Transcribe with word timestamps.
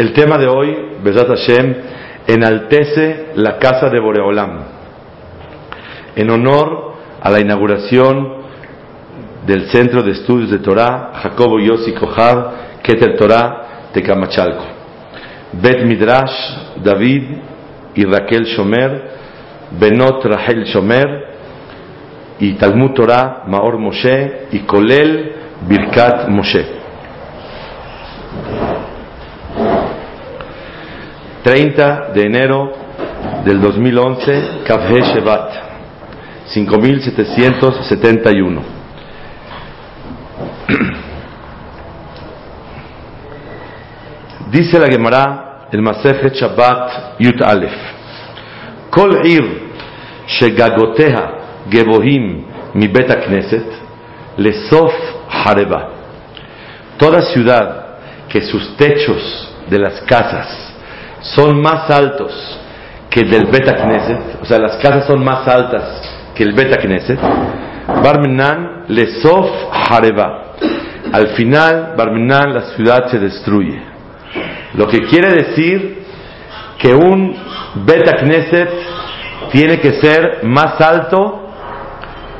El 0.00 0.14
tema 0.14 0.38
de 0.38 0.48
hoy, 0.48 0.74
Besat 1.04 1.28
Hashem, 1.28 1.74
enaltece 2.26 3.32
la 3.34 3.58
casa 3.58 3.90
de 3.90 4.00
Boreolam, 4.00 4.62
en 6.16 6.30
honor 6.30 6.94
a 7.20 7.28
la 7.28 7.38
inauguración 7.38 8.32
del 9.46 9.66
Centro 9.66 10.02
de 10.02 10.12
Estudios 10.12 10.50
de 10.50 10.60
Torah 10.60 11.10
Jacobo 11.22 11.60
Yossi 11.60 11.92
Kohar, 11.92 12.78
Keter 12.82 13.14
Torah 13.18 13.90
de 13.92 14.02
Camachalco. 14.02 14.64
Bet 15.60 15.84
Midrash 15.84 16.32
David 16.82 17.36
y 17.94 18.06
Raquel 18.06 18.46
Shomer, 18.46 19.02
Benot 19.78 20.24
Rahel 20.24 20.64
Shomer 20.64 21.34
y 22.38 22.54
Talmud 22.54 22.92
Torah 22.92 23.42
Maor 23.46 23.76
Moshe 23.76 24.46
y 24.50 24.60
Kolel 24.60 25.32
Birkat 25.68 26.26
Moshe. 26.30 26.79
30 31.42 32.12
de 32.14 32.26
enero 32.26 32.72
del 33.44 33.60
2011, 33.60 34.62
Kafhe 34.66 35.02
Shevat, 35.02 35.52
5771. 36.52 38.62
Dice 44.50 44.78
la 44.78 44.88
Gemara, 44.88 45.68
el 45.72 45.80
Masechet 45.80 46.34
Shabbat 46.34 47.20
Yut 47.20 47.40
Aleph, 47.42 47.72
Kol 48.90 49.24
ir 49.24 49.44
shegagoteha 50.26 51.32
gebohim 51.70 52.44
mi 52.74 52.88
bet 52.88 53.08
knesset 53.24 53.66
lesof 54.36 54.92
hareba. 55.28 55.88
Toda 56.98 57.22
ciudad 57.32 57.86
que 58.28 58.42
sus 58.42 58.76
techos 58.76 59.48
de 59.70 59.78
las 59.78 60.02
casas 60.02 60.69
son 61.20 61.60
más 61.60 61.90
altos 61.90 62.32
que 63.08 63.20
el 63.20 63.30
del 63.30 63.46
Beta 63.46 63.74
Knesset, 63.74 64.42
o 64.42 64.44
sea, 64.44 64.58
las 64.58 64.76
casas 64.76 65.06
son 65.06 65.24
más 65.24 65.46
altas 65.46 65.82
que 66.34 66.44
el 66.44 66.52
Beta 66.52 66.78
Knesset, 66.78 67.18
Barminan 68.02 68.84
Lesof 68.88 69.50
Hareba. 69.72 70.54
Al 71.12 71.28
final, 71.28 71.94
Barminan, 71.96 72.54
la 72.54 72.60
ciudad 72.76 73.08
se 73.08 73.18
destruye. 73.18 73.82
Lo 74.74 74.86
que 74.86 75.00
quiere 75.08 75.30
decir 75.30 76.04
que 76.78 76.94
un 76.94 77.36
Beta 77.84 78.16
Knesset 78.16 78.70
tiene 79.50 79.80
que 79.80 80.00
ser 80.00 80.44
más 80.44 80.80
alto 80.80 81.50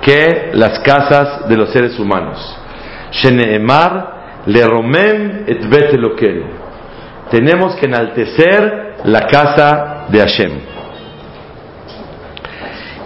que 0.00 0.50
las 0.54 0.78
casas 0.80 1.48
de 1.48 1.56
los 1.56 1.70
seres 1.70 1.98
humanos. 1.98 2.38
Sheneemar 3.10 4.44
le 4.46 4.66
romem 4.66 5.44
et 5.46 5.68
bet 5.68 5.92
tenemos 7.30 7.76
que 7.76 7.86
enaltecer 7.86 8.96
la 9.04 9.20
casa 9.26 10.06
de 10.08 10.18
Hashem. 10.18 10.52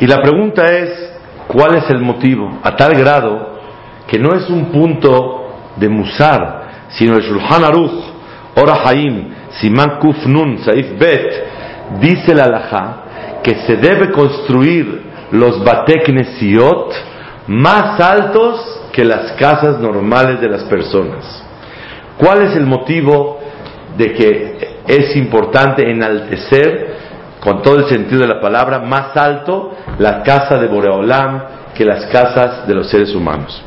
Y 0.01 0.07
la 0.07 0.17
pregunta 0.17 0.67
es, 0.73 1.13
¿cuál 1.47 1.77
es 1.77 1.89
el 1.91 2.01
motivo? 2.01 2.59
A 2.63 2.75
tal 2.75 2.95
grado 2.95 3.55
que 4.09 4.19
no 4.19 4.35
es 4.35 4.49
un 4.49 4.67
punto 4.67 5.49
de 5.77 5.89
musar, 5.89 6.65
sino 6.89 7.17
el 7.17 7.23
Shulchan 7.23 7.65
Aruch, 7.65 8.05
Ora 8.57 8.83
Haim, 8.85 9.35
Siman 9.61 9.99
Kuf 9.99 10.27
Nun, 10.27 10.59
Saif 10.59 10.99
Bet, 10.99 11.47
dice 12.01 12.35
la 12.35 12.45
Alajá 12.45 12.97
que 13.43 13.57
se 13.67 13.77
debe 13.77 14.11
construir 14.11 15.03
los 15.33 15.63
Bateknesiot 15.63 16.93
más 17.47 18.01
altos 18.01 18.81
que 18.93 19.05
las 19.05 19.33
casas 19.33 19.81
normales 19.81 20.41
de 20.41 20.49
las 20.49 20.63
personas. 20.65 21.45
¿Cuál 22.17 22.43
es 22.43 22.57
el 22.57 22.65
motivo 22.67 23.41
de 23.97 24.13
que 24.13 24.75
es 24.87 25.17
importante 25.17 25.89
enaltecer, 25.89 26.95
con 27.41 27.63
todo 27.63 27.77
el 27.77 27.89
sentido 27.89 28.23
de 28.23 28.29
la 28.29 28.41
palabra, 28.41 28.81
más 28.81 29.17
alto 29.17 29.73
la 29.99 30.23
casa 30.23 30.59
de 30.59 30.67
Boreolam 30.67 31.43
que 31.75 31.85
las 31.85 32.07
casas 32.07 32.67
de 32.67 32.75
los 32.75 32.89
seres 32.89 33.15
humanos. 33.15 33.63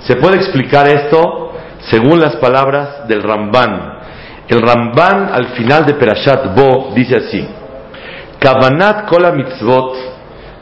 Se 0.00 0.16
puede 0.16 0.36
explicar 0.36 0.88
esto 0.88 1.52
según 1.90 2.20
las 2.20 2.36
palabras 2.36 3.08
del 3.08 3.22
Ramban. 3.22 4.00
El 4.48 4.60
Ramban 4.60 5.30
al 5.32 5.48
final 5.54 5.86
de 5.86 5.94
Perashat 5.94 6.54
Bo 6.54 6.92
dice 6.94 7.16
así: 7.16 7.48
Kavanat 8.38 9.06
kola 9.06 9.32
mitzvot, 9.32 9.94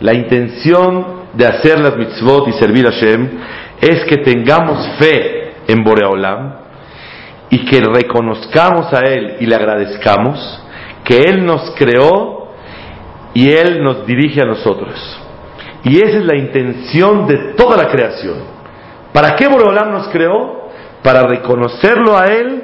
la 0.01 0.15
intención 0.15 1.21
de 1.33 1.47
hacer 1.47 1.81
las 1.81 1.97
mitzvot 1.97 2.49
y 2.49 2.53
servir 2.53 2.87
a 2.87 2.93
Hashem 2.93 3.29
es 3.81 4.05
que 4.05 4.19
tengamos 4.19 4.87
fe 4.99 5.53
en 5.67 5.83
Boreolam, 5.83 6.60
y 7.51 7.65
que 7.65 7.81
reconozcamos 7.81 8.93
a 8.93 9.01
Él 9.01 9.37
y 9.41 9.47
le 9.47 9.57
agradezcamos 9.57 10.63
que 11.05 11.23
Él 11.23 11.45
nos 11.45 11.75
creó 11.77 12.53
y 13.35 13.51
Él 13.51 13.83
nos 13.83 14.07
dirige 14.07 14.41
a 14.41 14.47
nosotros. 14.47 14.95
Y 15.83 15.97
esa 15.97 16.19
es 16.19 16.25
la 16.25 16.37
intención 16.37 17.27
de 17.27 17.55
toda 17.57 17.77
la 17.77 17.91
creación. 17.91 18.37
¿Para 19.13 19.35
qué 19.35 19.49
Boreolam 19.49 19.91
nos 19.91 20.09
creó? 20.09 20.69
Para 21.03 21.23
reconocerlo 21.23 22.17
a 22.17 22.27
Él 22.27 22.63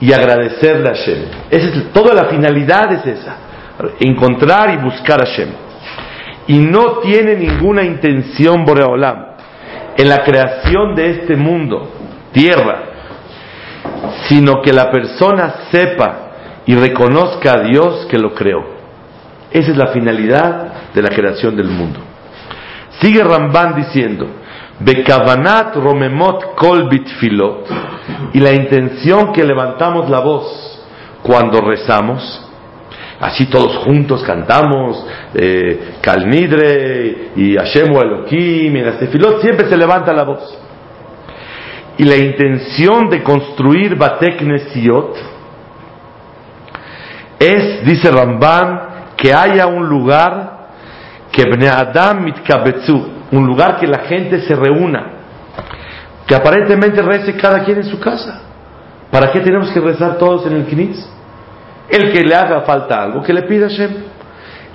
y 0.00 0.12
agradecerle 0.12 0.88
a 0.88 0.94
Hashem. 0.94 1.24
Esa 1.50 1.66
es, 1.66 1.92
toda 1.92 2.14
la 2.14 2.24
finalidad 2.26 2.92
es 2.92 3.06
esa, 3.06 3.36
encontrar 4.00 4.74
y 4.74 4.76
buscar 4.76 5.22
a 5.22 5.26
Hashem. 5.26 5.48
Y 6.48 6.58
no 6.58 6.98
tiene 6.98 7.36
ninguna 7.36 7.84
intención 7.84 8.64
Boreolam 8.64 9.26
en 9.96 10.08
la 10.08 10.22
creación 10.24 10.94
de 10.94 11.10
este 11.10 11.36
mundo, 11.36 11.90
tierra, 12.32 12.87
sino 14.28 14.60
que 14.62 14.72
la 14.72 14.90
persona 14.90 15.68
sepa 15.70 16.28
y 16.66 16.74
reconozca 16.74 17.54
a 17.54 17.60
Dios 17.62 18.06
que 18.10 18.18
lo 18.18 18.34
creó. 18.34 18.62
Esa 19.50 19.70
es 19.70 19.76
la 19.76 19.88
finalidad 19.88 20.92
de 20.94 21.02
la 21.02 21.08
creación 21.08 21.56
del 21.56 21.68
mundo. 21.68 22.00
Sigue 23.00 23.22
Ramban 23.22 23.74
diciendo, 23.74 24.26
Bekavanat 24.80 25.74
romemot 25.76 26.54
kol 26.54 26.88
bitfilot, 26.88 27.66
y 28.34 28.40
la 28.40 28.52
intención 28.52 29.32
que 29.32 29.44
levantamos 29.44 30.10
la 30.10 30.20
voz 30.20 30.84
cuando 31.22 31.60
rezamos, 31.60 32.46
así 33.20 33.46
todos 33.46 33.78
juntos 33.78 34.22
cantamos, 34.24 35.04
eh, 35.34 35.94
y 37.36 37.56
Hashem 37.56 37.92
Elohim, 37.92 38.76
y 38.76 38.80
en 38.80 39.40
siempre 39.40 39.68
se 39.68 39.76
levanta 39.76 40.12
la 40.12 40.24
voz 40.24 40.57
y 41.98 42.04
la 42.04 42.16
intención 42.16 43.10
de 43.10 43.24
construir 43.24 43.96
Batek 43.96 44.40
Nesiot 44.42 45.16
es, 47.40 47.84
dice 47.84 48.10
Ramban, 48.10 48.80
que 49.16 49.34
haya 49.34 49.66
un 49.66 49.88
lugar 49.88 50.68
que 51.32 51.42
Adam 51.68 52.24
mitkabetzu, 52.24 53.08
un 53.32 53.46
lugar 53.46 53.78
que 53.78 53.86
la 53.86 54.00
gente 54.00 54.40
se 54.42 54.54
reúna, 54.54 55.06
que 56.26 56.34
aparentemente 56.36 57.02
rece 57.02 57.36
cada 57.36 57.64
quien 57.64 57.78
en 57.78 57.84
su 57.84 57.98
casa. 57.98 58.42
¿Para 59.10 59.32
qué 59.32 59.40
tenemos 59.40 59.70
que 59.72 59.80
rezar 59.80 60.18
todos 60.18 60.46
en 60.46 60.52
el 60.52 60.66
Knis? 60.66 61.08
El 61.88 62.12
que 62.12 62.22
le 62.22 62.34
haga 62.34 62.60
falta 62.60 63.02
algo, 63.02 63.22
que 63.22 63.32
le 63.32 63.42
pida 63.42 63.66
a 63.66 63.70
Hashem. 63.70 63.90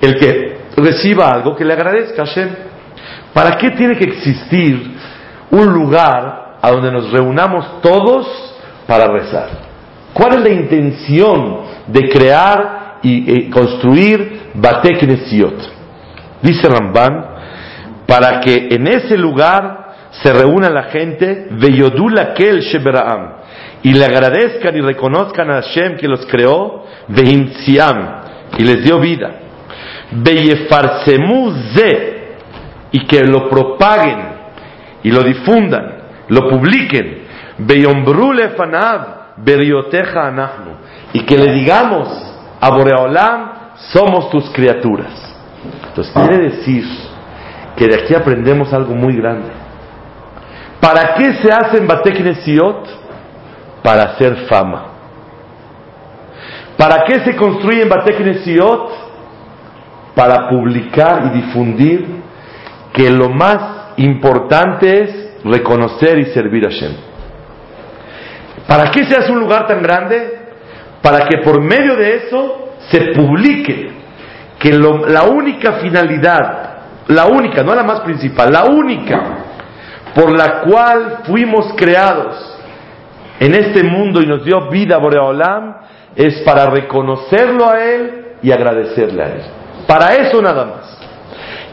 El 0.01 0.19
que 0.19 0.57
reciba 0.75 1.31
algo, 1.31 1.55
que 1.55 1.63
le 1.63 1.73
agradezca 1.73 2.23
a 2.23 2.25
Hashem. 2.25 2.49
¿Para 3.33 3.57
qué 3.57 3.71
tiene 3.71 3.97
que 3.97 4.05
existir 4.05 4.95
un 5.51 5.71
lugar 5.71 6.42
a 6.63 6.71
donde 6.71 6.93
nos 6.93 7.11
reunamos 7.11 7.81
todos 7.81 8.25
para 8.87 9.07
rezar. 9.07 9.49
¿Cuál 10.13 10.35
es 10.35 10.39
la 10.43 10.49
intención 10.49 11.59
de 11.87 12.07
crear 12.07 12.99
y, 13.03 13.49
construir 13.49 14.43
Batek 14.53 15.03
Nesiot? 15.03 15.71
Dice 16.41 16.69
Ramban, 16.69 17.25
para 18.07 18.39
que 18.39 18.69
en 18.71 18.87
ese 18.87 19.17
lugar 19.17 19.95
se 20.11 20.31
reúna 20.31 20.69
la 20.69 20.83
gente, 20.83 21.47
Veyodula 21.51 22.33
Kel 22.33 22.61
Sheberaam, 22.61 23.33
y 23.81 23.91
le 23.91 24.05
agradezcan 24.05 24.73
y 24.77 24.79
reconozcan 24.79 25.51
a 25.51 25.61
Hashem 25.61 25.97
que 25.97 26.07
los 26.07 26.25
creó, 26.27 26.85
Vehimsiam, 27.09 28.21
y 28.57 28.63
les 28.63 28.85
dio 28.85 29.01
vida. 29.01 29.31
Veyefarsemu 30.11 31.51
Ze, 31.75 32.13
y 32.93 33.05
que 33.05 33.21
lo 33.25 33.49
propaguen 33.49 34.31
y 35.03 35.11
lo 35.11 35.23
difundan 35.23 36.02
lo 36.29 36.49
publiquen. 36.49 37.23
Y 41.13 41.19
que 41.25 41.37
le 41.37 41.53
digamos 41.53 42.35
a 42.59 42.69
Boreolam, 42.69 43.51
somos 43.91 44.29
tus 44.29 44.49
criaturas. 44.51 45.11
Entonces 45.87 46.13
quiere 46.13 46.49
decir 46.49 46.83
que 47.75 47.87
de 47.87 47.95
aquí 47.95 48.15
aprendemos 48.15 48.73
algo 48.73 48.95
muy 48.95 49.15
grande. 49.15 49.49
¿Para 50.79 51.15
qué 51.15 51.33
se 51.35 51.51
hacen 51.51 51.87
Bateknesiot? 51.87 52.87
Para 53.81 54.03
hacer 54.03 54.47
fama. 54.47 54.85
¿Para 56.77 57.03
qué 57.05 57.19
se 57.21 57.35
construyen 57.35 57.87
Bateknesiot? 57.87 58.89
Para 60.15 60.49
publicar 60.49 61.27
y 61.27 61.41
difundir 61.41 62.05
que 62.93 63.09
lo 63.09 63.29
más 63.29 63.93
importante 63.97 65.03
es 65.03 65.32
reconocer 65.43 66.19
y 66.19 66.25
servir 66.25 66.65
a 66.65 66.69
Hashem. 66.69 66.93
¿Para 68.67 68.91
qué 68.91 69.05
se 69.05 69.15
hace 69.15 69.31
un 69.31 69.39
lugar 69.39 69.67
tan 69.67 69.81
grande? 69.81 70.39
Para 71.01 71.27
que 71.27 71.39
por 71.39 71.61
medio 71.61 71.95
de 71.95 72.15
eso 72.15 72.69
se 72.89 73.13
publique 73.13 73.91
que 74.59 74.71
la 74.73 75.23
única 75.23 75.73
finalidad, 75.73 76.77
la 77.07 77.25
única, 77.25 77.63
no 77.63 77.75
la 77.75 77.83
más 77.83 78.01
principal, 78.01 78.51
la 78.51 78.65
única 78.65 79.43
por 80.13 80.31
la 80.37 80.61
cual 80.61 81.19
fuimos 81.25 81.73
creados 81.75 82.35
en 83.39 83.55
este 83.55 83.83
mundo 83.83 84.21
y 84.21 84.27
nos 84.27 84.45
dio 84.45 84.69
vida 84.69 84.97
Boreolam 84.97 85.75
es 86.15 86.41
para 86.41 86.67
reconocerlo 86.67 87.69
a 87.69 87.83
Él 87.83 88.25
y 88.41 88.51
agradecerle 88.51 89.23
a 89.23 89.27
Él. 89.27 89.41
Para 89.87 90.15
eso 90.15 90.41
nada 90.41 90.65
más. 90.65 90.97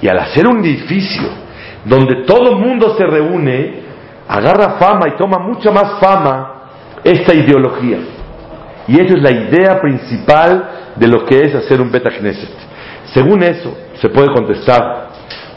Y 0.01 0.09
al 0.09 0.19
hacer 0.19 0.47
un 0.47 0.61
edificio 0.61 1.29
donde 1.85 2.25
todo 2.25 2.51
el 2.51 2.57
mundo 2.57 2.95
se 2.97 3.05
reúne, 3.05 3.83
agarra 4.29 4.79
fama 4.79 5.09
y 5.09 5.17
toma 5.17 5.39
mucha 5.39 5.71
más 5.71 5.99
fama 6.01 6.55
esta 7.03 7.35
ideología. 7.35 7.99
Y 8.87 9.01
esa 9.01 9.15
es 9.15 9.23
la 9.23 9.31
idea 9.31 9.81
principal 9.81 10.71
de 10.97 11.09
lo 11.09 11.25
que 11.25 11.45
es 11.45 11.55
hacer 11.55 11.81
un 11.81 11.91
Beta 11.91 12.11
Knesset. 12.11 12.51
Según 13.13 13.43
eso, 13.43 13.77
se 14.01 14.09
puede 14.09 14.33
contestar, 14.33 15.09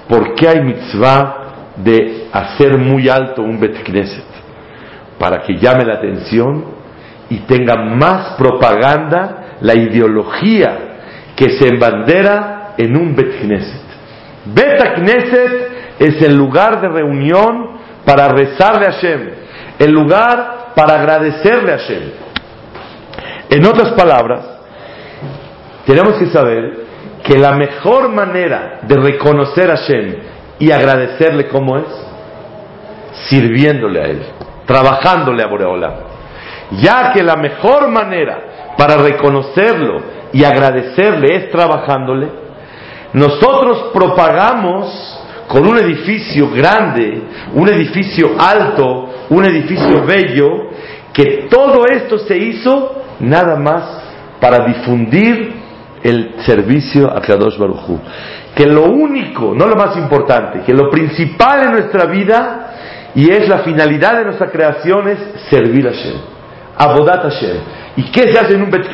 ¿por 0.07 0.33
qué 0.35 0.47
hay 0.47 0.61
mitzvah 0.61 1.37
de 1.77 2.27
hacer 2.31 2.77
muy 2.77 3.09
alto 3.09 3.41
un 3.41 3.59
Bet 3.59 3.83
Knesset? 3.83 4.25
Para 5.19 5.41
que 5.41 5.57
llame 5.57 5.85
la 5.85 5.95
atención 5.95 6.65
y 7.29 7.39
tenga 7.39 7.75
más 7.75 8.35
propaganda 8.37 9.57
la 9.61 9.75
ideología 9.75 10.77
que 11.35 11.57
se 11.57 11.67
embandera 11.67 12.73
en 12.77 12.95
un 12.97 13.15
Bet 13.15 13.41
Knesset. 13.41 13.81
Bet 14.45 14.95
Knesset 14.95 15.72
es 16.00 16.22
el 16.22 16.36
lugar 16.36 16.81
de 16.81 16.90
reunión 16.90 17.78
para 18.06 18.28
rezarle 18.30 18.88
a 18.88 18.92
Hashem, 18.92 19.30
el 19.80 19.92
lugar 19.92 20.74
para 20.75 20.95
agradecerle 20.95 21.74
a 21.74 21.78
Hashem. 21.78 22.04
En 23.50 23.66
otras 23.66 23.92
palabras, 23.92 24.45
tenemos 25.86 26.16
que 26.16 26.28
saber 26.28 26.84
que 27.24 27.38
la 27.38 27.54
mejor 27.54 28.10
manera 28.10 28.80
de 28.81 28.95
reconocer 28.98 29.72
a 29.72 29.78
Hashem 29.78 30.16
y 30.60 30.72
agradecerle 30.72 31.48
cómo 31.48 31.78
es, 31.78 31.86
sirviéndole 33.30 34.01
a 34.01 34.06
Él, 34.06 34.22
trabajándole 34.66 35.44
a 35.44 35.48
Boreola. 35.48 35.94
Ya 36.81 37.12
que 37.13 37.22
la 37.22 37.36
mejor 37.36 37.90
manera 37.90 38.75
para 38.78 38.98
reconocerlo 38.98 40.01
y 40.31 40.44
agradecerle 40.44 41.36
es 41.36 41.51
trabajándole, 41.51 42.30
nosotros 43.13 43.92
propagamos 43.94 45.22
con 45.48 45.68
un 45.68 45.78
edificio 45.78 46.50
grande, 46.50 47.22
un 47.54 47.68
edificio 47.69 48.31
alto, 48.40 49.10
un 49.30 49.45
edificio 49.45 50.04
bello, 50.06 50.69
que 51.13 51.48
todo 51.50 51.86
esto 51.86 52.18
se 52.19 52.38
hizo 52.38 53.04
nada 53.19 53.56
más 53.57 54.01
para 54.40 54.66
difundir 54.66 55.54
el 56.01 56.36
servicio 56.45 57.10
a 57.10 57.22
Kadosh 57.22 57.57
Baruchu. 57.57 58.00
Que 58.56 58.66
lo 58.66 58.86
único, 58.86 59.54
no 59.56 59.68
lo 59.68 59.75
más 59.75 59.98
importante, 59.98 60.62
que 60.66 60.74
lo 60.74 60.90
principal 60.90 61.63
en 61.63 61.72
nuestra 61.72 62.06
vida 62.06 63.12
y 63.16 63.30
es 63.30 63.48
la 63.48 63.60
finalidad 63.60 64.18
de 64.18 64.25
nuestra 64.25 64.50
creación 64.50 65.07
es 65.07 65.19
servir 65.50 65.88
a 65.88 65.92
Hashem. 65.92 66.18
Abodat 66.78 67.24
Hashem. 67.24 67.57
¿Y 67.98 68.04
qué 68.12 68.31
se 68.31 68.40
hace 68.40 68.56
en 68.56 68.63
un 68.63 68.72
Bet? 68.72 68.88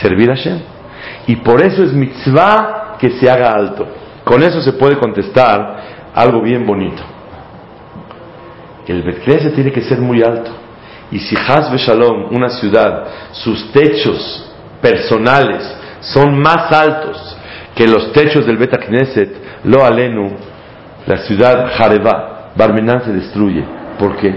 Servir 0.00 0.30
a 0.30 0.36
Hashem. 0.36 0.60
Y 1.26 1.36
por 1.36 1.62
eso 1.62 1.82
es 1.82 1.92
mitzvah 1.92 2.96
que 2.98 3.10
se 3.12 3.30
haga 3.30 3.52
alto. 3.52 4.01
Con 4.24 4.42
eso 4.42 4.60
se 4.60 4.72
puede 4.72 4.98
contestar 4.98 6.10
algo 6.14 6.40
bien 6.40 6.66
bonito. 6.66 7.02
El 8.86 9.02
Bet 9.02 9.54
tiene 9.54 9.72
que 9.72 9.82
ser 9.82 9.98
muy 9.98 10.22
alto. 10.22 10.50
Y 11.10 11.18
si 11.18 11.36
Hasbe 11.36 11.78
Shalom, 11.78 12.34
una 12.34 12.48
ciudad, 12.48 13.06
sus 13.32 13.70
techos 13.72 14.50
personales 14.80 15.62
son 16.00 16.38
más 16.38 16.72
altos 16.72 17.36
que 17.74 17.86
los 17.86 18.12
techos 18.12 18.46
del 18.46 18.56
Bet 18.56 18.76
Knesset, 18.86 19.30
lo 19.64 19.84
alenu, 19.84 20.32
la 21.06 21.18
ciudad 21.18 21.70
Jareba, 21.76 22.52
Barmenán 22.56 23.04
se 23.04 23.12
destruye. 23.12 23.64
¿Por 23.98 24.16
qué? 24.16 24.34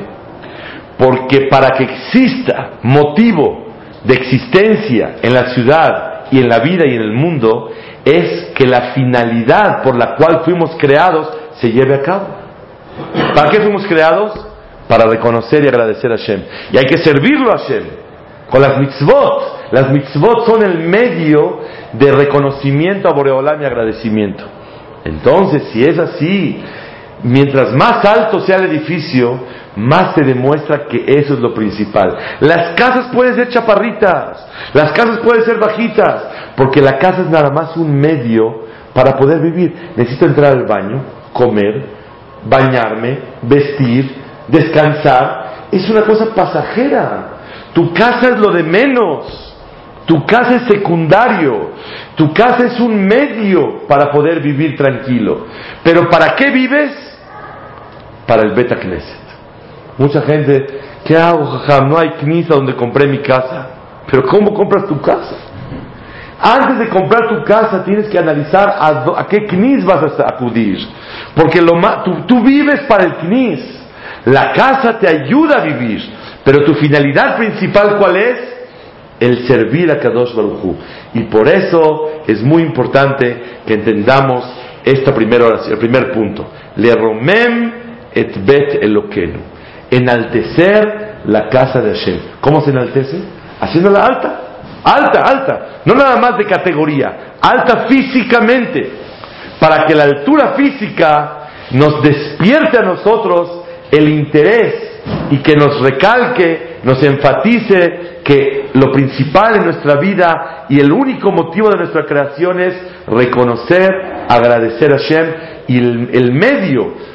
Porque 0.98 1.48
para 1.50 1.76
que 1.78 1.84
exista 1.84 2.80
motivo 2.84 3.66
de 4.04 4.14
existencia 4.14 5.18
en 5.22 5.34
la 5.34 5.54
ciudad 5.54 6.26
y 6.32 6.40
en 6.40 6.48
la 6.48 6.60
vida 6.60 6.86
y 6.86 6.96
en 6.96 7.02
el 7.02 7.12
mundo, 7.12 7.72
es 8.06 8.52
que 8.56 8.68
la 8.68 8.94
finalidad 8.94 9.81
por 9.81 9.98
la 9.98 10.16
cual 10.16 10.42
fuimos 10.46 10.78
creados 10.80 11.28
se 11.60 11.72
lleve 11.72 11.96
a 11.96 12.02
cabo. 12.04 12.28
¿Para 13.34 13.50
qué 13.50 13.60
fuimos 13.60 13.86
creados? 13.88 14.46
Para 14.88 15.06
reconocer 15.06 15.66
y 15.66 15.68
agradecer 15.68 16.12
a 16.12 16.18
Hashem. 16.18 16.44
Y 16.72 16.78
hay 16.78 16.86
que 16.86 17.00
servirlo 17.00 17.52
a 17.52 17.57
Hashem. 17.57 17.84
Con 18.50 18.62
las 18.62 18.78
mitzvot. 18.78 19.72
Las 19.72 19.90
mitzvot 19.90 20.46
son 20.46 20.63
el 20.63 20.88
medio 20.88 21.62
de 21.94 22.12
reconocimiento 22.12 23.10
a 23.10 23.13
Boreolam 23.13 23.60
y 23.62 23.66
agradecimiento. 23.66 24.44
Entonces, 25.04 25.63
si 25.74 25.84
es 25.84 25.98
así, 25.98 26.63
mientras 27.24 27.74
más 27.74 28.06
alto 28.06 28.40
sea 28.42 28.58
el 28.58 28.66
edificio, 28.66 29.40
más 29.75 30.16
se 30.16 30.24
demuestra 30.24 30.86
que 30.88 31.04
eso 31.07 31.33
es 31.33 31.39
lo 31.39 31.54
principal. 31.54 32.18
Las 32.39 32.75
casas 32.75 33.07
pueden 33.13 33.36
ser 33.36 33.50
chaparritas, 33.50 34.48
las 34.74 34.92
casas 34.92 35.19
pueden 35.19 35.44
ser 35.44 35.57
bajitas, 35.57 36.24
porque 36.56 36.81
la 36.81 36.98
casa 36.98 37.22
es 37.22 37.30
nada 37.30 37.50
más 37.51 37.75
un 37.75 37.94
medio 37.94 38.66
para 38.94 39.18
poder 39.18 39.42
vivir. 39.42 39.92
Necesito 39.95 40.25
entrar 40.25 40.54
al 40.54 40.66
baño, 40.66 41.04
comer, 41.33 41.86
bañarme, 42.45 43.19
vestir, 43.42 44.16
descansar. 44.48 45.45
Es 45.72 45.89
una 45.89 46.04
cosa 46.04 46.33
pasajera. 46.33 47.31
Tu 47.74 47.94
casa 47.94 48.30
es 48.30 48.39
lo 48.39 48.51
de 48.54 48.63
menos. 48.63 49.53
Tu 50.05 50.25
casa 50.25 50.55
es 50.55 50.62
secundario. 50.67 51.72
Tu 52.15 52.34
casa 52.34 52.67
es 52.67 52.79
un 52.79 53.05
medio 53.05 53.86
para 53.88 54.12
poder 54.12 54.39
vivir 54.39 54.77
tranquilo. 54.77 55.48
Pero 55.84 56.10
¿para 56.10 56.36
qué 56.36 56.51
vives? 56.51 56.91
Para 58.25 58.44
el 58.44 58.51
Beta 58.51 58.77
Knesset. 58.77 59.25
Mucha 59.98 60.22
gente, 60.22 60.68
¿qué 61.06 61.16
hago, 61.16 61.62
No 61.88 61.98
hay 61.98 62.12
knisa 62.20 62.56
donde 62.56 62.75
compré 62.75 63.08
mi 63.08 63.20
casa. 63.20 63.70
Pero 64.10 64.24
¿cómo 64.28 64.54
compras 64.54 64.86
tu 64.88 65.00
casa? 65.02 65.36
Antes 66.40 66.80
de 66.80 66.90
comprar 66.90 67.30
tu 67.30 67.44
casa 67.44 67.84
tienes 67.84 68.08
que 68.08 68.20
analizar 68.20 68.75
a, 68.78 69.25
qué 69.28 69.46
knis 69.46 69.86
vas 69.86 70.20
a 70.20 70.24
acudir. 70.28 70.78
Porque 71.34 71.62
lo 71.62 71.72
tú, 72.28 72.44
vives 72.44 72.82
para 72.88 73.06
el 73.06 73.14
knis. 73.16 73.62
La 74.25 74.52
casa 74.52 75.00
te 75.00 75.08
ayuda 75.08 75.62
a 75.62 75.66
vivir. 75.66 76.02
Pero 76.44 76.64
tu 76.64 76.75
finalidad 76.75 77.38
principal, 77.38 77.98
¿cuál 77.98 78.18
es? 78.18 78.56
El 79.20 79.48
servir 79.48 79.90
a 79.92 79.98
Kadosh 79.98 80.36
Baruchu. 80.36 80.75
Y 81.14 81.22
por 81.24 81.48
eso 81.48 82.22
es 82.28 82.44
muy 82.44 82.64
importante 82.64 83.62
que 83.66 83.74
entendamos 83.74 84.44
esta 84.84 85.16
primera 85.16 85.46
oración, 85.46 85.74
el 85.74 85.80
primer 85.80 86.12
punto. 86.12 86.46
Le 86.75 86.94
romem 86.94 87.72
et 88.14 88.46
bet 88.46 88.84
elokenu 88.84 89.54
enaltecer 89.98 91.22
la 91.25 91.50
casa 91.50 91.82
de 91.82 91.94
Hashem. 91.94 92.20
¿Cómo 92.42 92.62
se 92.62 92.72
enaltece? 92.72 93.18
Haciéndola 93.60 94.02
alta, 94.02 94.40
alta, 94.84 95.22
alta, 95.22 95.68
no 95.86 95.96
nada 95.96 96.18
más 96.18 96.38
de 96.38 96.46
categoría, 96.46 97.36
alta 97.42 97.86
físicamente, 97.88 98.90
para 99.60 99.86
que 99.86 99.96
la 99.96 100.04
altura 100.04 100.54
física 100.56 101.48
nos 101.72 102.02
despierte 102.04 102.78
a 102.78 102.84
nosotros 102.84 103.64
el 103.92 104.10
interés 104.10 104.74
y 105.32 105.38
que 105.38 105.56
nos 105.56 105.80
recalque, 105.82 106.78
nos 106.84 107.02
enfatice 107.04 108.20
que 108.24 108.70
lo 108.74 108.92
principal 108.92 109.56
en 109.56 109.66
nuestra 109.66 109.96
vida 109.96 110.66
y 110.70 110.80
el 110.80 110.92
único 110.92 111.32
motivo 111.32 111.70
de 111.70 111.78
nuestra 111.78 112.06
creación 112.06 112.60
es 112.60 112.75
reconocer, 113.08 113.90
agradecer 114.28 114.92
a 114.94 114.98
Hashem 114.98 115.34
y 115.68 115.78
el, 115.78 116.10
el 116.14 116.34
medio 116.34 117.14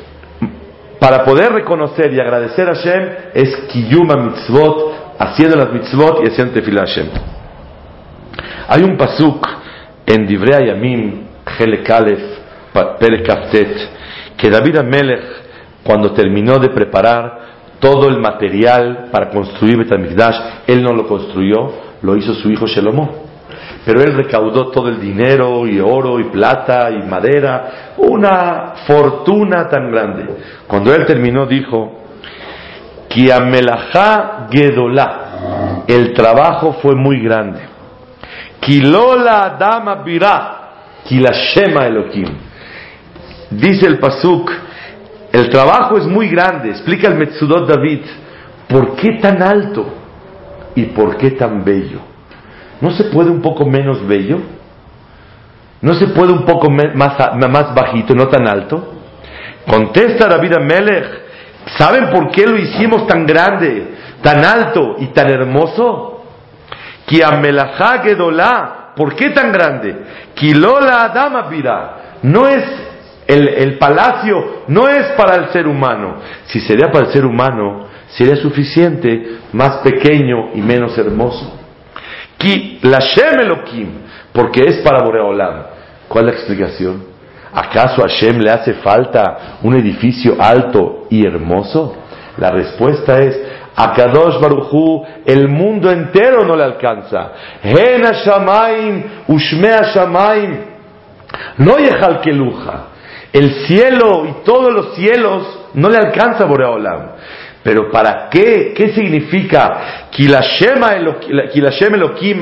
para 1.00 1.24
poder 1.24 1.50
reconocer 1.50 2.12
y 2.12 2.20
agradecer 2.20 2.68
a 2.68 2.74
Hashem 2.74 3.08
es 3.34 3.56
Kiyuma 3.72 4.16
Mitzvot, 4.16 5.16
haciendo 5.18 5.56
las 5.56 5.72
mitzvot 5.72 6.22
y 6.22 6.28
haciendo 6.28 6.52
Tefillah 6.52 6.82
Hashem. 6.82 7.06
Hay 8.68 8.82
un 8.82 8.96
pasuk 8.98 9.48
en 10.06 10.26
Divrei 10.26 10.68
Yamim, 10.68 11.22
Helek 11.58 11.90
Aleph, 11.90 12.22
Perek 13.00 13.28
que 14.36 14.50
David 14.50 14.76
Amelech, 14.76 15.22
cuando 15.82 16.12
terminó 16.12 16.58
de 16.58 16.68
preparar 16.68 17.40
todo 17.80 18.08
el 18.08 18.20
material 18.20 19.08
para 19.10 19.30
construir 19.30 19.78
Betamigdash, 19.78 20.36
él 20.66 20.82
no 20.82 20.92
lo 20.92 21.06
construyó, 21.06 21.72
lo 22.02 22.16
hizo 22.16 22.34
su 22.34 22.50
hijo 22.50 22.66
Shelomó. 22.66 23.29
Pero 23.84 24.02
él 24.02 24.14
recaudó 24.14 24.70
todo 24.70 24.88
el 24.88 25.00
dinero 25.00 25.66
y 25.66 25.80
oro 25.80 26.20
y 26.20 26.24
plata 26.24 26.90
y 26.90 27.02
madera, 27.08 27.94
una 27.96 28.74
fortuna 28.86 29.68
tan 29.68 29.90
grande. 29.90 30.26
Cuando 30.66 30.94
él 30.94 31.06
terminó 31.06 31.46
dijo, 31.46 32.00
Kiamelajá 33.08 34.48
Gedolá, 34.50 35.84
el 35.86 36.12
trabajo 36.12 36.74
fue 36.74 36.94
muy 36.94 37.20
grande. 37.20 37.60
Kilola 38.60 39.56
Dama 39.58 39.96
Birá, 40.04 40.58
Kilashema 41.04 41.86
Elohim. 41.86 42.28
Dice 43.50 43.86
el 43.86 43.98
Pasuk, 43.98 44.50
el 45.32 45.48
trabajo 45.48 45.96
es 45.96 46.06
muy 46.06 46.28
grande. 46.28 46.70
Explica 46.70 47.08
el 47.08 47.14
Metsudot 47.14 47.66
David, 47.66 48.00
¿por 48.68 48.94
qué 48.94 49.18
tan 49.20 49.42
alto 49.42 49.86
y 50.74 50.84
por 50.84 51.16
qué 51.16 51.32
tan 51.32 51.64
bello? 51.64 52.09
¿No 52.80 52.90
se 52.92 53.04
puede 53.04 53.30
un 53.30 53.42
poco 53.42 53.66
menos 53.66 54.06
bello? 54.06 54.38
¿No 55.82 55.94
se 55.94 56.08
puede 56.08 56.32
un 56.32 56.44
poco 56.44 56.70
más, 56.70 57.74
bajito, 57.74 58.14
no 58.14 58.28
tan 58.28 58.46
alto? 58.46 58.94
Contesta 59.66 60.28
David 60.28 60.54
Amelech, 60.54 61.06
¿saben 61.78 62.10
por 62.10 62.30
qué 62.30 62.46
lo 62.46 62.56
hicimos 62.56 63.06
tan 63.06 63.26
grande, 63.26 63.94
tan 64.22 64.44
alto 64.44 64.96
y 64.98 65.06
tan 65.06 65.30
hermoso? 65.30 66.24
¿por 68.96 69.14
qué 69.16 69.30
tan 69.30 69.52
grande? 69.52 69.96
Kilola 70.34 71.04
Adama 71.04 71.50
no 72.22 72.46
es 72.46 72.64
el, 73.26 73.48
el, 73.48 73.78
palacio, 73.78 74.64
no 74.68 74.88
es 74.88 75.06
para 75.16 75.36
el 75.36 75.48
ser 75.50 75.66
humano. 75.66 76.16
Si 76.46 76.60
sería 76.60 76.90
para 76.90 77.06
el 77.06 77.12
ser 77.12 77.24
humano, 77.24 77.86
sería 78.08 78.36
suficiente, 78.36 79.38
más 79.52 79.78
pequeño 79.78 80.50
y 80.54 80.60
menos 80.60 80.96
hermoso. 80.98 81.59
Ki 82.40 82.78
Lashem 82.82 83.38
Elohim, 83.38 83.88
porque 84.32 84.62
es 84.64 84.78
para 84.78 85.04
Boreolam. 85.04 85.66
¿Cuál 86.08 86.28
es 86.28 86.32
la 86.32 86.38
explicación? 86.40 87.04
¿Acaso 87.52 88.02
a 88.02 88.08
Hashem 88.08 88.38
le 88.38 88.50
hace 88.50 88.74
falta 88.74 89.58
un 89.62 89.74
edificio 89.74 90.36
alto 90.40 91.06
y 91.10 91.26
hermoso? 91.26 91.96
La 92.38 92.50
respuesta 92.50 93.18
es, 93.18 93.38
a 93.76 93.92
Kadosh 93.92 94.40
Baruchu 94.40 95.04
el 95.26 95.48
mundo 95.48 95.90
entero 95.90 96.44
no 96.44 96.56
le 96.56 96.64
alcanza. 96.64 97.32
Hen 97.62 98.02
Shamaim, 98.24 99.04
Ushme 99.28 99.70
Shamaim, 99.94 100.58
no 101.58 101.76
yechal 101.76 102.20
keluja. 102.20 102.86
El 103.32 103.66
cielo 103.66 104.26
y 104.26 104.44
todos 104.44 104.72
los 104.72 104.94
cielos 104.94 105.60
no 105.74 105.88
le 105.88 105.98
alcanza 105.98 106.44
a 106.44 106.46
Boreolam. 106.46 107.10
Pero 107.62 107.90
¿para 107.90 108.28
qué? 108.30 108.72
¿Qué 108.74 108.92
significa? 108.92 110.08
Kilashem 110.10 110.82
Elohim 111.94 112.40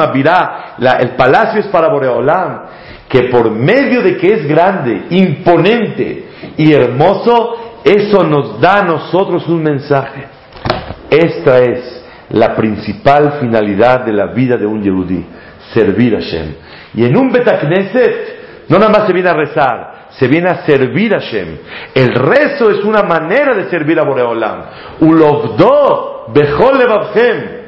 el 1.00 1.10
palacio 1.10 1.60
es 1.60 1.66
para 1.66 1.88
Boreolam. 1.88 2.62
Que 3.08 3.24
por 3.24 3.50
medio 3.50 4.02
de 4.02 4.16
que 4.16 4.34
es 4.34 4.46
grande, 4.46 5.06
imponente 5.10 6.26
y 6.56 6.72
hermoso, 6.72 7.80
eso 7.84 8.22
nos 8.22 8.60
da 8.60 8.80
a 8.80 8.84
nosotros 8.84 9.48
un 9.48 9.62
mensaje. 9.62 10.24
Esta 11.10 11.58
es 11.58 12.04
la 12.30 12.54
principal 12.54 13.38
finalidad 13.40 14.04
de 14.04 14.12
la 14.12 14.26
vida 14.26 14.56
de 14.56 14.66
un 14.66 14.82
Yehudi, 14.82 15.24
servir 15.72 16.14
a 16.16 16.18
Hashem. 16.18 16.54
Y 16.94 17.04
en 17.04 17.16
un 17.16 17.32
Betacneset 17.32 18.68
no 18.68 18.78
nada 18.78 18.90
más 18.90 19.06
se 19.06 19.14
viene 19.14 19.30
a 19.30 19.34
rezar, 19.34 19.97
se 20.18 20.26
viene 20.26 20.48
a 20.48 20.66
servir 20.66 21.14
a 21.14 21.20
Shem. 21.20 21.58
El 21.94 22.12
rezo 22.14 22.70
es 22.70 22.84
una 22.84 23.02
manera 23.02 23.54
de 23.54 23.70
servir 23.70 24.00
a 24.00 24.02
Boreolam. 24.02 24.64
Ulovdo 25.00 26.26
bechol 26.28 26.78
levavchem. 26.78 27.58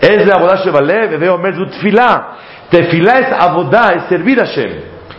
Es 0.00 0.26
la 0.26 0.36
abodah 0.36 0.64
shebalev, 0.64 1.18
veo 1.18 1.38
mezu 1.38 1.66
tefilá. 1.66 2.38
Tefilá 2.70 3.18
es 3.18 3.32
abodah, 3.38 3.92
es 3.96 4.04
servir 4.08 4.40
a 4.40 4.46
Shem. 4.46 4.72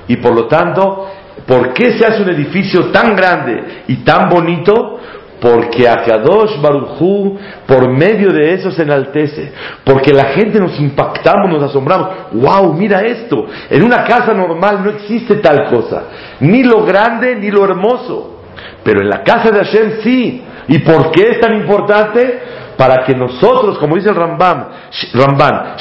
Y 0.08 0.18
por 0.18 0.36
lo 0.36 0.48
tanto, 0.48 1.10
¿por 1.46 1.72
qué 1.74 1.98
se 1.98 2.06
hace 2.06 2.24
un 2.24 2.30
edificio 2.30 2.92
tan 2.92 3.16
grande 3.16 3.84
y 3.88 3.98
tan 3.98 4.28
bonito? 4.28 5.00
Porque 5.44 5.90
a 5.90 6.02
Kadosh 6.06 6.62
Baruchu, 6.62 7.38
por 7.68 7.90
medio 7.90 8.32
de 8.32 8.54
eso 8.54 8.72
se 8.72 8.84
enaltece. 8.84 9.52
Porque 9.84 10.14
la 10.14 10.28
gente 10.28 10.58
nos 10.58 10.80
impactamos, 10.80 11.52
nos 11.52 11.64
asombramos. 11.64 12.32
¡Wow! 12.32 12.74
Mira 12.74 13.02
esto. 13.02 13.46
En 13.70 13.84
una 13.84 14.06
casa 14.06 14.34
normal 14.34 14.82
no 14.86 14.92
existe 14.92 15.36
tal 15.36 15.70
cosa. 15.70 16.04
Ni 16.40 16.64
lo 16.64 16.86
grande 16.86 17.36
ni 17.36 17.52
lo 17.52 17.66
hermoso. 17.66 18.40
Pero 18.86 19.02
en 19.02 19.10
la 19.10 19.22
casa 19.22 19.52
de 19.52 19.66
Hashem 19.66 19.92
sí. 20.02 20.44
¿Y 20.70 20.80
por 20.80 21.12
qué 21.12 21.32
es 21.32 21.42
tan 21.42 21.58
importante? 21.58 22.40
Para 22.78 23.04
que 23.04 23.14
nosotros, 23.14 23.78
como 23.80 23.98
dice 23.98 24.12
el 24.12 24.16
Rambam, 24.16 24.68
Ramban, 25.14 25.76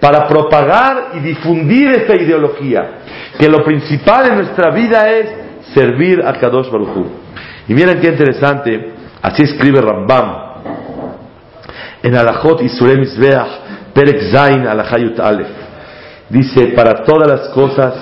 para 0.00 0.28
propagar 0.28 1.08
y 1.14 1.18
difundir 1.18 1.88
esta 1.88 2.14
ideología. 2.14 2.90
Que 3.36 3.48
lo 3.48 3.64
principal 3.64 4.28
en 4.30 4.36
nuestra 4.36 4.70
vida 4.70 5.10
es 5.10 5.30
servir 5.74 6.22
a 6.24 6.32
Kadosh 6.34 6.70
Baruchu. 6.70 7.25
Y 7.68 7.74
miren 7.74 8.00
qué 8.00 8.08
interesante, 8.08 8.92
así 9.22 9.42
escribe 9.42 9.80
Rambam 9.80 10.46
en 12.02 12.14
Alajot 12.14 12.62
Isurem 12.62 13.02
Isbeach, 13.02 13.92
Perek 13.92 14.30
Zain 14.30 14.66
Alachayut 14.66 15.18
Aleph. 15.18 15.48
Dice, 16.28 16.68
para 16.68 17.02
todas 17.02 17.28
las 17.28 17.48
cosas 17.48 17.94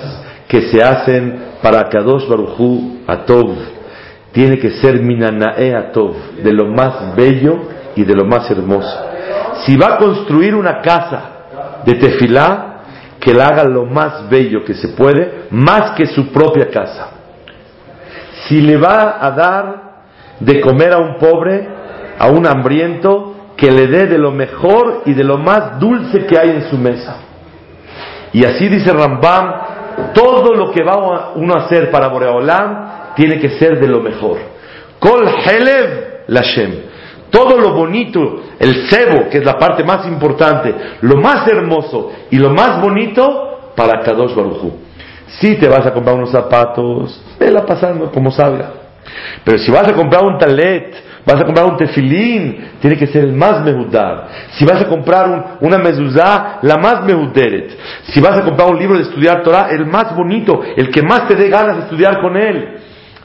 que 0.47 0.69
se 0.69 0.83
hacen 0.83 1.39
para 1.61 1.89
Kadosh 1.89 2.27
Baruchu 2.27 2.99
Atov, 3.07 3.55
tiene 4.31 4.59
que 4.59 4.71
ser 4.71 5.01
Minanae 5.01 5.75
Atov, 5.75 6.15
de 6.43 6.53
lo 6.53 6.67
más 6.67 7.15
bello 7.15 7.57
y 7.95 8.03
de 8.03 8.13
lo 8.13 8.25
más 8.25 8.49
hermoso. 8.51 8.99
Si 9.65 9.75
va 9.77 9.95
a 9.95 9.97
construir 9.97 10.53
una 10.53 10.81
casa 10.81 11.21
de 11.85 11.95
tefilá, 11.95 12.73
que 13.19 13.33
la 13.33 13.45
haga 13.47 13.63
lo 13.63 13.85
más 13.85 14.29
bello 14.29 14.63
que 14.63 14.75
se 14.75 14.89
puede, 14.89 15.47
más 15.49 15.95
que 15.95 16.05
su 16.05 16.31
propia 16.31 16.69
casa 16.69 17.14
si 18.47 18.61
le 18.61 18.77
va 18.77 19.17
a 19.19 19.31
dar 19.31 19.95
de 20.39 20.61
comer 20.61 20.93
a 20.93 20.97
un 20.97 21.17
pobre, 21.17 21.67
a 22.19 22.27
un 22.27 22.45
hambriento, 22.45 23.35
que 23.55 23.71
le 23.71 23.87
dé 23.87 24.07
de 24.07 24.17
lo 24.17 24.31
mejor 24.31 25.03
y 25.05 25.13
de 25.13 25.23
lo 25.23 25.37
más 25.37 25.79
dulce 25.79 26.25
que 26.25 26.37
hay 26.37 26.49
en 26.49 26.69
su 26.69 26.77
mesa. 26.77 27.17
Y 28.33 28.43
así 28.43 28.67
dice 28.67 28.91
Rambam, 28.91 29.53
todo 30.13 30.53
lo 30.53 30.71
que 30.71 30.83
va 30.83 31.31
uno 31.35 31.53
a 31.55 31.65
hacer 31.65 31.89
para 31.89 32.09
Boreolam 32.09 33.13
tiene 33.15 33.39
que 33.39 33.57
ser 33.57 33.79
de 33.79 33.87
lo 33.87 34.01
mejor. 34.01 34.37
Kol 34.99 35.25
Helev 35.27 36.25
Lashem. 36.27 36.95
Todo 37.29 37.57
lo 37.59 37.73
bonito, 37.73 38.43
el 38.59 38.87
cebo, 38.89 39.29
que 39.29 39.39
es 39.39 39.45
la 39.45 39.57
parte 39.57 39.83
más 39.83 40.05
importante, 40.07 40.73
lo 41.01 41.17
más 41.17 41.47
hermoso 41.47 42.11
y 42.29 42.37
lo 42.37 42.51
más 42.51 42.81
bonito 42.81 43.73
para 43.75 44.01
Kadosh 44.01 44.33
Baruchu. 44.35 44.84
Si 45.27 45.55
te 45.55 45.67
vas 45.67 45.85
a 45.85 45.93
comprar 45.93 46.15
unos 46.15 46.31
zapatos, 46.31 47.21
vela 47.39 47.65
pasando 47.65 48.11
como 48.11 48.31
salga. 48.31 48.85
Pero 49.43 49.57
si 49.57 49.71
vas 49.71 49.87
a 49.87 49.93
comprar 49.93 50.23
un 50.23 50.37
talet, 50.37 50.95
vas 51.25 51.41
a 51.41 51.45
comprar 51.45 51.65
un 51.65 51.77
tefilín, 51.77 52.71
tiene 52.79 52.97
que 52.97 53.07
ser 53.07 53.23
el 53.23 53.33
más 53.33 53.63
mehudar. 53.63 54.27
Si 54.51 54.65
vas 54.65 54.81
a 54.81 54.87
comprar 54.87 55.57
una 55.61 55.77
mezuzá, 55.77 56.59
la 56.61 56.77
más 56.77 57.03
mehuderet. 57.03 57.71
Si 58.07 58.21
vas 58.21 58.37
a 58.37 58.43
comprar 58.43 58.69
un 58.69 58.79
libro 58.79 58.97
de 58.97 59.03
estudiar 59.03 59.43
Torah, 59.43 59.69
el 59.71 59.85
más 59.85 60.15
bonito, 60.15 60.61
el 60.75 60.89
que 60.89 61.01
más 61.01 61.27
te 61.27 61.35
dé 61.35 61.49
ganas 61.49 61.77
de 61.77 61.83
estudiar 61.83 62.21
con 62.21 62.37
él. 62.37 62.77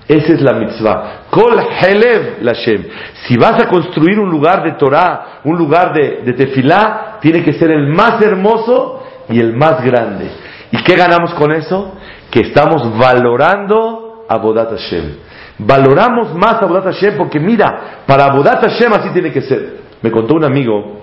Esa 0.08 0.32
es 0.32 0.40
la 0.40 0.54
mitzvah. 0.54 1.26
Kol 1.30 1.60
helev 1.80 2.42
lashem. 2.42 2.84
Si 3.28 3.36
vas 3.36 3.62
a 3.62 3.68
construir 3.68 4.18
un 4.18 4.28
lugar 4.28 4.64
de 4.64 4.72
Torah, 4.72 5.40
un 5.44 5.56
lugar 5.56 5.92
de, 5.92 6.22
de 6.24 6.32
tefilá, 6.32 7.18
tiene 7.20 7.44
que 7.44 7.52
ser 7.52 7.70
el 7.70 7.86
más 7.86 8.20
hermoso 8.20 9.04
y 9.28 9.38
el 9.38 9.54
más 9.54 9.84
grande. 9.84 10.28
¿Y 10.72 10.82
qué 10.82 10.96
ganamos 10.96 11.34
con 11.34 11.52
eso? 11.52 11.94
Que 12.30 12.40
estamos 12.40 12.96
valorando 12.96 14.24
a 14.28 14.36
Bodat 14.38 14.70
Hashem. 14.70 15.16
Valoramos 15.58 16.34
más 16.34 16.62
a 16.62 16.66
Bodat 16.66 16.84
Hashem 16.84 17.16
porque 17.16 17.40
mira, 17.40 18.02
para 18.06 18.32
Bodat 18.32 18.62
Hashem 18.62 18.92
así 18.92 19.10
tiene 19.10 19.32
que 19.32 19.42
ser. 19.42 19.80
Me 20.02 20.10
contó 20.10 20.34
un 20.34 20.44
amigo 20.44 21.00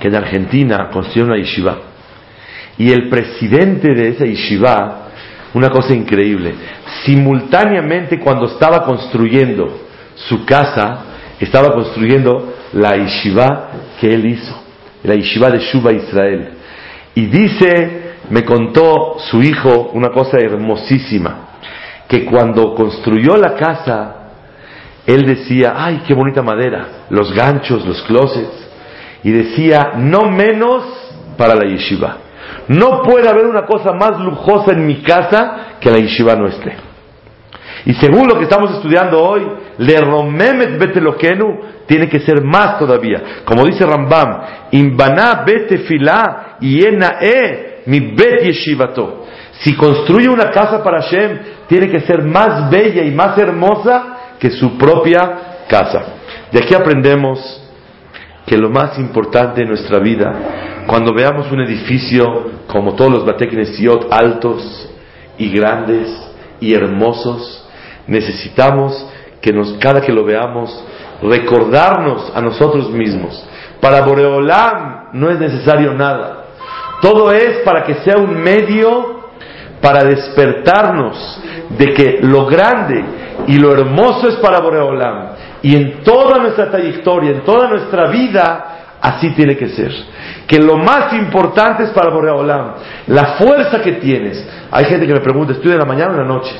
que 0.00 0.08
en 0.08 0.14
Argentina 0.14 0.90
construyó 0.92 1.26
una 1.26 1.36
yeshiva 1.36 1.78
y 2.78 2.92
el 2.92 3.08
presidente 3.08 3.92
de 3.92 4.08
esa 4.08 4.24
yeshiva, 4.24 5.08
una 5.54 5.68
cosa 5.68 5.92
increíble, 5.92 6.54
simultáneamente 7.04 8.20
cuando 8.20 8.46
estaba 8.46 8.84
construyendo 8.84 9.80
su 10.14 10.44
casa, 10.44 11.04
estaba 11.40 11.72
construyendo 11.72 12.54
la 12.72 12.96
yeshiva 12.96 13.70
que 14.00 14.14
él 14.14 14.26
hizo, 14.26 14.62
la 15.02 15.14
yeshiva 15.16 15.50
de 15.50 15.58
Shuba 15.58 15.92
Israel. 15.92 16.50
Y 17.16 17.26
dice 17.26 18.07
me 18.30 18.44
contó 18.44 19.16
su 19.30 19.42
hijo 19.42 19.90
una 19.94 20.10
cosa 20.10 20.38
hermosísima, 20.38 21.48
que 22.06 22.24
cuando 22.24 22.74
construyó 22.74 23.36
la 23.36 23.54
casa, 23.54 24.14
él 25.06 25.24
decía, 25.26 25.74
ay, 25.76 26.02
qué 26.06 26.14
bonita 26.14 26.42
madera, 26.42 27.06
los 27.10 27.32
ganchos, 27.34 27.86
los 27.86 28.02
closets, 28.02 28.68
y 29.22 29.30
decía, 29.30 29.92
no 29.96 30.30
menos 30.30 30.84
para 31.36 31.54
la 31.54 31.66
yeshiva. 31.66 32.18
No 32.68 33.02
puede 33.02 33.28
haber 33.28 33.46
una 33.46 33.64
cosa 33.64 33.92
más 33.92 34.20
lujosa 34.20 34.72
en 34.72 34.86
mi 34.86 35.02
casa 35.02 35.76
que 35.80 35.90
la 35.90 35.98
yeshiva 35.98 36.34
no 36.34 36.46
esté. 36.46 36.76
Y 37.86 37.94
según 37.94 38.28
lo 38.28 38.36
que 38.38 38.44
estamos 38.44 38.70
estudiando 38.72 39.22
hoy, 39.22 39.46
le 39.78 40.00
romemet 40.00 40.78
betelokenu 40.78 41.60
tiene 41.86 42.08
que 42.08 42.20
ser 42.20 42.42
más 42.44 42.78
todavía. 42.78 43.42
Como 43.44 43.64
dice 43.64 43.86
Rambam, 43.86 44.40
imbana 44.72 45.42
betefilá 45.46 46.56
yena 46.60 47.16
e 47.20 47.67
mi 47.86 48.00
bet 48.00 48.42
yeshivato. 48.44 49.26
Si 49.60 49.74
construye 49.74 50.28
una 50.28 50.50
casa 50.50 50.82
para 50.82 51.02
Hashem, 51.02 51.38
tiene 51.68 51.88
que 51.88 52.00
ser 52.00 52.22
más 52.22 52.70
bella 52.70 53.02
y 53.02 53.10
más 53.10 53.36
hermosa 53.38 54.36
que 54.38 54.50
su 54.50 54.78
propia 54.78 55.64
casa. 55.68 56.02
De 56.52 56.60
aquí 56.60 56.74
aprendemos 56.74 57.64
que 58.46 58.56
lo 58.56 58.70
más 58.70 58.98
importante 58.98 59.62
en 59.62 59.68
nuestra 59.68 59.98
vida, 59.98 60.84
cuando 60.86 61.12
veamos 61.12 61.52
un 61.52 61.60
edificio 61.60 62.24
como 62.66 62.94
todos 62.94 63.10
los 63.10 63.26
Bateknesiot 63.26 64.10
altos 64.10 64.88
y 65.36 65.50
grandes 65.50 66.08
y 66.60 66.72
hermosos, 66.72 67.68
necesitamos 68.06 69.06
que 69.42 69.52
nos, 69.52 69.74
cada 69.74 70.00
que 70.00 70.12
lo 70.12 70.24
veamos, 70.24 70.84
recordarnos 71.22 72.32
a 72.34 72.40
nosotros 72.40 72.90
mismos. 72.90 73.46
Para 73.80 74.02
Boreolam 74.02 75.10
no 75.12 75.30
es 75.30 75.38
necesario 75.38 75.94
nada. 75.94 76.37
Todo 77.00 77.32
es 77.32 77.58
para 77.64 77.84
que 77.84 77.94
sea 77.96 78.16
un 78.18 78.34
medio 78.42 79.18
para 79.80 80.04
despertarnos 80.04 81.40
de 81.70 81.92
que 81.92 82.18
lo 82.22 82.46
grande 82.46 83.04
y 83.46 83.58
lo 83.58 83.72
hermoso 83.72 84.28
es 84.28 84.36
para 84.36 84.60
Boreolam 84.60 85.28
y 85.62 85.74
en 85.74 86.02
toda 86.02 86.38
nuestra 86.38 86.70
trayectoria, 86.70 87.30
en 87.30 87.40
toda 87.42 87.68
nuestra 87.68 88.06
vida, 88.08 88.96
así 89.00 89.30
tiene 89.30 89.56
que 89.56 89.68
ser. 89.68 89.92
Que 90.46 90.58
lo 90.58 90.76
más 90.76 91.12
importante 91.12 91.84
es 91.84 91.90
para 91.90 92.10
Boreolam, 92.10 92.74
la 93.08 93.36
fuerza 93.36 93.80
que 93.82 93.92
tienes. 93.92 94.46
Hay 94.70 94.84
gente 94.86 95.06
que 95.06 95.14
me 95.14 95.20
pregunta, 95.20 95.52
¿estudia 95.52 95.74
en 95.74 95.80
la 95.80 95.86
mañana 95.86 96.10
o 96.10 96.14
en 96.14 96.20
la 96.20 96.34
noche? 96.34 96.52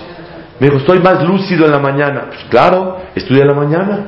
Me 0.58 0.66
dijo, 0.66 0.78
estoy 0.78 0.98
más 0.98 1.22
lúcido 1.22 1.66
en 1.66 1.72
la 1.72 1.78
mañana. 1.78 2.24
Pues 2.28 2.44
claro, 2.50 2.98
estudia 3.14 3.42
en 3.42 3.48
la 3.48 3.54
mañana. 3.54 4.04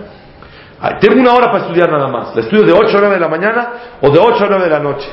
tengo 1.00 1.20
una 1.20 1.32
hora 1.32 1.46
para 1.52 1.64
estudiar 1.64 1.90
nada 1.90 2.08
más. 2.08 2.34
La 2.34 2.42
estudio 2.42 2.64
de 2.64 2.72
8 2.72 2.98
a 2.98 3.00
9 3.00 3.14
de 3.14 3.20
la 3.20 3.28
mañana 3.28 3.68
o 4.00 4.10
de 4.10 4.18
8 4.18 4.44
a 4.44 4.48
9 4.48 4.64
de 4.64 4.70
la 4.70 4.80
noche. 4.80 5.08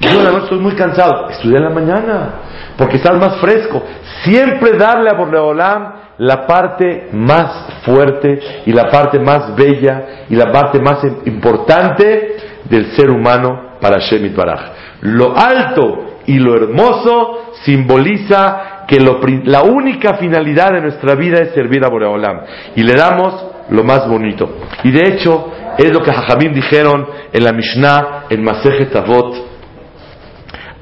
Yo 0.00 0.10
en 0.10 0.42
estoy 0.42 0.58
muy 0.58 0.74
cansado. 0.74 1.28
Estudia 1.30 1.58
en 1.58 1.64
la 1.64 1.70
mañana, 1.70 2.34
porque 2.76 2.96
estás 2.96 3.18
más 3.18 3.40
fresco. 3.40 3.82
Siempre 4.24 4.76
darle 4.76 5.10
a 5.10 5.14
Boreolam 5.14 5.92
la 6.18 6.46
parte 6.46 7.08
más 7.12 7.66
fuerte 7.84 8.40
y 8.66 8.72
la 8.72 8.88
parte 8.88 9.18
más 9.18 9.54
bella 9.56 10.26
y 10.28 10.36
la 10.36 10.52
parte 10.52 10.80
más 10.80 10.98
importante 11.24 12.36
del 12.64 12.92
ser 12.92 13.10
humano 13.10 13.76
para 13.80 13.98
Shemit 13.98 14.34
Baraj. 14.34 14.60
Lo 15.02 15.36
alto 15.36 16.20
y 16.26 16.38
lo 16.38 16.54
hermoso 16.54 17.52
simboliza 17.64 18.84
que 18.86 18.98
la 19.00 19.62
única 19.62 20.14
finalidad 20.14 20.72
de 20.72 20.80
nuestra 20.80 21.14
vida 21.14 21.40
es 21.42 21.54
servir 21.54 21.84
a 21.84 21.88
Boreolam 21.88 22.40
y 22.76 22.82
le 22.82 22.94
damos 22.94 23.46
lo 23.70 23.82
más 23.82 24.08
bonito. 24.08 24.58
Y 24.82 24.90
de 24.90 25.08
hecho 25.08 25.52
es 25.78 25.92
lo 25.92 26.00
que 26.00 26.12
Jajamim 26.12 26.52
dijeron 26.52 27.06
en 27.32 27.44
la 27.44 27.52
Mishnah 27.52 28.24
en 28.30 28.42
Masejet 28.42 28.94
Avot. 28.94 29.53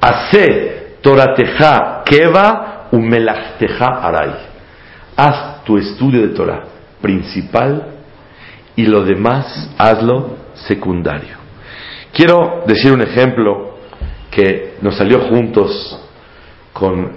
Hace 0.03 0.97
Torateja 1.01 2.03
Keva 2.03 2.89
umelachteja 2.91 3.85
Aray 3.85 4.33
haz 5.15 5.63
tu 5.63 5.77
estudio 5.77 6.27
de 6.27 6.35
Torah 6.35 6.63
principal 7.01 7.87
y 8.75 8.85
lo 8.85 9.05
demás 9.05 9.69
hazlo 9.77 10.35
secundario. 10.55 11.37
Quiero 12.11 12.63
decir 12.67 12.91
un 12.91 13.01
ejemplo 13.01 13.77
que 14.29 14.73
nos 14.81 14.97
salió 14.97 15.21
juntos 15.21 15.97
con 16.73 17.11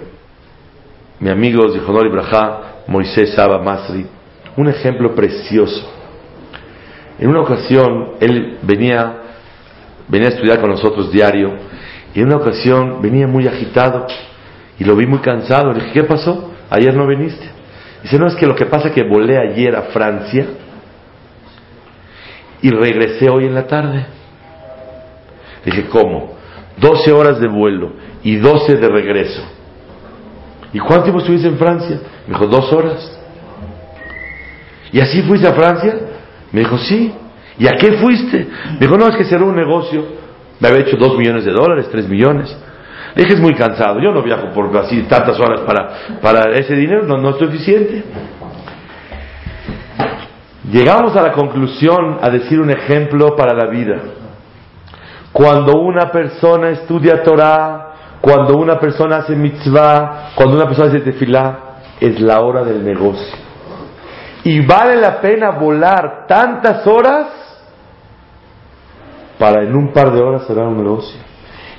mi 1.19 1.29
amigo 1.29 1.69
Zihonor 1.73 2.05
Ibrahá, 2.05 2.83
Moisés 2.87 3.33
Saba 3.33 3.61
Masri, 3.61 4.05
un 4.55 4.69
ejemplo 4.69 5.13
precioso. 5.13 5.91
En 7.19 7.27
una 7.27 7.41
ocasión 7.41 8.13
él 8.21 8.59
venía, 8.61 9.23
venía 10.07 10.29
a 10.29 10.31
estudiar 10.31 10.61
con 10.61 10.69
nosotros 10.69 11.11
diario 11.11 11.67
y 12.13 12.19
en 12.19 12.27
una 12.27 12.37
ocasión 12.37 13.01
venía 13.01 13.27
muy 13.27 13.47
agitado 13.47 14.07
y 14.79 14.83
lo 14.83 14.95
vi 14.95 15.05
muy 15.05 15.19
cansado. 15.19 15.71
Le 15.73 15.81
dije, 15.81 15.93
¿qué 15.93 16.03
pasó? 16.03 16.51
Ayer 16.69 16.93
no 16.95 17.07
viniste. 17.07 17.49
Dice, 18.03 18.17
no, 18.19 18.27
es 18.27 18.35
que 18.35 18.45
lo 18.45 18.55
que 18.55 18.65
pasa 18.65 18.89
es 18.89 18.93
que 18.93 19.03
volé 19.03 19.37
ayer 19.37 19.75
a 19.75 19.83
Francia 19.83 20.45
y 22.61 22.69
regresé 22.69 23.29
hoy 23.29 23.45
en 23.45 23.55
la 23.55 23.67
tarde. 23.67 24.05
Dije, 25.65 25.87
¿cómo? 25.89 26.35
12 26.77 27.11
horas 27.11 27.39
de 27.39 27.47
vuelo 27.47 27.93
y 28.23 28.37
12 28.37 28.75
de 28.75 28.87
regreso. 28.87 29.41
¿Y 30.73 30.79
cuánto 30.79 31.03
tiempo 31.03 31.19
estuviste 31.19 31.47
en 31.47 31.57
Francia? 31.57 31.99
Me 32.27 32.33
dijo, 32.33 32.47
dos 32.47 32.71
horas. 32.73 33.19
¿Y 34.91 34.99
así 34.99 35.21
fuiste 35.23 35.47
a 35.47 35.53
Francia? 35.53 35.95
Me 36.51 36.61
dijo, 36.61 36.77
sí. 36.77 37.13
¿Y 37.59 37.67
a 37.67 37.71
qué 37.71 37.93
fuiste? 37.93 38.47
Me 38.73 38.79
dijo, 38.79 38.97
no, 38.97 39.07
es 39.07 39.15
que 39.15 39.25
cerró 39.25 39.47
un 39.47 39.55
negocio. 39.55 40.16
Me 40.59 40.69
había 40.69 40.81
hecho 40.81 40.97
dos 40.97 41.17
millones 41.17 41.45
de 41.45 41.51
dólares, 41.51 41.87
tres 41.91 42.07
millones. 42.07 42.55
Es 43.15 43.25
que 43.25 43.33
es 43.33 43.39
muy 43.39 43.53
cansado. 43.55 43.99
Yo 43.99 44.11
no 44.11 44.21
viajo 44.21 44.49
por 44.53 44.75
así 44.77 45.03
tantas 45.03 45.39
horas 45.39 45.61
para, 45.61 46.19
para 46.21 46.51
ese 46.51 46.75
dinero, 46.75 47.03
no, 47.03 47.17
no 47.17 47.31
es 47.31 47.37
suficiente. 47.37 48.03
Llegamos 50.71 51.15
a 51.15 51.21
la 51.21 51.31
conclusión 51.31 52.19
a 52.21 52.29
decir 52.29 52.59
un 52.59 52.69
ejemplo 52.69 53.35
para 53.35 53.53
la 53.53 53.69
vida. 53.69 53.99
Cuando 55.31 55.79
una 55.79 56.11
persona 56.11 56.69
estudia 56.69 57.23
Torah, 57.23 57.93
cuando 58.19 58.57
una 58.57 58.79
persona 58.79 59.17
hace 59.17 59.35
mitzvah, 59.35 60.31
cuando 60.35 60.57
una 60.57 60.65
persona 60.65 60.89
hace 60.89 61.01
tefilá, 61.01 61.59
es 61.99 62.19
la 62.19 62.41
hora 62.41 62.63
del 62.63 62.83
negocio. 62.83 63.37
Y 64.43 64.65
vale 64.65 64.95
la 64.97 65.21
pena 65.21 65.51
volar 65.51 66.25
tantas 66.27 66.85
horas 66.85 67.27
para 69.37 69.63
en 69.63 69.75
un 69.75 69.91
par 69.93 70.11
de 70.11 70.21
horas 70.21 70.45
cerrar 70.47 70.67
un 70.67 70.77
negocio. 70.77 71.19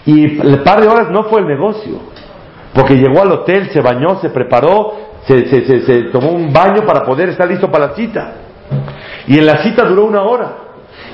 Y 0.07 0.41
el 0.41 0.63
par 0.63 0.81
de 0.81 0.89
horas 0.89 1.11
no 1.11 1.25
fue 1.25 1.41
el 1.41 1.47
negocio, 1.47 2.01
porque 2.73 2.95
llegó 2.95 3.23
al 3.23 3.33
hotel, 3.33 3.71
se 3.71 3.81
bañó, 3.81 4.21
se 4.21 4.31
preparó, 4.31 4.95
se, 5.27 5.47
se, 5.47 6.03
tomó 6.05 6.31
un 6.31 6.53
baño 6.53 6.87
para 6.87 7.05
poder 7.05 7.29
estar 7.31 7.47
listo 7.49 7.71
para 7.71 7.89
la 7.89 7.95
cita. 7.95 8.33
Y 9.27 9.39
en 9.39 9.45
la 9.45 9.63
cita 9.63 9.85
duró 9.85 10.07
una 10.07 10.23
hora. 10.23 10.53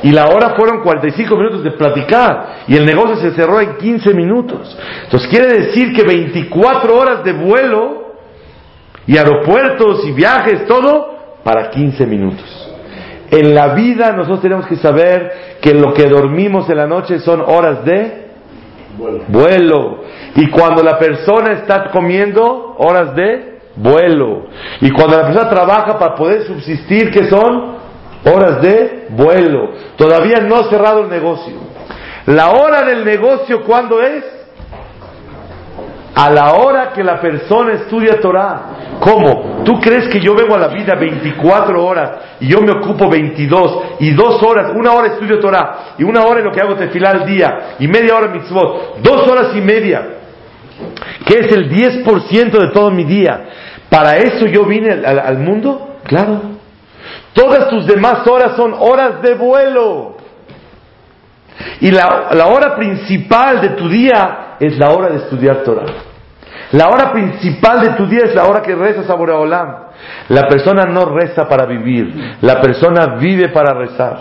Y 0.02 0.12
la 0.12 0.26
hora 0.26 0.54
fueron 0.56 0.82
45 0.82 1.36
minutos 1.36 1.64
de 1.64 1.72
platicar. 1.72 2.64
Y 2.68 2.76
el 2.76 2.84
negocio 2.84 3.16
se 3.16 3.32
cerró 3.32 3.60
en 3.60 3.76
15 3.76 4.14
minutos. 4.14 4.78
Entonces 5.04 5.28
quiere 5.28 5.48
decir 5.48 5.92
que 5.92 6.04
24 6.04 6.96
horas 6.96 7.24
de 7.24 7.32
vuelo 7.32 8.12
y 9.06 9.16
aeropuertos 9.16 10.04
y 10.06 10.12
viajes, 10.12 10.66
todo, 10.66 11.14
para 11.42 11.70
15 11.70 12.06
minutos. 12.06 12.70
En 13.30 13.54
la 13.54 13.74
vida 13.74 14.12
nosotros 14.12 14.42
tenemos 14.42 14.66
que 14.66 14.76
saber 14.76 15.43
que 15.60 15.74
lo 15.74 15.94
que 15.94 16.08
dormimos 16.08 16.68
en 16.68 16.76
la 16.76 16.86
noche 16.86 17.18
son 17.18 17.40
horas 17.40 17.84
de 17.84 18.24
Vuelo. 19.28 20.04
Y 20.36 20.50
cuando 20.50 20.82
la 20.82 20.98
persona 20.98 21.52
está 21.52 21.90
comiendo, 21.90 22.74
horas 22.78 23.14
de 23.14 23.58
vuelo. 23.76 24.46
Y 24.80 24.90
cuando 24.90 25.16
la 25.16 25.26
persona 25.26 25.50
trabaja 25.50 25.98
para 25.98 26.14
poder 26.14 26.46
subsistir, 26.46 27.10
¿qué 27.10 27.28
son? 27.28 27.74
Horas 28.24 28.62
de 28.62 29.08
vuelo. 29.10 29.70
Todavía 29.96 30.38
no 30.40 30.56
ha 30.56 30.70
cerrado 30.70 31.00
el 31.00 31.08
negocio. 31.08 31.54
La 32.26 32.50
hora 32.50 32.82
del 32.84 33.04
negocio, 33.04 33.62
¿cuándo 33.64 34.00
es? 34.00 34.24
A 36.14 36.30
la 36.30 36.52
hora 36.54 36.92
que 36.92 37.02
la 37.02 37.20
persona 37.20 37.72
estudia 37.74 38.20
Torah. 38.20 38.62
¿Cómo? 39.00 39.62
¿Tú 39.64 39.80
crees 39.80 40.08
que 40.08 40.20
yo 40.20 40.34
vengo 40.34 40.54
a 40.54 40.58
la 40.58 40.68
vida 40.68 40.94
24 40.94 41.84
horas 41.84 42.10
y 42.40 42.46
yo 42.46 42.60
me 42.60 42.70
ocupo 42.70 43.08
22 43.08 43.82
y 43.98 44.12
dos 44.12 44.40
horas, 44.42 44.72
una 44.74 44.92
hora 44.92 45.08
estudio 45.08 45.40
Torah 45.40 45.94
y 45.98 46.04
una 46.04 46.24
hora 46.24 46.40
en 46.40 46.46
lo 46.46 46.52
que 46.52 46.60
hago 46.60 46.76
tefilá 46.76 47.10
al 47.10 47.26
día 47.26 47.76
y 47.80 47.88
media 47.88 48.14
hora 48.14 48.28
mitzvot, 48.28 48.98
dos 49.02 49.26
horas 49.28 49.56
y 49.56 49.60
media, 49.60 50.02
que 51.26 51.40
es 51.40 51.52
el 51.52 51.68
10% 51.70 52.50
de 52.50 52.68
todo 52.72 52.90
mi 52.90 53.04
día? 53.04 53.46
¿Para 53.90 54.16
eso 54.16 54.46
yo 54.46 54.64
vine 54.64 54.92
al, 54.92 55.18
al 55.18 55.38
mundo? 55.38 55.96
Claro. 56.04 56.40
Todas 57.32 57.68
tus 57.68 57.86
demás 57.86 58.26
horas 58.28 58.56
son 58.56 58.74
horas 58.78 59.20
de 59.20 59.34
vuelo. 59.34 60.16
Y 61.80 61.90
la, 61.90 62.28
la 62.32 62.46
hora 62.46 62.76
principal 62.76 63.60
de 63.60 63.70
tu 63.70 63.88
día 63.88 64.43
es 64.60 64.78
la 64.78 64.90
hora 64.90 65.08
de 65.10 65.16
estudiar 65.16 65.62
Torah. 65.62 65.86
La 66.72 66.88
hora 66.88 67.12
principal 67.12 67.80
de 67.80 67.90
tu 67.90 68.06
día 68.06 68.22
es 68.24 68.34
la 68.34 68.44
hora 68.44 68.62
que 68.62 68.74
rezas 68.74 69.08
a 69.08 69.14
Boreolam. 69.14 69.84
La 70.28 70.48
persona 70.48 70.84
no 70.84 71.04
reza 71.04 71.48
para 71.48 71.66
vivir, 71.66 72.36
la 72.40 72.60
persona 72.60 73.16
vive 73.16 73.48
para 73.50 73.74
rezar. 73.74 74.18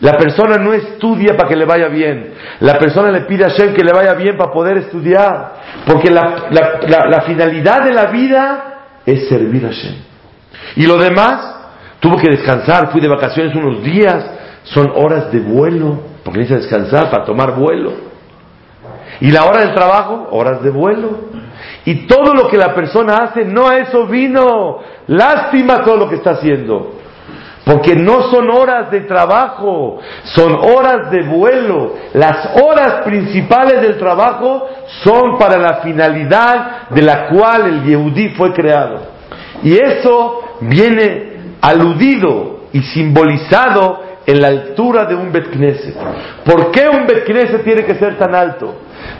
La 0.00 0.12
persona 0.12 0.56
no 0.56 0.72
estudia 0.72 1.36
para 1.36 1.48
que 1.48 1.56
le 1.56 1.64
vaya 1.64 1.88
bien. 1.88 2.34
La 2.60 2.78
persona 2.78 3.10
le 3.10 3.22
pide 3.22 3.44
a 3.44 3.48
Hashem 3.48 3.74
que 3.74 3.82
le 3.82 3.92
vaya 3.92 4.14
bien 4.14 4.36
para 4.36 4.52
poder 4.52 4.78
estudiar. 4.78 5.54
Porque 5.86 6.10
la, 6.10 6.48
la 6.50 7.20
finalidad 7.22 7.82
de 7.82 7.92
la 7.92 8.06
vida 8.06 8.76
es 9.04 9.28
servir 9.28 9.64
a 9.64 9.68
Hashem. 9.68 9.94
Y 10.76 10.86
lo 10.86 10.98
demás, 10.98 11.56
tuvo 12.00 12.16
que 12.16 12.30
descansar, 12.30 12.90
fui 12.92 13.00
de 13.00 13.08
vacaciones 13.08 13.54
unos 13.54 13.82
días, 13.82 14.24
son 14.64 14.90
horas 14.94 15.30
de 15.32 15.40
vuelo, 15.40 16.00
porque 16.24 16.40
necesita 16.40 16.60
descansar 16.60 17.10
para 17.10 17.24
tomar 17.24 17.54
vuelo. 17.54 17.92
Y 19.20 19.30
la 19.30 19.44
hora 19.44 19.60
del 19.60 19.74
trabajo, 19.74 20.28
horas 20.30 20.62
de 20.62 20.70
vuelo. 20.70 21.10
Y 21.84 22.06
todo 22.06 22.34
lo 22.34 22.48
que 22.48 22.56
la 22.56 22.74
persona 22.74 23.18
hace, 23.18 23.44
no 23.44 23.68
a 23.68 23.78
eso 23.78 24.06
vino. 24.06 24.78
Lástima 25.06 25.82
todo 25.82 25.96
lo 25.96 26.08
que 26.08 26.16
está 26.16 26.30
haciendo. 26.32 26.92
Porque 27.64 27.96
no 27.96 28.30
son 28.30 28.48
horas 28.50 28.92
de 28.92 29.00
trabajo, 29.00 29.98
son 30.22 30.54
horas 30.54 31.10
de 31.10 31.22
vuelo. 31.22 31.94
Las 32.14 32.50
horas 32.62 33.02
principales 33.04 33.80
del 33.80 33.98
trabajo 33.98 34.68
son 35.02 35.36
para 35.36 35.58
la 35.58 35.76
finalidad 35.78 36.88
de 36.90 37.02
la 37.02 37.26
cual 37.28 37.66
el 37.66 37.84
Yehudí 37.84 38.28
fue 38.30 38.52
creado. 38.52 39.08
Y 39.64 39.76
eso 39.76 40.42
viene 40.60 41.56
aludido 41.60 42.60
y 42.72 42.82
simbolizado 42.82 44.00
en 44.26 44.40
la 44.40 44.48
altura 44.48 45.04
de 45.06 45.14
un 45.14 45.32
Bet 45.32 45.48
¿Por 46.44 46.70
qué 46.70 46.88
un 46.88 47.06
Bet 47.06 47.24
tiene 47.64 47.84
que 47.84 47.94
ser 47.96 48.16
tan 48.16 48.34
alto? 48.34 48.74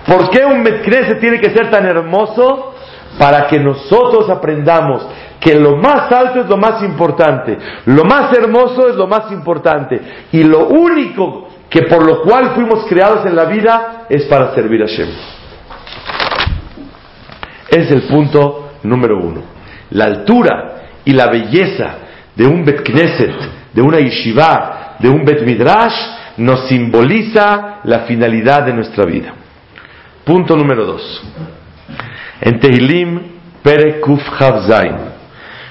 ¿Por 0.06 0.30
qué 0.30 0.44
un 0.44 0.62
Bet 0.62 0.82
tiene 1.20 1.40
que 1.40 1.50
ser 1.50 1.70
tan 1.70 1.86
hermoso? 1.86 2.74
Para 3.18 3.46
que 3.46 3.58
nosotros 3.58 4.28
aprendamos 4.28 5.06
que 5.40 5.54
lo 5.54 5.76
más 5.76 6.10
alto 6.10 6.40
es 6.40 6.48
lo 6.48 6.56
más 6.56 6.82
importante, 6.82 7.56
lo 7.86 8.04
más 8.04 8.36
hermoso 8.36 8.88
es 8.88 8.96
lo 8.96 9.06
más 9.06 9.30
importante, 9.30 10.00
y 10.32 10.42
lo 10.42 10.66
único 10.68 11.48
que 11.70 11.82
por 11.82 12.04
lo 12.04 12.22
cual 12.22 12.52
fuimos 12.54 12.84
creados 12.88 13.24
en 13.26 13.36
la 13.36 13.44
vida 13.44 14.06
es 14.08 14.24
para 14.24 14.54
servir 14.54 14.82
a 14.82 14.86
Shem. 14.86 15.08
Es 17.70 17.90
el 17.90 18.02
punto 18.02 18.70
número 18.82 19.18
uno. 19.18 19.42
La 19.90 20.06
altura 20.06 20.82
y 21.04 21.12
la 21.12 21.28
belleza 21.28 21.98
de 22.34 22.46
un 22.46 22.64
Bet 22.64 22.82
Knesset, 22.82 23.34
de 23.72 23.82
una 23.82 23.98
yeshiva, 23.98 24.96
de 24.98 25.08
un 25.08 25.24
Bet 25.24 25.42
Midrash, 25.42 25.94
nos 26.38 26.68
simboliza 26.68 27.80
la 27.84 28.00
finalidad 28.00 28.64
de 28.64 28.72
nuestra 28.72 29.04
vida. 29.04 29.32
Punto 30.26 30.56
número 30.56 30.84
dos. 30.84 31.22
En 32.40 32.58
Tehilim, 32.58 33.20
Pere 33.62 34.00
Kuf 34.00 34.20
Zain. 34.66 34.96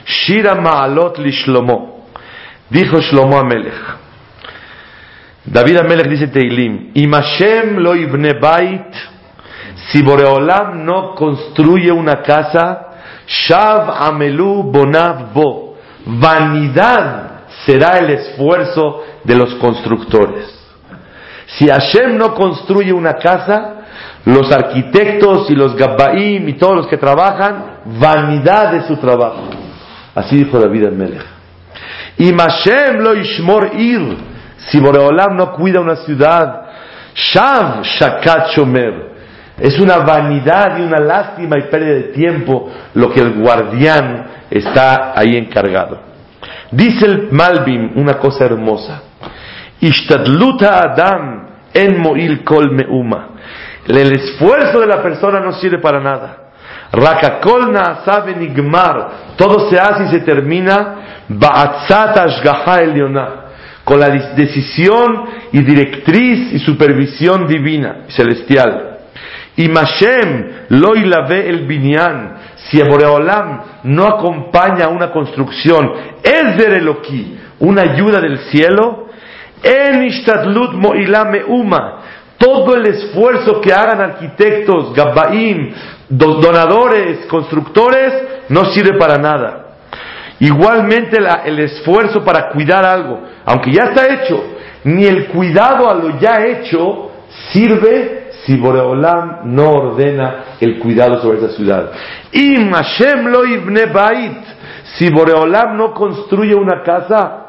Shira 0.06 0.56
Ma'alot 0.56 1.18
li 1.18 1.32
Shlomo. 1.32 2.08
Dijo 2.70 3.02
Shlomo 3.02 3.38
Amelech. 3.38 3.98
David 5.44 5.80
Amelech 5.80 6.08
dice 6.08 6.28
Teilim, 6.28 6.92
Imashem 6.94 7.80
lo 7.80 7.96
ibne 7.96 8.40
bait, 8.40 8.96
si 9.92 10.02
Boreolam 10.02 10.86
no 10.86 11.14
construye 11.16 11.92
una 11.92 12.22
casa, 12.22 12.94
Shav 13.28 13.92
Amelu 14.10 14.64
Bonav 14.72 15.34
Bo, 15.34 15.76
vanidad 16.06 17.42
será 17.66 18.00
el 18.00 18.10
esfuerzo 18.12 19.04
de 19.26 19.36
los 19.36 19.54
constructores. 19.56 20.48
Si 21.46 21.68
Hashem 21.68 22.18
no 22.18 22.34
construye 22.34 22.94
una 22.94 23.16
casa, 23.16 23.75
los 24.26 24.52
arquitectos 24.52 25.50
y 25.52 25.56
los 25.56 25.76
Gabbaim 25.76 26.50
y 26.50 26.54
todos 26.54 26.76
los 26.76 26.88
que 26.88 26.98
trabajan, 26.98 27.82
vanidad 28.00 28.72
de 28.72 28.82
su 28.88 28.98
trabajo. 28.98 29.44
Así 30.16 30.38
dijo 30.38 30.60
David 30.60 30.86
el 30.86 30.96
Melech. 30.96 31.26
Y 32.18 32.32
Mashem 32.32 33.00
lo 33.00 33.16
ishmor 33.16 33.72
ir. 33.76 34.18
Si 34.58 34.80
Boreolam 34.80 35.36
no 35.36 35.52
cuida 35.54 35.80
una 35.80 35.98
ciudad, 35.98 36.62
Shav 37.14 37.84
Shakat 37.84 38.50
Shomer. 38.56 39.16
Es 39.60 39.80
una 39.80 39.98
vanidad 40.00 40.78
y 40.80 40.82
una 40.82 41.00
lástima 41.00 41.58
y 41.58 41.70
pérdida 41.70 41.94
de 41.94 42.04
tiempo 42.14 42.72
lo 42.94 43.12
que 43.12 43.22
el 43.22 43.34
guardián 43.34 44.26
está 44.50 45.14
ahí 45.16 45.38
encargado. 45.38 46.00
Dice 46.72 47.06
el 47.06 47.30
Malbim 47.32 47.92
una 47.96 48.16
cosa 48.18 48.46
hermosa. 48.46 49.02
Ishtadluta 49.80 50.80
Adam 50.80 51.48
en 51.74 52.02
moil 52.02 52.44
kol 52.44 52.72
meuma. 52.72 53.30
El 53.88 54.12
esfuerzo 54.14 54.80
de 54.80 54.88
la 54.88 55.02
persona 55.02 55.40
no 55.40 55.54
sirve 55.54 55.80
para 55.80 56.00
nada. 56.00 56.46
Rakakolna 56.92 58.02
sabe 58.04 58.36
nigmar. 58.36 59.36
Todo 59.38 59.70
se 59.70 59.78
hace 59.80 60.06
y 60.06 60.08
se 60.08 60.20
termina. 60.22 61.24
Ba'atzat 61.28 62.18
ashgaha 62.18 62.82
eliona. 62.82 63.30
Con 63.84 64.00
la 64.00 64.10
decisión 64.10 65.26
y 65.52 65.62
directriz 65.62 66.54
y 66.54 66.60
supervisión 66.60 67.46
divina, 67.46 68.06
celestial. 68.08 68.98
Y 69.58 69.70
Mashem 69.70 70.50
lo 70.70 70.96
ilave 70.96 71.48
el 71.48 71.68
binyan. 71.68 72.36
Si 72.56 72.82
Boreolam 72.82 73.62
no 73.84 74.08
acompaña 74.08 74.88
una 74.88 75.12
construcción, 75.12 75.94
es 76.24 76.58
de 76.58 76.78
Eloquí, 76.78 77.38
una 77.60 77.84
ayuda 77.84 78.20
del 78.20 78.40
cielo, 78.50 79.06
en 79.62 80.04
ishtadlut 80.04 80.74
mo'ilame 80.74 81.44
uma 81.44 82.02
todo 82.38 82.76
el 82.76 82.86
esfuerzo 82.88 83.62
que 83.62 83.74
hagan 83.74 84.02
arquitectos, 84.02 84.94
gabbaim, 84.94 85.74
donadores, 86.10 87.26
constructores, 87.28 88.14
no 88.50 88.66
sirve 88.66 88.98
para 88.98 89.18
nada. 89.18 89.66
Igualmente 90.40 91.18
el 91.46 91.60
esfuerzo 91.60 92.24
para 92.24 92.50
cuidar 92.50 92.86
algo, 92.86 93.22
aunque 93.46 93.72
ya 93.72 93.86
está 93.86 94.14
hecho, 94.14 94.44
ni 94.84 95.06
el 95.06 95.28
cuidado 95.28 95.90
a 95.90 95.94
lo 95.94 96.20
ya 96.20 96.46
hecho 96.46 97.12
sirve 97.52 98.32
si 98.46 98.58
Boreolam 98.58 99.42
no 99.46 99.72
ordena 99.72 100.58
el 100.60 100.78
cuidado 100.80 101.22
sobre 101.22 101.40
esa 101.40 101.56
ciudad. 101.56 101.92
Y 102.32 102.56
Hashem 102.70 103.28
lo 103.28 103.46
ibne 103.46 103.86
bait, 103.88 104.44
si 104.98 105.10
Boreolam 105.10 105.78
no 105.78 105.94
construye 105.94 106.54
una 106.54 106.84
casa, 106.84 107.42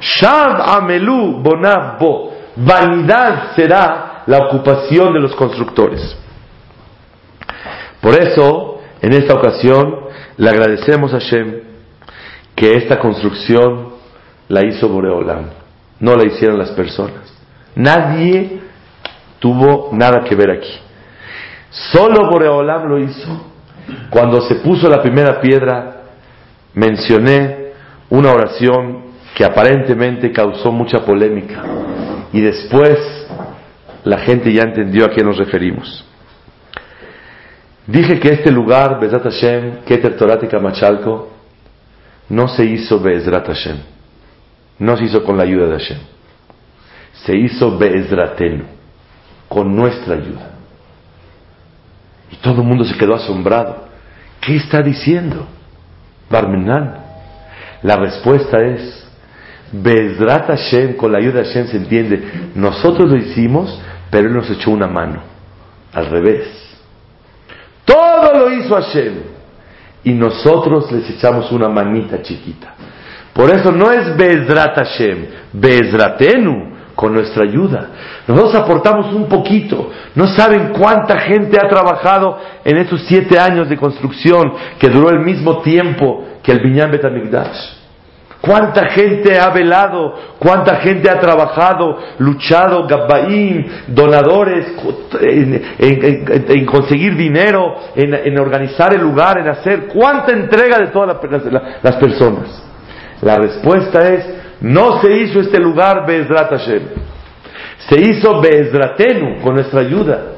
Shav 0.00 0.60
amelu 0.78 1.42
bonav 1.42 1.98
bo, 1.98 2.32
vanidad 2.56 3.52
será 3.56 4.07
la 4.28 4.44
ocupación 4.46 5.14
de 5.14 5.20
los 5.20 5.34
constructores. 5.34 6.14
Por 8.02 8.14
eso, 8.14 8.78
en 9.00 9.14
esta 9.14 9.32
ocasión, 9.32 10.00
le 10.36 10.50
agradecemos 10.50 11.14
a 11.14 11.18
Shem 11.18 11.62
que 12.54 12.72
esta 12.72 12.98
construcción 12.98 13.94
la 14.48 14.66
hizo 14.66 14.86
Boreolam, 14.86 15.46
no 16.00 16.14
la 16.14 16.26
hicieron 16.26 16.58
las 16.58 16.72
personas. 16.72 17.32
Nadie 17.74 18.60
tuvo 19.38 19.88
nada 19.92 20.22
que 20.24 20.34
ver 20.34 20.50
aquí. 20.50 20.74
Solo 21.70 22.30
Boreolam 22.30 22.86
lo 22.86 22.98
hizo. 22.98 23.46
Cuando 24.10 24.42
se 24.42 24.56
puso 24.56 24.90
la 24.90 25.00
primera 25.00 25.40
piedra, 25.40 26.02
mencioné 26.74 27.72
una 28.10 28.32
oración 28.32 29.04
que 29.34 29.44
aparentemente 29.46 30.30
causó 30.32 30.70
mucha 30.70 30.98
polémica. 31.02 31.62
Y 32.30 32.42
después 32.42 33.27
la 34.08 34.20
gente 34.20 34.50
ya 34.50 34.62
entendió 34.62 35.04
a 35.04 35.10
qué 35.10 35.22
nos 35.22 35.36
referimos. 35.36 36.02
Dije 37.86 38.18
que 38.18 38.30
este 38.30 38.50
lugar, 38.50 38.98
Bezrat 38.98 39.24
Hashem, 39.24 39.84
Keter 39.84 40.16
Torat 40.16 40.42
y 40.44 40.46
Kamachalko, 40.48 41.30
no 42.30 42.48
se 42.48 42.64
hizo 42.64 42.98
Bezrat 43.00 43.46
Hashem, 43.46 43.76
no 44.78 44.96
se 44.96 45.04
hizo 45.04 45.22
con 45.22 45.36
la 45.36 45.42
ayuda 45.42 45.66
de 45.66 45.72
Hashem, 45.72 45.98
se 47.26 47.36
hizo 47.36 47.76
Bezratenu, 47.76 48.64
con 49.46 49.76
nuestra 49.76 50.14
ayuda. 50.14 50.52
Y 52.30 52.36
todo 52.36 52.62
el 52.62 52.66
mundo 52.66 52.84
se 52.84 52.96
quedó 52.96 53.14
asombrado. 53.14 53.88
¿Qué 54.40 54.56
está 54.56 54.80
diciendo? 54.80 55.46
Barmenan. 56.30 56.94
La 57.82 57.96
respuesta 57.96 58.58
es, 58.58 59.06
Bezrat 59.70 60.46
Hashem, 60.46 60.94
con 60.96 61.12
la 61.12 61.18
ayuda 61.18 61.40
de 61.40 61.44
Hashem 61.44 61.66
se 61.66 61.76
entiende, 61.76 62.50
nosotros 62.54 63.10
lo 63.10 63.16
hicimos 63.16 63.82
pero 64.10 64.28
Él 64.28 64.34
nos 64.34 64.50
echó 64.50 64.70
una 64.70 64.86
mano. 64.86 65.22
Al 65.92 66.06
revés. 66.06 66.46
Todo 67.84 68.32
lo 68.34 68.52
hizo 68.52 68.74
Hashem. 68.74 69.14
Y 70.04 70.12
nosotros 70.12 70.90
les 70.92 71.08
echamos 71.10 71.50
una 71.50 71.68
manita 71.68 72.22
chiquita. 72.22 72.74
Por 73.32 73.50
eso 73.50 73.70
no 73.72 73.90
es 73.90 74.16
Bezrat 74.16 74.74
Hashem, 74.74 75.26
Bezratenu, 75.52 76.76
con 76.94 77.14
nuestra 77.14 77.44
ayuda. 77.44 77.90
Nosotros 78.26 78.56
aportamos 78.56 79.12
un 79.14 79.28
poquito. 79.28 79.90
No 80.16 80.26
saben 80.26 80.72
cuánta 80.76 81.20
gente 81.20 81.56
ha 81.56 81.68
trabajado 81.68 82.38
en 82.64 82.76
estos 82.76 83.02
siete 83.06 83.38
años 83.38 83.68
de 83.68 83.76
construcción 83.76 84.52
que 84.80 84.88
duró 84.88 85.10
el 85.10 85.20
mismo 85.20 85.62
tiempo 85.62 86.26
que 86.42 86.50
el 86.50 86.58
Binyan 86.58 86.90
Betamigdash. 86.90 87.77
¿Cuánta 88.48 88.88
gente 88.88 89.38
ha 89.38 89.50
velado? 89.50 90.14
¿Cuánta 90.38 90.76
gente 90.76 91.10
ha 91.10 91.20
trabajado, 91.20 91.98
luchado, 92.18 92.86
gabbaín, 92.86 93.66
donadores, 93.88 94.72
en, 95.20 96.64
conseguir 96.64 97.14
dinero, 97.14 97.76
en, 97.94 98.38
organizar 98.38 98.94
el 98.94 99.02
lugar, 99.02 99.38
en 99.38 99.48
hacer? 99.48 99.88
¿Cuánta 99.88 100.32
entrega 100.32 100.78
de 100.78 100.86
todas 100.86 101.08
las, 101.82 101.96
personas? 101.96 102.64
La 103.20 103.36
respuesta 103.36 104.08
es, 104.08 104.24
no 104.62 104.98
se 105.02 105.12
hizo 105.12 105.40
este 105.40 105.58
lugar 105.58 106.06
Bezrat 106.06 106.48
Hashem. 106.48 106.82
Se 107.90 108.00
hizo 108.00 108.40
Bezratenu 108.40 109.42
con 109.42 109.56
nuestra 109.56 109.80
ayuda. 109.80 110.37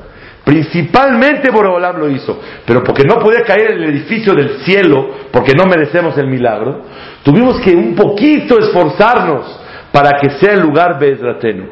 Principalmente 0.50 1.48
Boreolam 1.48 2.00
lo 2.00 2.10
hizo, 2.10 2.40
pero 2.66 2.82
porque 2.82 3.04
no 3.04 3.20
podía 3.20 3.42
caer 3.42 3.70
en 3.70 3.82
el 3.84 3.90
edificio 3.90 4.34
del 4.34 4.62
cielo, 4.64 5.10
porque 5.30 5.52
no 5.54 5.64
merecemos 5.64 6.18
el 6.18 6.26
milagro, 6.26 6.86
tuvimos 7.22 7.60
que 7.60 7.70
un 7.70 7.94
poquito 7.94 8.58
esforzarnos 8.58 9.60
para 9.92 10.18
que 10.18 10.28
sea 10.40 10.54
el 10.54 10.62
lugar 10.62 10.98
Bezratenu. 10.98 11.66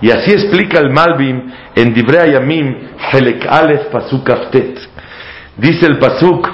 Y 0.00 0.10
así 0.10 0.32
explica 0.32 0.80
el 0.80 0.88
Malbim 0.88 1.52
en 1.76 1.92
Dibrea 1.92 2.24
Yamim, 2.24 2.74
Helek 3.12 3.46
Aleph 3.46 3.88
Pasuk 3.92 4.30
Aftet. 4.30 4.78
Dice 5.58 5.84
el 5.84 5.98
Pasuk, 5.98 6.48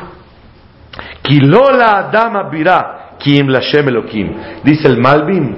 Kilola 1.22 1.98
Adama 1.98 2.50
Birá, 2.50 3.10
Kim 3.16 3.46
Lashem 3.46 3.86
Elohim. 3.86 4.34
Dice 4.64 4.88
el 4.88 4.98
Malbim, 4.98 5.54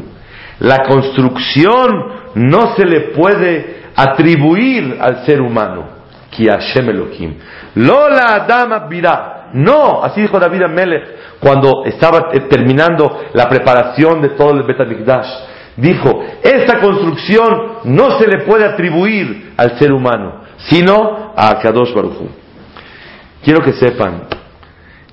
la 0.59 0.83
construcción 0.87 1.91
no 2.35 2.77
se 2.77 2.85
le 2.85 3.01
puede 3.13 3.85
atribuir 3.97 4.99
al 5.01 5.25
ser 5.25 5.41
humano. 5.41 5.92
Ki 6.33 6.49
Hashem 6.49 6.89
Elohim. 6.89 7.35
Lola 7.75 8.37
Adama 8.37 8.89
Birá. 8.89 9.51
No, 9.53 10.03
así 10.03 10.23
dijo 10.23 10.41
David 10.41 10.63
Amelech 10.63 11.05
cuando 11.39 11.85
estaba 11.85 12.31
eh, 12.33 12.41
terminando 12.49 13.21
la 13.35 13.49
preparación 13.49 14.23
de 14.23 14.31
todo 14.31 14.53
el 14.53 14.63
Betamikdash. 14.63 15.29
Dijo, 15.77 16.23
esta 16.43 16.81
construcción 16.81 17.79
no 17.85 18.19
se 18.19 18.27
le 18.27 18.45
puede 18.45 18.65
atribuir 18.65 19.53
al 19.57 19.79
ser 19.79 19.93
humano, 19.93 20.43
sino 20.69 21.33
a 21.37 21.59
Kadosh 21.61 21.95
Baruch 21.95 22.31
Quiero 23.43 23.61
que 23.61 23.73
sepan 23.73 24.25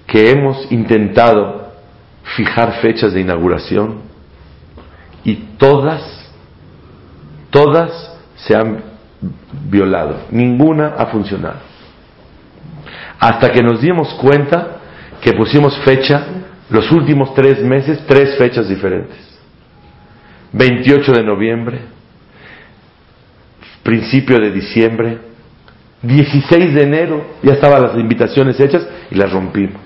que 0.06 0.32
hemos 0.32 0.72
intentado 0.72 1.72
fijar 2.36 2.80
fechas 2.82 3.14
de 3.14 3.22
inauguración 3.22 4.02
y 5.24 5.36
todas, 5.58 6.32
todas 7.50 8.18
se 8.36 8.56
han 8.56 8.89
violado. 9.70 10.28
Ninguna 10.32 10.96
ha 10.98 11.08
funcionado. 11.08 11.60
Hasta 13.20 13.52
que 13.52 13.62
nos 13.62 13.82
dimos 13.82 14.14
cuenta 14.16 14.78
que 15.22 15.34
pusimos 15.34 15.78
fecha, 15.80 16.26
los 16.70 16.92
últimos 16.92 17.34
tres 17.34 17.62
meses, 17.62 18.00
tres 18.08 18.38
fechas 18.38 18.70
diferentes. 18.70 19.18
28 20.54 21.12
de 21.12 21.24
noviembre, 21.24 21.82
principio 23.84 24.38
de 24.38 24.52
diciembre, 24.52 25.18
16 26.02 26.74
de 26.74 26.84
enero, 26.84 27.26
ya 27.44 27.54
estaban 27.54 27.82
las 27.82 27.96
invitaciones 27.96 28.60
hechas 28.60 28.88
y 29.12 29.16
las 29.16 29.32
rompimos. 29.32 29.82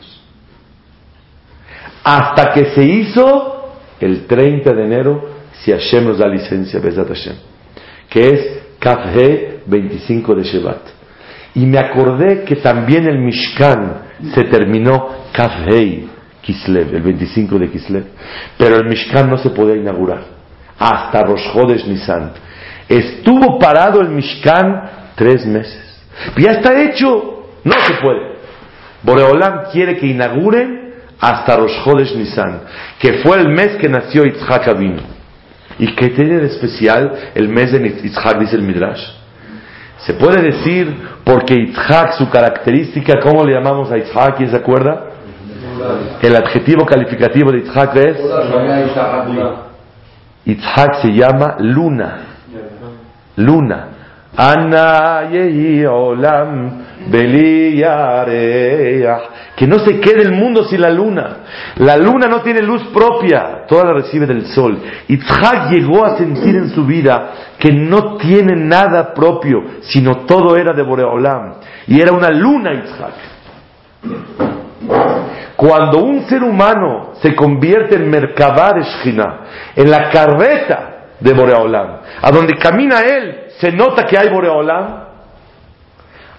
Hasta 2.03 2.53
que 2.53 2.65
se 2.75 2.83
hizo 2.83 3.73
el 3.99 4.27
30 4.27 4.73
de 4.73 4.85
enero, 4.85 5.29
si 5.63 5.71
Hashem 5.71 6.05
nos 6.05 6.17
da 6.19 6.27
licencia, 6.27 6.79
Besat 6.79 7.07
Hashem, 7.07 7.35
que 8.09 8.27
es 8.27 8.62
Kafhe 8.83 9.61
25 9.65 10.35
de 10.35 10.43
Shevat. 10.43 10.81
Y 11.55 11.65
me 11.65 11.79
acordé 11.79 12.43
que 12.43 12.57
también 12.57 13.07
el 13.07 13.19
Mishkan 13.19 14.01
se 14.33 14.43
terminó 14.43 15.29
Kafhei 15.31 16.09
Kislev, 16.41 16.93
el 16.93 17.01
25 17.01 17.59
de 17.59 17.69
Kislev. 17.69 18.03
Pero 18.57 18.75
el 18.75 18.89
Mishkan 18.89 19.29
no 19.29 19.37
se 19.37 19.51
podía 19.51 19.77
inaugurar 19.77 20.25
hasta 20.77 21.23
Rosh 21.23 21.53
Chodesh 21.53 21.85
Nisan. 21.85 22.33
Estuvo 22.89 23.57
parado 23.57 24.01
el 24.01 24.09
Mishkan 24.09 25.13
tres 25.15 25.45
meses. 25.45 26.03
Ya 26.37 26.51
está 26.51 26.77
hecho, 26.83 27.47
no 27.63 27.73
se 27.73 27.93
puede. 28.01 28.33
Boreolam 29.03 29.71
quiere 29.71 29.97
que 29.97 30.07
inauguren 30.07 30.95
hasta 31.21 31.55
Rosh 31.55 31.83
Chodesh 31.85 32.15
Nisan, 32.15 32.63
que 32.99 33.21
fue 33.23 33.37
el 33.37 33.47
mes 33.47 33.77
que 33.79 33.87
nació 33.87 34.25
Yitzhak 34.25 34.67
Avinu. 34.67 35.12
¿Y 35.79 35.87
qué 35.95 36.09
tiene 36.09 36.39
de 36.39 36.47
especial 36.47 37.13
el 37.35 37.49
mes 37.49 37.71
de 37.71 37.79
Yitzhak, 37.79 38.39
dice 38.39 38.55
el 38.55 38.61
Midrash? 38.61 39.01
Se 40.05 40.13
puede 40.13 40.41
decir 40.41 40.95
porque 41.23 41.55
Yitzhak, 41.55 42.13
su 42.13 42.29
característica, 42.29 43.19
¿cómo 43.19 43.43
le 43.43 43.53
llamamos 43.53 43.91
a 43.91 43.97
Yitzhak? 43.97 44.37
¿Quién 44.37 44.49
se 44.49 44.57
acuerda? 44.57 45.05
El 46.21 46.35
adjetivo 46.35 46.85
calificativo 46.85 47.51
de 47.51 47.61
Yitzhak 47.61 47.95
es 47.95 48.17
Yitzhak 50.45 51.01
se 51.01 51.13
llama 51.13 51.55
luna. 51.59 52.17
Luna. 53.37 53.87
Ana 54.35 55.29
olam 55.89 56.83
que 59.55 59.67
no 59.67 59.79
se 59.79 59.99
quede 59.99 60.23
el 60.23 60.31
mundo 60.31 60.63
sin 60.63 60.81
la 60.81 60.89
luna. 60.89 61.37
La 61.77 61.97
luna 61.97 62.27
no 62.27 62.41
tiene 62.41 62.61
luz 62.61 62.83
propia, 62.93 63.65
toda 63.67 63.85
la 63.85 63.93
recibe 63.93 64.25
del 64.25 64.47
sol. 64.47 64.79
Yitzhak 65.07 65.69
llegó 65.71 66.05
a 66.05 66.17
sentir 66.17 66.55
en 66.55 66.69
su 66.69 66.85
vida 66.85 67.31
que 67.59 67.71
no 67.71 68.17
tiene 68.17 68.55
nada 68.55 69.13
propio, 69.13 69.63
sino 69.81 70.25
todo 70.25 70.55
era 70.55 70.73
de 70.73 70.81
Boreolam. 70.81 71.55
Y 71.87 72.01
era 72.01 72.13
una 72.13 72.29
luna 72.29 72.73
Yitzhak. 72.73 73.13
Cuando 75.55 75.99
un 75.99 76.27
ser 76.27 76.43
humano 76.43 77.13
se 77.21 77.35
convierte 77.35 77.95
en 77.95 78.09
Merkabah 78.09 78.73
de 78.73 78.83
en 79.75 79.91
la 79.91 80.09
carreta 80.09 80.89
de 81.19 81.33
Boreolam, 81.33 81.99
a 82.21 82.31
donde 82.31 82.55
camina 82.55 83.01
él, 83.01 83.42
se 83.63 83.71
nota 83.71 84.05
que 84.05 84.17
hay 84.17 84.27
Boreolam, 84.27 85.05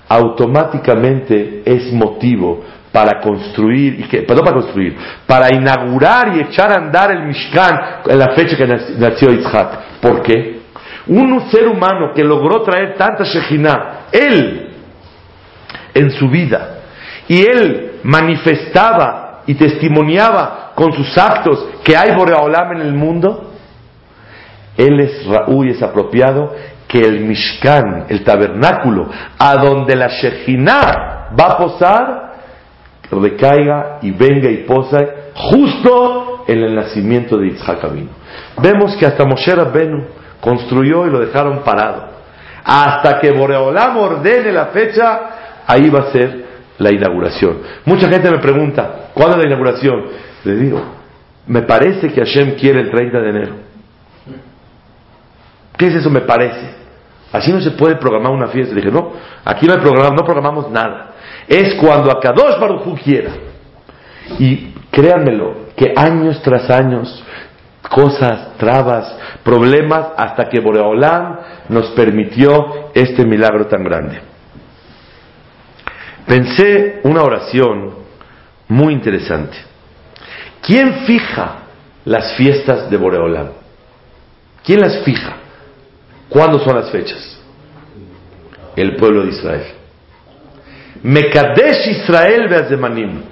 automáticamente 0.06 1.62
es 1.64 1.90
motivo 1.90 2.62
para 2.92 3.18
construir, 3.18 3.98
y 3.98 4.04
perdón, 4.26 4.44
para 4.44 4.60
construir, 4.60 4.94
para 5.26 5.48
inaugurar 5.54 6.37
y 6.37 6.40
echar 6.40 6.70
a 6.70 6.82
andar 6.82 7.12
el 7.12 7.22
Mishkan 7.22 8.02
en 8.06 8.18
la 8.18 8.34
fecha 8.34 8.58
que 8.58 8.66
nació 8.66 9.30
Yitzhak. 9.30 10.00
¿Por 10.02 10.20
qué? 10.20 10.60
Un 11.06 11.50
ser 11.50 11.66
humano 11.66 12.12
que 12.14 12.22
logró 12.22 12.62
traer 12.62 12.94
tanta 12.94 13.24
Shekhinah, 13.24 14.08
él, 14.12 14.74
en 15.94 16.10
su 16.10 16.28
vida, 16.28 16.82
y 17.26 17.40
él 17.40 18.00
manifestaba 18.02 19.40
y 19.46 19.54
testimoniaba 19.54 20.72
con 20.74 20.92
sus 20.92 21.16
actos 21.16 21.68
que 21.82 21.96
hay 21.96 22.14
Boreolam 22.14 22.72
en 22.72 22.80
el 22.82 22.92
mundo, 22.92 23.52
él 24.76 25.00
es 25.00 25.24
Raúl 25.26 25.68
y 25.68 25.70
es 25.70 25.82
apropiado 25.82 26.52
que 26.94 27.00
el 27.00 27.22
Mishkan, 27.22 28.07
el 28.09 28.22
tabernáculo, 28.22 29.09
a 29.37 29.57
donde 29.57 29.96
la 29.96 30.07
Shejinah 30.07 31.30
va 31.37 31.46
a 31.46 31.59
posar, 31.59 32.35
recaiga 33.11 33.98
y 34.00 34.12
venga 34.12 34.48
y 34.48 34.59
posa 34.59 35.00
justo 35.35 36.44
en 36.46 36.62
el 36.62 36.72
nacimiento 36.72 37.37
de 37.37 37.52
Abinu. 37.83 38.11
Vemos 38.62 38.96
que 38.96 39.07
hasta 39.07 39.24
Moshe 39.24 39.52
Rabbenu 39.57 40.04
construyó 40.40 41.04
y 41.09 41.11
lo 41.11 41.18
dejaron 41.18 41.64
parado. 41.64 42.11
Hasta 42.62 43.18
que 43.18 43.33
Boreolam 43.33 43.96
ordene 43.96 44.52
la 44.52 44.66
fecha, 44.66 45.64
ahí 45.66 45.90
va 45.90 45.98
a 45.98 46.12
ser 46.12 46.44
la 46.78 46.92
inauguración. 46.92 47.59
Mucha 47.87 48.09
gente 48.09 48.30
me 48.30 48.38
pregunta, 48.38 49.11
¿cuándo 49.14 49.37
es 49.37 49.42
la 49.42 49.48
inauguración? 49.48 50.04
Le 50.44 50.54
digo, 50.54 50.80
me 51.48 51.62
parece 51.62 52.12
que 52.12 52.20
Hashem 52.20 52.54
quiere 52.54 52.83
el 52.83 52.92
30 52.92 53.18
de 53.18 53.30
enero. 53.30 53.54
¿Qué 55.76 55.88
es 55.88 55.96
eso? 55.96 56.09
Me 56.09 56.20
parece. 56.20 56.84
Así 57.35 57.53
no 57.53 57.61
se 57.61 57.73
puede 57.73 57.97
programar 57.97 58.31
una 58.31 58.47
fiesta. 58.47 58.77
dije, 58.77 58.92
no, 58.92 59.11
aquí 59.44 59.66
no, 59.66 59.73
hay 59.73 59.81
programa, 59.81 60.14
no 60.14 60.25
programamos 60.25 60.70
nada. 60.70 61.14
Es 61.49 61.75
cuando 61.75 62.09
Akadosh 62.12 62.61
Baruj 62.61 62.97
quiera. 63.03 63.33
Y 64.38 64.73
créanmelo, 64.92 65.66
que 65.77 65.92
años 65.97 66.40
tras 66.42 66.70
años, 66.70 67.25
cosas, 67.90 68.57
trabas, 68.57 69.18
problemas, 69.42 70.12
hasta 70.16 70.44
que 70.44 70.61
Boreolam 70.61 71.38
nos 71.70 71.88
permitió 71.88 72.92
este 72.94 73.27
milagro 73.27 73.66
tan 73.66 73.83
grande. 73.83 74.20
Pensé 76.29 77.01
una 77.03 77.25
oración 77.25 77.94
muy 78.68 78.94
interesante. 78.94 79.57
¿Quién 80.62 81.01
fija 81.05 81.57
las 82.05 82.35
fiestas 82.37 82.88
de 82.88 82.97
Boreolam? 82.97 83.49
¿Quién 84.64 84.81
las 84.81 85.03
fija? 85.03 85.43
¿Cuándo 86.28 86.58
son 86.58 86.76
las 86.76 86.90
fechas? 86.90 87.38
El 88.76 88.96
pueblo 88.96 89.24
de 89.24 89.30
Israel. 89.30 89.64
Mekadesh 91.02 91.88
Israel 91.88 92.48
Beazemanim. 92.48 93.22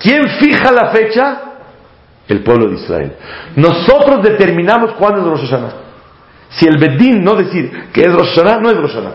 ¿Quién 0.00 0.28
fija 0.40 0.72
la 0.72 0.90
fecha? 0.90 1.42
El 2.26 2.42
pueblo 2.42 2.68
de 2.68 2.76
Israel. 2.76 3.12
Nosotros 3.56 4.22
determinamos 4.22 4.94
cuándo 4.94 5.20
es 5.20 5.26
Rosh 5.26 5.50
Hashanah. 5.50 5.72
Si 6.50 6.66
el 6.66 6.78
Bedín 6.78 7.22
no 7.22 7.34
decir 7.34 7.90
que 7.92 8.00
es 8.00 8.12
Rosh 8.12 8.34
Hashanah, 8.34 8.60
no 8.60 8.70
es 8.70 8.76
Rosh 8.76 8.92
Hashanah. 8.92 9.14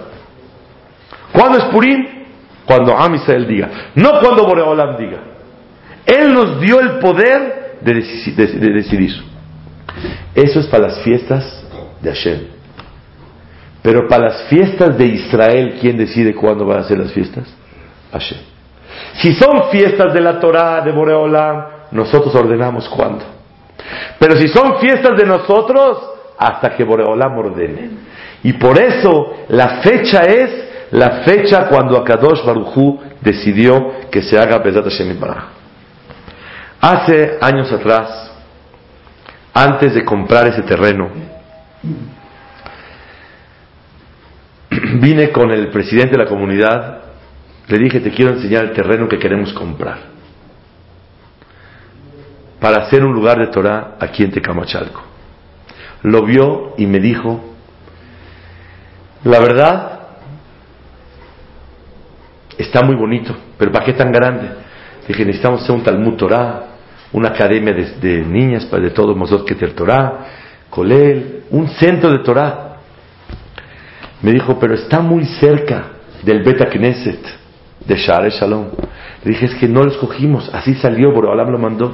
¿Cuándo 1.31 1.57
es 1.57 1.63
Purim? 1.65 2.05
Cuando 2.65 2.97
Am 2.97 3.15
Israel 3.15 3.47
diga. 3.47 3.69
No 3.95 4.19
cuando 4.21 4.45
Boreolam 4.45 4.97
diga. 4.97 5.19
Él 6.05 6.33
nos 6.33 6.59
dio 6.61 6.79
el 6.79 6.99
poder 6.99 7.77
de, 7.81 7.93
de 7.93 8.73
decidir. 8.73 9.11
Eso 10.35 10.59
es 10.59 10.67
para 10.67 10.87
las 10.87 10.99
fiestas 11.01 11.63
de 12.01 12.09
Hashem. 12.09 12.52
Pero 13.83 14.07
para 14.07 14.29
las 14.29 14.43
fiestas 14.43 14.97
de 14.97 15.05
Israel, 15.05 15.77
¿quién 15.79 15.97
decide 15.97 16.33
cuándo 16.33 16.65
van 16.65 16.79
a 16.79 16.83
ser 16.83 16.97
las 16.97 17.11
fiestas? 17.11 17.53
Hashem. 18.11 18.39
Si 19.15 19.33
son 19.33 19.69
fiestas 19.69 20.13
de 20.13 20.21
la 20.21 20.39
Torah, 20.39 20.81
de 20.81 20.91
Boreolam, 20.91 21.65
nosotros 21.91 22.33
ordenamos 22.33 22.87
cuándo. 22.87 23.25
Pero 24.17 24.37
si 24.37 24.47
son 24.47 24.79
fiestas 24.79 25.17
de 25.17 25.25
nosotros, 25.25 25.97
hasta 26.37 26.69
que 26.75 26.85
Boreolam 26.85 27.37
ordene. 27.37 27.89
Y 28.43 28.53
por 28.53 28.81
eso 28.81 29.33
la 29.49 29.81
fecha 29.81 30.21
es 30.21 30.63
la 30.91 31.23
fecha 31.23 31.67
cuando 31.67 31.97
Akadosh 31.97 32.45
Baruchú 32.45 32.99
decidió 33.19 34.09
que 34.11 34.21
se 34.21 34.37
haga 34.37 34.59
Bezat 34.59 34.83
Hashem 34.85 35.17
Hace 36.79 37.37
años 37.41 37.71
atrás, 37.71 38.31
antes 39.53 39.95
de 39.95 40.05
comprar 40.05 40.47
ese 40.47 40.61
terreno, 40.61 41.09
vine 44.93 45.31
con 45.31 45.51
el 45.51 45.67
presidente 45.67 46.11
de 46.11 46.23
la 46.23 46.29
comunidad, 46.29 47.01
le 47.67 47.77
dije, 47.77 47.99
te 47.99 48.11
quiero 48.11 48.33
enseñar 48.33 48.65
el 48.65 48.73
terreno 48.73 49.07
que 49.07 49.19
queremos 49.19 49.53
comprar 49.53 50.13
para 52.59 52.83
hacer 52.83 53.03
un 53.03 53.13
lugar 53.13 53.39
de 53.39 53.47
Torah 53.47 53.97
aquí 53.99 54.23
en 54.23 54.31
Tecamachalco. 54.31 55.01
Lo 56.03 56.23
vio 56.23 56.75
y 56.77 56.85
me 56.85 56.99
dijo, 56.99 57.43
la 59.25 59.39
verdad, 59.39 59.99
está 62.57 62.81
muy 62.83 62.95
bonito, 62.95 63.35
pero 63.57 63.71
¿para 63.71 63.85
qué 63.85 63.91
tan 63.93 64.11
grande? 64.11 64.49
Dije, 65.07 65.25
necesitamos 65.25 65.61
hacer 65.61 65.75
un 65.75 65.83
Talmud 65.83 66.15
Torah, 66.15 66.63
una 67.11 67.29
academia 67.29 67.73
de, 67.73 68.23
niñas 68.25 68.69
de 68.71 68.89
todos 68.91 69.15
Mosot 69.15 69.45
Keter 69.45 69.73
Torah, 69.73 70.25
Colel, 70.69 71.43
un 71.51 71.67
centro 71.67 72.09
de 72.11 72.19
Torah. 72.19 72.72
Me 74.23 74.31
dijo, 74.31 74.57
pero 74.57 74.73
está 74.73 75.01
muy 75.01 75.25
cerca 75.25 75.91
del 76.23 76.43
Beta 76.43 76.69
Knesset, 76.69 77.19
de 77.85 77.95
Share 77.95 78.29
Shalom. 78.29 78.67
Le 79.23 79.31
dije, 79.31 79.45
es 79.45 79.55
que 79.55 79.67
no 79.67 79.83
lo 79.83 79.91
escogimos, 79.91 80.49
así 80.53 80.73
salió, 80.75 81.11
Borobalam 81.11 81.49
lo 81.51 81.59
mandó. 81.59 81.93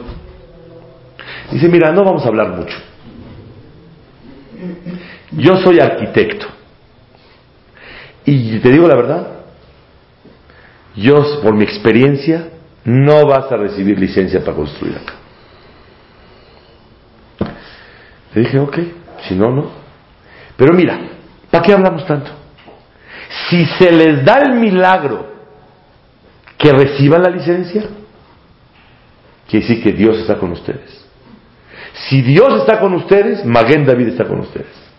Dice, 1.52 1.68
mira, 1.68 1.92
no 1.92 2.04
vamos 2.04 2.24
a 2.24 2.28
hablar 2.28 2.50
mucho. 2.50 2.78
Yo 5.32 5.58
soy 5.58 5.80
arquitecto. 5.80 6.46
Y 8.26 8.60
te 8.60 8.70
digo 8.70 8.88
la 8.88 8.96
verdad, 8.96 9.28
yo 10.96 11.42
por 11.42 11.56
mi 11.56 11.63
experiencia 11.63 12.50
no 12.84 13.26
vas 13.26 13.52
a 13.52 13.58
recibir 13.58 13.98
licencia 13.98 14.42
para 14.42 14.56
construir 14.56 14.98
acá. 14.98 15.13
Le 18.36 18.42
dije, 18.42 18.60
ok, 18.60 18.78
si 19.28 19.36
no, 19.36 19.50
no. 19.50 19.72
Pero 20.56 20.74
mira, 20.74 21.00
¿para 21.50 21.64
qué 21.64 21.74
hablamos 21.74 22.06
tanto? 22.06 22.32
Si 23.50 23.66
se 23.78 23.92
les 23.92 24.24
da 24.26 24.40
el 24.40 24.54
milagro 24.54 25.28
que 26.58 26.72
reciban 26.72 27.24
la 27.24 27.30
licencia, 27.30 27.84
quiere 29.48 29.66
decir 29.66 29.84
que 29.84 29.94
Dios 29.94 30.18
está 30.18 30.38
con 30.38 30.52
ustedes. 30.52 31.06
Si 32.10 32.22
Dios 32.22 32.62
está 32.62 32.80
con 32.80 32.94
ustedes, 32.94 33.46
Maguen 33.46 33.86
David 33.86 34.10
está 34.10 34.26
con 34.26 34.40
ustedes. 34.40 34.90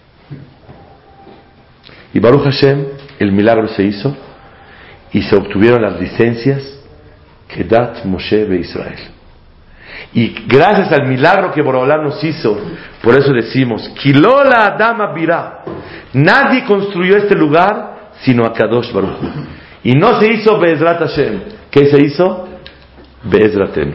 Y 2.13 2.19
Baruch 2.19 2.45
Hashem, 2.45 2.85
el 3.19 3.33
milagro 3.33 3.69
se 3.69 3.85
hizo 3.85 4.17
y 5.13 5.23
se 5.23 5.37
obtuvieron 5.37 5.83
las 5.83 6.01
licencias 6.01 6.63
que 7.49 7.65
dat 7.65 8.05
Moshe 8.05 8.47
de 8.47 8.61
Israel. 8.61 8.99
Y 10.13 10.45
gracias 10.47 10.93
al 10.93 11.07
milagro 11.07 11.53
que 11.53 11.63
Borobalá 11.63 11.99
nos 11.99 12.23
hizo, 12.25 12.59
por 13.03 13.15
eso 13.15 13.33
decimos, 13.33 13.89
Kilola 14.01 14.67
Adama 14.67 15.13
Birá. 15.13 15.63
Nadie 16.13 16.65
construyó 16.65 17.17
este 17.17 17.35
lugar 17.35 18.13
sino 18.23 18.45
a 18.45 18.53
Kadosh 18.53 18.93
Baruch. 18.93 19.19
Y 19.83 19.95
no 19.95 20.21
se 20.21 20.33
hizo 20.33 20.59
Be'ezrat 20.59 20.99
Hashem. 20.99 21.41
¿Qué 21.71 21.87
se 21.87 22.03
hizo? 22.03 22.49
Be'ezratem. 23.23 23.95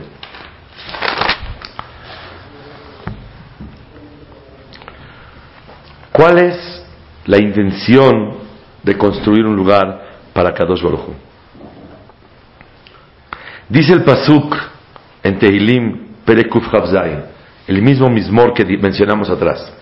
¿Cuál 6.11 6.39
es 6.39 6.85
la 7.25 7.37
intención 7.37 8.37
de 8.81 8.97
construir 8.97 9.45
un 9.45 9.55
lugar 9.55 10.05
para 10.33 10.53
Kadosh 10.53 10.81
Baruch 10.81 11.09
Dice 13.67 13.93
el 13.93 14.03
Pasuk 14.03 14.55
en 15.23 15.39
Tehilim 15.39 16.05
Perekuf 16.23 16.71
Chavzain, 16.71 17.23
el 17.67 17.81
mismo 17.81 18.09
mismor 18.09 18.53
que 18.53 18.63
mencionamos 18.77 19.29
atrás. 19.29 19.73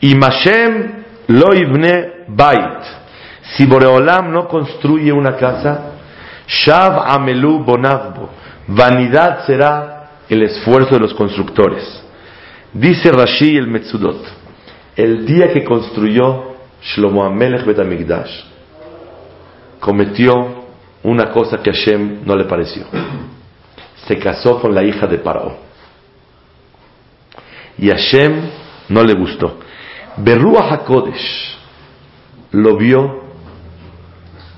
Y 0.00 0.14
Mashem 0.16 1.03
lo 1.28 1.54
ibne 1.54 2.24
bait. 2.28 2.82
Si 3.56 3.66
Boreolam 3.66 4.32
no 4.32 4.48
construye 4.48 5.12
una 5.12 5.36
casa, 5.36 5.92
Shav 6.46 7.04
amelu 7.06 7.64
bonavbo. 7.64 8.30
Vanidad 8.66 9.46
será 9.46 10.10
el 10.28 10.42
esfuerzo 10.42 10.94
de 10.94 11.00
los 11.00 11.14
constructores. 11.14 12.02
Dice 12.72 13.12
Rashi 13.12 13.56
el 13.56 13.68
Metzudot, 13.68 14.24
el 14.96 15.26
día 15.26 15.52
que 15.52 15.64
construyó 15.64 16.54
Shlomo 16.82 17.24
Amelech 17.24 17.64
Betamigdash, 17.64 18.44
cometió 19.80 20.64
una 21.04 21.30
cosa 21.30 21.62
que 21.62 21.70
a 21.70 21.72
Hashem 21.72 22.24
no 22.24 22.34
le 22.34 22.44
pareció. 22.44 22.84
Se 24.06 24.18
casó 24.18 24.60
con 24.60 24.74
la 24.74 24.82
hija 24.82 25.06
de 25.06 25.18
Paró. 25.18 25.56
Y 27.78 27.90
a 27.90 27.94
Hashem 27.94 28.50
no 28.88 29.02
le 29.02 29.14
gustó. 29.14 29.58
Berruah 30.16 30.72
HaKodesh 30.72 31.58
lo 32.52 32.76
vio 32.76 33.24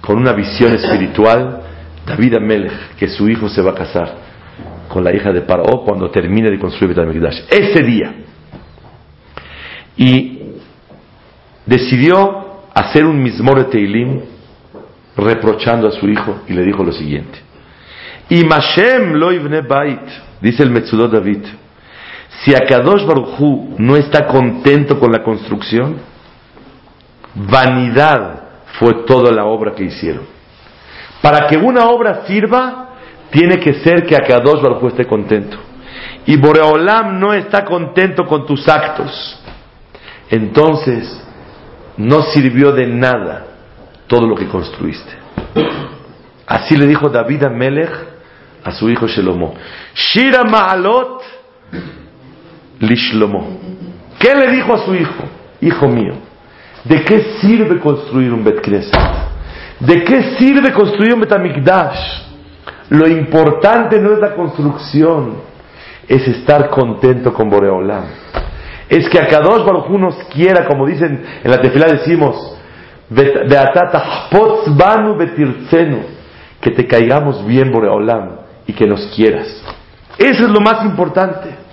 con 0.01 0.19
una 0.19 0.33
visión 0.33 0.75
espiritual. 0.75 1.62
David 2.07 2.37
Amelech, 2.37 2.95
que 2.97 3.09
su 3.09 3.29
hijo 3.29 3.49
se 3.49 3.61
va 3.62 3.73
a 3.73 3.75
casar 3.75 4.14
con 4.88 5.03
la 5.03 5.14
hija 5.14 5.33
de 5.33 5.42
Paró 5.42 5.83
cuando 5.85 6.11
termine 6.11 6.51
de 6.51 6.59
construir 6.59 6.95
Betamigdash. 6.95 7.45
Ese 7.51 7.83
día. 7.83 8.14
Y 9.97 10.40
decidió 11.64 12.62
hacer 12.73 13.05
un 13.05 13.21
mismor 13.21 13.59
de 13.59 13.64
Teilim 13.64 14.21
reprochando 15.16 15.88
a 15.88 15.92
su 15.92 16.09
hijo 16.09 16.42
y 16.47 16.53
le 16.53 16.62
dijo 16.62 16.85
lo 16.85 16.92
siguiente. 16.92 17.40
Y 18.29 18.45
Mashem 18.45 19.14
lo 19.14 19.29
bait, 19.69 20.01
dice 20.40 20.62
el 20.62 20.71
Metzudot 20.71 21.12
David, 21.12 21.45
si 22.44 22.55
Akadosh 22.55 23.05
Baruchu 23.05 23.75
no 23.79 23.96
está 23.96 24.27
contento 24.27 24.99
con 24.99 25.11
la 25.11 25.22
construcción, 25.22 25.96
vanidad 27.35 28.42
fue 28.79 29.05
toda 29.07 29.33
la 29.33 29.44
obra 29.44 29.75
que 29.75 29.85
hicieron. 29.85 30.25
Para 31.22 31.46
que 31.46 31.57
una 31.57 31.87
obra 31.88 32.27
sirva, 32.27 32.90
tiene 33.31 33.59
que 33.59 33.75
ser 33.83 34.05
que 34.07 34.14
Akadosh 34.14 34.61
Baruchu 34.61 34.88
esté 34.88 35.07
contento. 35.07 35.57
Y 36.27 36.37
Boreolam 36.37 37.18
no 37.18 37.33
está 37.33 37.64
contento 37.64 38.25
con 38.27 38.46
tus 38.46 38.68
actos. 38.68 39.40
Entonces, 40.29 41.22
no 41.96 42.22
sirvió 42.22 42.72
de 42.72 42.87
nada 42.87 43.46
todo 44.07 44.27
lo 44.27 44.35
que 44.35 44.46
construiste. 44.46 45.12
Así 46.46 46.77
le 46.77 46.87
dijo 46.87 47.09
David 47.09 47.44
a 47.44 47.49
Melech 47.49 47.90
a 48.62 48.72
su 48.72 48.90
hijo 48.90 49.07
Shelomo. 49.07 49.55
Shira 49.94 50.44
Ma'alot 50.44 51.22
Lishlomo. 52.81 53.59
¿Qué 54.19 54.35
le 54.35 54.51
dijo 54.51 54.75
a 54.75 54.79
su 54.79 54.95
hijo? 54.95 55.25
Hijo 55.61 55.89
mío, 55.89 56.15
¿de 56.85 57.03
qué 57.03 57.39
sirve 57.41 57.79
construir 57.79 58.33
un 58.33 58.45
Bet 58.45 58.67
¿De 59.81 60.05
qué 60.05 60.37
sirve 60.39 60.73
construir 60.73 61.15
un 61.15 61.21
Betamikdash? 61.21 62.27
Lo 62.91 63.09
importante 63.09 64.01
no 64.01 64.12
es 64.12 64.19
la 64.19 64.35
construcción, 64.35 65.35
es 66.09 66.27
estar 66.29 66.71
contento 66.71 67.33
con 67.33 67.51
Boreolam. 67.51 68.05
Es 68.89 69.09
que 69.09 69.19
a 69.19 69.27
Kadosh 69.27 69.65
Baruj 69.65 69.91
nos 69.99 70.15
quiera, 70.33 70.67
como 70.67 70.87
dicen 70.87 71.25
en 71.43 71.51
la 71.51 71.61
tefilá 71.61 71.87
decimos, 71.89 72.57
que 76.61 76.71
te 76.71 76.87
caigamos 76.87 77.45
bien, 77.47 77.73
Boreolam, 77.73 78.37
y 78.67 78.73
que 78.73 78.87
nos 78.87 79.07
quieras. 79.15 79.62
Eso 80.19 80.45
es 80.45 80.51
lo 80.51 80.61
más 80.61 80.85
importante. 80.85 81.66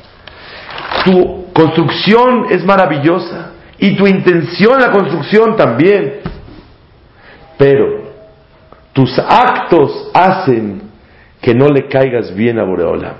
Tu 1.06 1.46
construcción 1.54 2.48
es 2.50 2.64
maravillosa 2.64 3.52
y 3.78 3.96
tu 3.96 4.08
intención 4.08 4.76
en 4.76 4.82
la 4.82 4.92
construcción 4.92 5.56
también. 5.56 6.22
Pero 7.58 8.04
tus 8.94 9.18
actos 9.20 10.10
hacen 10.14 10.82
que 11.42 11.54
no 11.54 11.68
le 11.68 11.88
caigas 11.88 12.34
bien 12.34 12.60
a 12.60 12.64
Boreolam. 12.64 13.16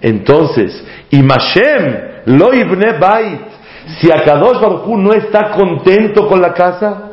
Entonces, 0.00 0.84
Imashem 1.10 2.24
lo 2.26 2.52
ibne 2.52 2.98
bait. 2.98 3.40
Si 3.98 4.10
Akadosh 4.10 4.60
Baruj 4.60 4.98
no 4.98 5.12
está 5.12 5.52
contento 5.52 6.26
con 6.26 6.42
la 6.42 6.52
casa, 6.52 7.06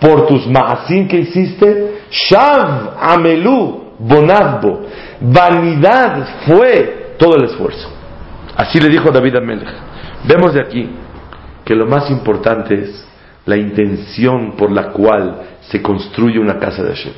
por 0.00 0.26
tus 0.26 0.46
maasim 0.46 1.06
que 1.08 1.18
hiciste, 1.18 2.02
Shav 2.10 2.96
Amelu 3.00 3.94
Bonazbo, 3.98 4.86
vanidad 5.20 6.44
fue 6.46 7.14
todo 7.18 7.36
el 7.36 7.44
esfuerzo. 7.44 7.97
Así 8.58 8.80
le 8.80 8.88
dijo 8.88 9.12
David 9.12 9.36
a 9.36 9.40
Melech. 9.40 9.68
Vemos 10.24 10.52
de 10.52 10.60
aquí 10.60 10.90
que 11.64 11.76
lo 11.76 11.86
más 11.86 12.10
importante 12.10 12.74
es 12.74 13.06
la 13.46 13.56
intención 13.56 14.56
por 14.56 14.72
la 14.72 14.90
cual 14.90 15.42
se 15.60 15.80
construye 15.80 16.40
una 16.40 16.58
casa 16.58 16.82
de 16.82 16.88
Hashem. 16.88 17.12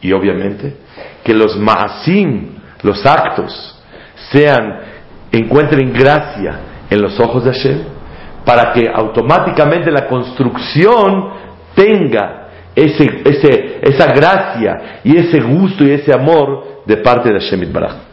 Y 0.00 0.12
obviamente 0.12 0.76
que 1.24 1.34
los 1.34 1.56
maasim, 1.56 2.50
los 2.82 3.04
actos, 3.04 3.82
sean, 4.30 4.78
encuentren 5.32 5.92
gracia 5.92 6.60
en 6.88 7.02
los 7.02 7.18
ojos 7.18 7.44
de 7.44 7.52
Hashem, 7.52 7.78
para 8.44 8.72
que 8.72 8.88
automáticamente 8.88 9.90
la 9.90 10.06
construcción 10.06 11.30
tenga 11.74 12.50
ese, 12.76 13.22
ese, 13.24 13.80
esa 13.82 14.06
gracia 14.12 15.00
y 15.02 15.16
ese 15.16 15.40
gusto 15.40 15.82
y 15.82 15.90
ese 15.90 16.14
amor 16.14 16.82
de 16.86 16.98
parte 16.98 17.32
de 17.32 17.40
Shemit 17.40 17.72
Baraj. 17.72 18.11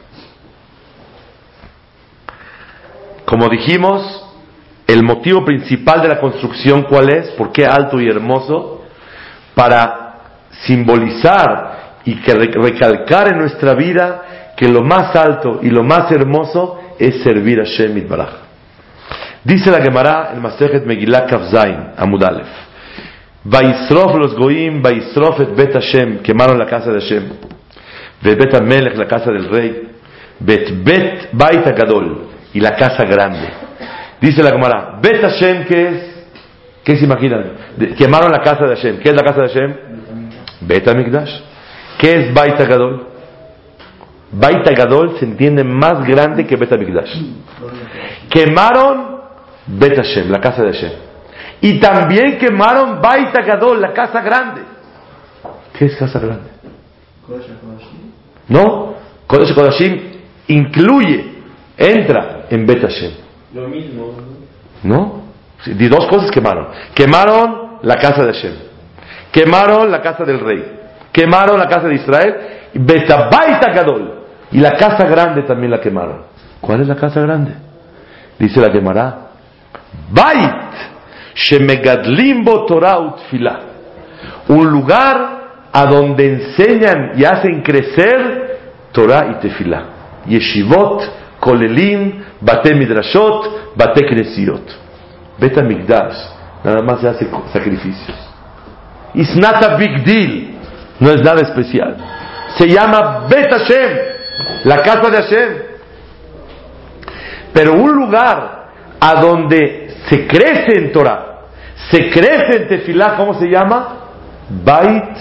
Como 3.30 3.48
dijimos, 3.48 4.26
el 4.88 5.04
motivo 5.04 5.46
principal 5.46 6.02
de 6.02 6.08
la 6.08 6.20
construcción, 6.20 6.82
¿cuál 6.90 7.14
es? 7.14 7.30
¿Por 7.38 7.52
qué 7.52 7.64
alto 7.64 8.02
y 8.02 8.10
hermoso? 8.10 8.86
Para 9.54 10.16
simbolizar 10.66 12.00
y 12.06 12.16
que 12.16 12.34
recalcar 12.34 13.32
en 13.32 13.38
nuestra 13.38 13.76
vida 13.76 14.54
que 14.58 14.68
lo 14.68 14.82
más 14.82 15.16
alto 15.16 15.60
y 15.62 15.70
lo 15.70 15.84
más 15.84 16.12
hermoso 16.12 16.80
es 16.98 17.22
servir 17.22 17.62
a 17.62 17.66
Shem 17.66 18.10
Baraj. 18.10 18.30
Dice 19.44 19.70
la 19.70 19.84
Gemara, 19.84 20.32
el 20.34 20.42
Masejet 20.42 20.84
Megillah 20.88 21.28
Kafzain, 21.28 21.92
Amudalef. 21.98 22.48
Vaisrof 23.44 24.16
los 24.16 24.34
goim, 24.34 24.82
Vaisrof 24.82 25.40
et 25.42 25.56
Bet 25.56 25.74
Hashem, 25.74 26.24
quemaron 26.24 26.58
la 26.58 26.66
casa 26.66 26.92
de 26.92 27.00
Hashem. 27.00 27.30
Bet 28.24 28.56
Amelech, 28.56 28.98
la 28.98 29.06
casa 29.06 29.32
del 29.32 29.48
rey. 29.50 29.88
Bet 30.40 30.84
Bet 30.84 31.30
Baita 31.32 31.74
Gadol, 31.74 32.39
y 32.54 32.60
la 32.60 32.76
casa 32.76 33.04
grande. 33.06 33.48
Dice 34.22 34.44
la 34.44 34.52
Gemara, 34.52 35.00
Bet 35.02 35.22
Hashem, 35.22 35.66
¿qué 35.66 35.88
es? 35.88 36.10
¿Qué 36.84 36.98
se 36.98 37.06
imaginan? 37.06 37.52
quemaron 37.98 38.32
la 38.32 38.42
casa 38.42 38.66
de 38.66 38.76
Hashem. 38.76 39.00
¿Qué 39.00 39.10
es 39.10 39.16
la 39.16 39.24
casa 39.24 39.42
de 39.42 39.48
Hashem? 39.48 39.76
Bet 40.62 40.88
Amigdash. 40.88 41.32
¿Qué 42.00 42.20
es 42.20 42.34
Baita 42.34 42.66
Gadol? 42.66 43.08
Baita 44.32 44.74
Gadol 44.74 45.18
se 45.20 45.26
entiende 45.26 45.64
más 45.64 46.06
grande 46.06 46.46
que 46.46 46.56
Bet 46.56 46.72
Amigdash. 46.74 47.16
Quemaron 48.30 49.20
Bet 49.68 49.96
Hashem, 49.96 50.30
la 50.30 50.40
casa 50.40 50.64
de 50.64 50.74
Hashem. 50.74 50.92
Y 51.62 51.80
también 51.80 52.38
quemaron 52.38 53.02
Baita 53.02 53.42
Gadol, 53.44 53.82
la 53.82 53.94
casa 53.94 54.22
grande. 54.22 54.62
¿Qué 55.78 55.86
es 55.86 55.96
casa 55.96 56.20
grande? 56.20 56.50
No, 58.48 58.96
Kodesh 59.28 59.54
Kodashim 59.54 60.02
incluye, 60.48 61.29
entra 61.80 62.46
en 62.50 62.66
Bet 62.66 62.82
Hashem. 62.82 63.12
Lo 63.54 63.68
mismo. 63.68 64.14
¿No? 64.84 65.24
De 65.66 65.90
dos 65.90 66.06
cosas 66.08 66.30
quemaron. 66.32 66.68
Quemaron 66.94 67.80
la 67.82 67.96
casa 67.96 68.26
de 68.26 68.34
Hashem. 68.34 68.54
Quemaron 69.32 69.90
la 69.90 70.02
casa 70.02 70.24
del 70.24 70.40
rey. 70.40 70.64
Quemaron 71.12 71.58
la 71.58 71.68
casa 71.68 71.88
de 71.88 71.96
Israel. 71.96 72.36
Betabaita 72.74 73.72
Gadol. 73.74 74.20
Y 74.52 74.60
la 74.60 74.72
casa 74.72 75.06
grande 75.06 75.44
también 75.44 75.72
la 75.72 75.80
quemaron. 75.80 76.24
¿Cuál 76.60 76.82
es 76.82 76.88
la 76.88 76.96
casa 76.96 77.22
grande? 77.22 77.54
Dice 78.38 78.60
la 78.60 78.72
quemará. 78.72 79.30
Bait. 80.12 80.54
Shemegadlimbo 81.34 82.66
Torah 82.66 83.00
utfila. 83.00 83.60
Un 84.50 84.70
lugar 84.70 85.40
a 85.72 85.86
donde 85.86 86.28
enseñan 86.28 87.12
y 87.16 87.24
hacen 87.24 87.62
crecer 87.62 88.60
Torah 88.92 89.28
y 89.32 89.40
Tefilá. 89.40 89.84
Yeshivot, 90.28 91.04
Kolelim, 91.40 92.24
Bate 92.42 92.74
Midrashot, 92.74 93.76
Bate 93.76 94.06
Knesiot. 94.06 94.90
Beta 95.40 95.62
Migdash, 95.64 96.18
nada 96.64 96.82
más 96.82 97.00
se 97.00 97.08
hace 97.08 97.28
sacrificios. 97.54 98.18
It's 99.14 99.36
not 99.36 99.64
a 99.64 99.78
big 99.78 100.04
deal, 100.04 100.60
no 101.00 101.12
es 101.12 101.24
nada 101.24 101.42
especial. 101.42 101.96
Se 102.58 102.68
llama 102.68 103.28
Bet 103.30 103.50
Hashem, 103.50 103.98
la 104.66 104.82
casa 104.82 105.10
de 105.10 105.18
Hashem. 105.18 105.50
Pero 107.54 107.74
un 107.74 107.92
lugar 107.94 108.70
a 109.00 109.22
donde 109.22 109.96
se 110.10 110.28
crece 110.28 110.78
en 110.78 110.92
Torah, 110.92 111.46
se 111.90 112.10
crece 112.10 112.58
en 112.58 112.68
Tefilá, 112.68 113.16
¿cómo 113.16 113.34
se 113.40 113.48
llama? 113.48 113.96
Bait 114.50 115.18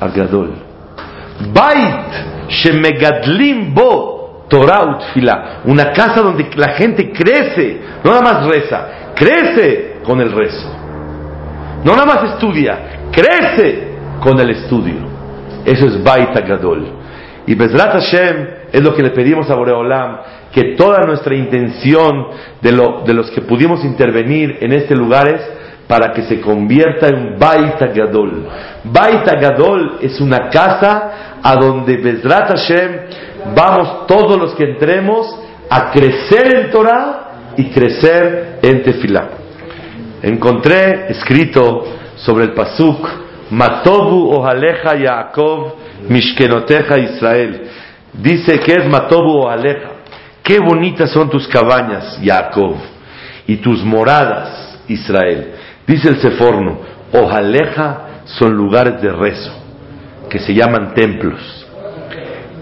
Agadol. 0.00 0.54
Bait 1.52 2.48
Shemegadlim 2.48 3.72
Bo 3.72 4.13
Torah. 4.54 5.60
Una 5.64 5.92
casa 5.92 6.20
donde 6.20 6.48
la 6.54 6.74
gente 6.74 7.10
crece, 7.10 7.80
no 8.04 8.10
nada 8.12 8.22
más 8.22 8.46
reza, 8.46 8.88
crece 9.14 9.96
con 10.04 10.20
el 10.20 10.30
rezo. 10.30 10.70
No 11.84 11.92
nada 11.92 12.06
más 12.06 12.32
estudia, 12.32 13.08
crece 13.10 13.88
con 14.20 14.38
el 14.38 14.50
estudio. 14.50 15.08
Eso 15.64 15.86
es 15.86 16.02
Bait 16.02 16.36
Agadol. 16.36 16.86
Y 17.46 17.54
Bezrat 17.54 17.92
Hashem 17.92 18.46
es 18.72 18.82
lo 18.82 18.94
que 18.94 19.02
le 19.02 19.10
pedimos 19.10 19.50
a 19.50 19.54
Boreolam, 19.54 20.18
que 20.52 20.74
toda 20.76 21.04
nuestra 21.04 21.34
intención 21.34 22.28
de, 22.62 22.72
lo, 22.72 23.02
de 23.04 23.12
los 23.12 23.30
que 23.30 23.42
pudimos 23.42 23.84
intervenir 23.84 24.58
en 24.60 24.72
este 24.72 24.94
lugar 24.94 25.28
es 25.28 25.42
para 25.86 26.12
que 26.12 26.22
se 26.22 26.40
convierta 26.40 27.08
en 27.08 27.38
Baita 27.38 27.88
Gadol. 27.88 28.46
Baita 28.84 29.38
Gadol 29.38 29.98
es 30.00 30.18
una 30.20 30.48
casa 30.48 31.38
a 31.42 31.56
donde 31.56 31.98
Bezrat 31.98 32.48
Hashem 32.48 32.90
vamos 33.54 34.06
todos 34.06 34.38
los 34.38 34.54
que 34.54 34.64
entremos 34.64 35.40
a 35.68 35.90
crecer 35.90 36.56
en 36.56 36.70
Torah 36.70 37.52
y 37.56 37.70
crecer 37.70 38.58
en 38.62 38.82
Tefilá. 38.82 39.28
Encontré 40.22 41.10
escrito 41.10 41.84
sobre 42.16 42.44
el 42.44 42.52
Pasuk, 42.52 43.06
Matobu 43.50 44.30
Ohaleja 44.30 44.96
Yaakov 44.96 45.74
Mishkenoteja 46.08 46.98
Israel. 46.98 47.62
Dice 48.12 48.60
que 48.60 48.72
es 48.72 48.86
Matobu 48.86 49.44
Ohaleja. 49.44 49.90
Qué 50.42 50.58
bonitas 50.58 51.10
son 51.10 51.30
tus 51.30 51.48
cabañas, 51.48 52.20
Jacob, 52.22 52.76
y 53.46 53.56
tus 53.56 53.82
moradas, 53.82 54.78
Israel. 54.88 55.54
Dice 55.86 56.08
el 56.10 56.20
Seforno, 56.20 56.78
Ojaleja 57.12 58.22
son 58.24 58.54
lugares 58.54 59.00
de 59.00 59.10
rezo, 59.10 59.52
que 60.28 60.38
se 60.38 60.52
llaman 60.52 60.94
templos. 60.94 61.63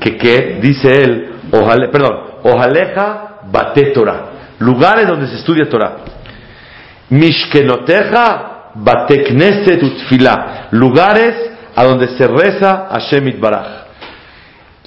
Que, 0.03 0.17
que 0.17 0.59
dice 0.61 0.89
él, 1.05 1.31
ojale, 1.53 1.89
perdón, 1.89 2.33
Ojaleja 2.43 3.41
bate 3.53 3.93
Torah, 3.93 4.57
lugares 4.59 5.07
donde 5.07 5.29
se 5.29 5.37
estudia 5.37 5.69
Torah. 5.69 5.99
Mishkenoteja 7.11 8.73
bate 8.75 9.23
kneset 9.25 9.83
utfila, 9.83 10.69
lugares 10.73 11.35
a 11.77 11.85
donde 11.85 12.09
se 12.09 12.27
reza 12.27 12.89
Hashem 12.91 13.41
Baraj. 13.41 13.67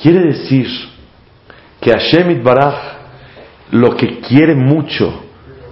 Quiere 0.01 0.20
decir 0.20 0.68
que 1.80 1.91
Hashem 1.91 2.43
Baraj 2.43 2.76
lo 3.72 3.95
que 3.95 4.20
quiere 4.20 4.53
mucho, 4.53 5.24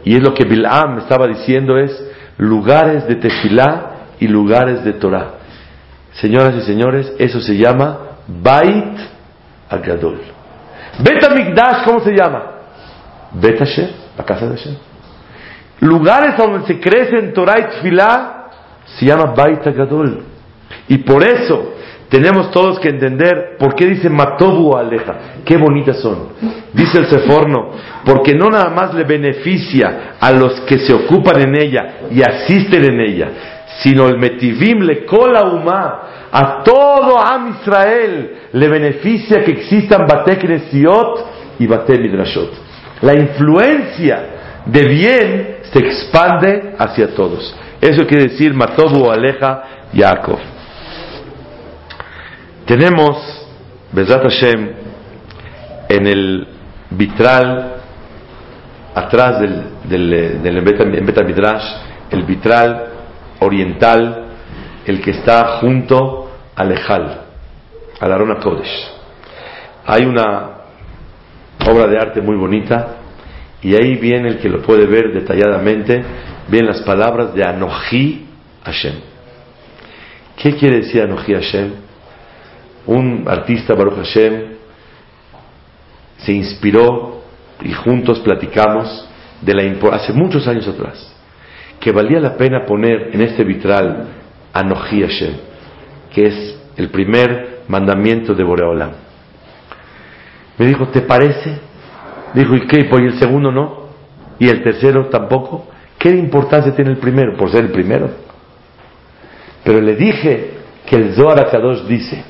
y 0.06 0.16
es 0.16 0.24
lo 0.24 0.34
que 0.34 0.46
Bilam 0.46 1.00
estaba 1.00 1.28
diciendo, 1.28 1.78
es 1.78 1.91
lugares 2.38 3.08
de 3.08 3.16
tefilá 3.16 3.91
y 4.20 4.28
lugares 4.28 4.84
de 4.84 4.94
Torah. 4.94 5.34
Señoras 6.14 6.56
y 6.56 6.62
señores, 6.62 7.12
eso 7.18 7.41
se 7.41 7.58
llama 7.58 8.00
Bait 8.28 9.12
Agadol. 9.74 10.20
Bet 11.00 11.24
Amigdash, 11.24 11.86
¿cómo 11.86 12.00
se 12.02 12.12
llama? 12.12 12.44
Bet 13.34 13.58
Hashem, 13.58 13.90
la 14.18 14.24
casa 14.24 14.48
de 14.48 14.58
Hashem. 14.58 14.76
Lugares 15.80 16.38
donde 16.38 16.66
se 16.68 16.80
crece 16.80 17.18
en 17.18 17.34
Torah 17.34 17.60
y 17.60 17.64
tefilá 17.64 18.50
se 18.86 19.06
llama 19.06 19.34
Bait 19.36 19.66
Agadol. 19.66 20.24
Y 20.88 21.00
por 21.00 21.24
eso 21.24 21.74
tenemos 22.10 22.52
todos 22.52 22.80
que 22.80 22.90
entender 22.90 23.58
por 23.58 23.74
qué 23.74 23.88
dice 23.88 24.10
Matobu 24.10 24.76
Aleja. 24.78 25.16
Qué 25.44 25.58
bonitas 25.58 26.00
son. 26.00 26.30
Dice 26.72 27.00
el 27.00 27.08
Seforno, 27.08 27.72
porque 28.06 28.36
no 28.36 28.50
nada 28.50 28.70
más 28.70 28.94
le 28.94 29.04
beneficia 29.04 30.16
a 30.20 30.32
los 30.32 30.62
que 30.62 30.78
se 30.78 30.94
ocupan 30.94 31.42
en 31.42 31.56
ella 31.56 31.94
y 32.12 32.22
asisten 32.22 32.84
en 32.86 33.00
ella, 33.00 33.30
sino 33.82 34.08
el 34.08 34.20
Metivim 34.20 34.82
le 34.82 35.06
cola 35.06 35.42
a 36.36 36.64
todo 36.64 37.20
Am 37.20 37.56
Israel 37.62 38.38
le 38.54 38.68
beneficia 38.68 39.44
que 39.44 39.52
existan 39.52 40.08
Bate 40.08 40.36
Knesiot 40.38 41.60
y 41.60 41.68
Bate 41.68 42.00
Midrashot. 42.00 42.50
La 43.02 43.14
influencia 43.14 44.64
de 44.66 44.84
bien 44.88 45.58
se 45.72 45.78
expande 45.78 46.74
hacia 46.80 47.14
todos. 47.14 47.56
Eso 47.80 48.08
quiere 48.08 48.30
decir 48.30 48.52
Matobu 48.52 49.12
Aleja 49.12 49.64
Yaakov. 49.94 50.40
Tenemos, 52.66 53.48
Bezat 53.92 54.24
Hashem, 54.24 54.72
en 55.90 56.08
el 56.08 56.48
vitral, 56.90 57.76
atrás 58.96 59.40
del, 59.40 59.64
del, 59.84 60.42
del 60.42 60.62
Beta 60.62 61.24
Midrash, 61.24 61.64
el 62.10 62.24
vitral 62.24 62.86
oriental, 63.40 64.26
el 64.88 65.00
que 65.00 65.12
está 65.12 65.60
junto 65.60 66.23
al 66.56 66.72
Ejal, 66.72 67.22
al 67.99 68.12
Arona 68.12 68.39
Kodesh. 68.39 68.91
Hay 69.86 70.06
una 70.06 70.49
obra 71.68 71.88
de 71.88 71.97
arte 71.97 72.22
muy 72.22 72.36
bonita 72.36 72.97
y 73.62 73.76
ahí 73.76 73.95
viene 73.95 74.30
el 74.30 74.38
que 74.39 74.49
lo 74.49 74.62
puede 74.62 74.86
ver 74.86 75.14
detalladamente, 75.14 76.04
vienen 76.47 76.72
las 76.72 76.82
palabras 76.82 77.34
de 77.34 77.43
Anoji 77.43 78.28
Hashem. 78.64 78.95
¿Qué 80.38 80.56
quiere 80.56 80.78
decir 80.78 81.01
Anoji 81.01 81.34
Hashem? 81.34 81.84
un 82.86 83.26
artista, 83.28 83.74
Baruch 83.74 83.95
Hashem, 83.95 84.54
se 86.18 86.34
inspiró 86.34 87.24
y 87.62 87.72
juntos 87.72 88.20
platicamos 88.20 89.08
de 89.41 89.54
la 89.54 89.95
hace 89.95 90.14
muchos 90.14 90.47
años 90.47 90.68
atrás, 90.68 91.14
que 91.80 91.91
valía 91.91 92.20
la 92.20 92.36
pena 92.36 92.66
poner 92.66 93.10
en 93.14 93.22
este 93.22 93.43
vitral 93.43 94.08
Anoji 94.54 95.01
Hashem, 95.01 95.34
que 96.14 96.28
es 96.28 96.55
el 96.78 96.89
primer 96.89 97.64
mandamiento 97.68 98.34
de 98.34 98.43
Boreolam. 98.43 98.91
Me 100.57 100.66
dijo, 100.68 100.88
¿te 100.88 101.01
parece? 101.01 101.59
Dijo, 102.34 102.55
¿y 102.55 102.68
qué? 102.68 102.88
¿Y 102.89 103.05
el 103.05 103.20
segundo 103.20 103.51
no? 103.51 103.84
¿Y 104.39 104.49
el 104.49 104.64
tercero 104.64 105.07
tampoco? 105.07 105.68
¿Qué 105.97 106.09
importancia 106.09 106.76
tiene 106.76 106.91
el 106.91 106.97
primero? 106.97 107.36
Por 107.38 107.49
ser 107.49 107.66
el 107.66 107.72
primero. 107.72 108.09
Pero 109.64 109.82
le 109.82 109.95
dije 109.95 110.51
que 110.86 110.95
el 110.95 111.16
Zohar 111.16 111.39
Akadosh 111.39 111.84
dice, 111.84 112.24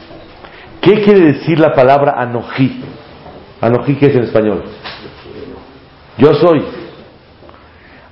¿qué 0.82 1.02
quiere 1.02 1.34
decir 1.34 1.60
la 1.60 1.74
palabra 1.74 2.14
anojí? 2.18 2.84
Anojí, 3.60 3.96
¿qué 3.96 4.08
es 4.08 4.16
en 4.16 4.24
español? 4.24 4.64
Yo 6.18 6.34
soy. 6.36 6.64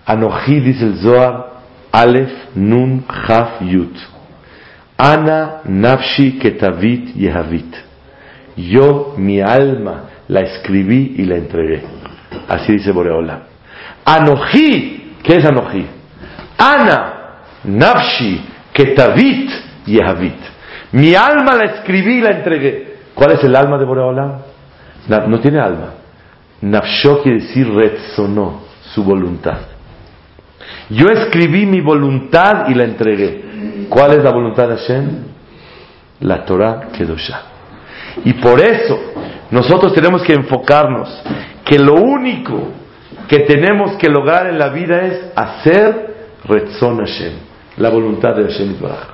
Anojí, 0.05 0.59
dice 0.61 0.86
el 0.86 0.97
Zohar, 0.97 1.51
Aleph, 1.91 2.55
Nun, 2.55 3.03
Haf, 3.07 3.61
Yut. 3.61 3.95
Ana, 5.02 5.62
Nafshi, 5.66 6.38
Ketavit, 6.38 7.16
Yehavit. 7.16 7.76
Yo, 8.56 9.16
mi 9.18 9.41
alma, 9.41 10.04
la 10.28 10.41
escribí 10.41 11.16
y 11.18 11.26
la 11.26 11.38
entregué. 11.38 11.82
Así 12.47 12.74
dice 12.74 12.91
Boreola. 12.91 13.47
Anojí, 14.06 15.16
¿qué 15.24 15.38
es 15.38 15.45
Anojí? 15.45 15.88
Ana, 16.58 17.14
Nafshi, 17.64 18.45
Ketavit, 18.74 19.49
Yehavit. 19.88 20.38
Mi 20.91 21.16
alma 21.16 21.56
la 21.56 21.66
escribí 21.66 22.18
y 22.18 22.22
la 22.22 22.32
entregué. 22.32 22.97
¿Cuál 23.16 23.32
es 23.32 23.43
el 23.43 23.56
alma 23.56 23.80
de 23.80 23.86
Boreola? 23.86 24.39
No 25.08 25.39
tiene 25.39 25.60
alma. 25.60 25.95
Nafsho 26.62 27.24
quiere 27.24 27.39
decir 27.39 27.68
retzonó, 27.74 28.62
su 28.93 29.04
voluntad. 29.04 29.58
Yo 30.89 31.08
escribí 31.08 31.66
mi 31.66 31.82
voluntad 31.82 32.70
y 32.70 32.76
la 32.76 32.84
entregué. 32.84 33.51
¿Cuál 33.92 34.12
es 34.14 34.24
la 34.24 34.32
voluntad 34.32 34.70
de 34.70 34.78
Hashem? 34.78 35.10
La 36.22 36.46
Torah 36.46 36.88
Kedoshah. 36.94 37.42
Y 38.24 38.36
por 38.36 38.62
eso 38.62 38.98
nosotros 39.52 39.94
tenemos 39.94 40.24
que 40.24 40.32
enfocarnos 40.32 41.10
que 41.66 41.78
lo 41.78 41.96
único 41.96 42.70
que 43.28 43.39
tenemos 43.39 43.98
que 43.98 44.08
lograr 44.08 44.48
en 44.48 44.58
la 44.58 44.70
vida 44.70 45.02
es 45.02 45.32
hacer 45.36 46.38
Retzon 46.46 47.00
Hashem, 47.00 47.34
la 47.78 47.89
voluntad 47.89 48.34
de 48.34 48.44
Hashem 48.46 48.80
Baraj. 48.80 49.10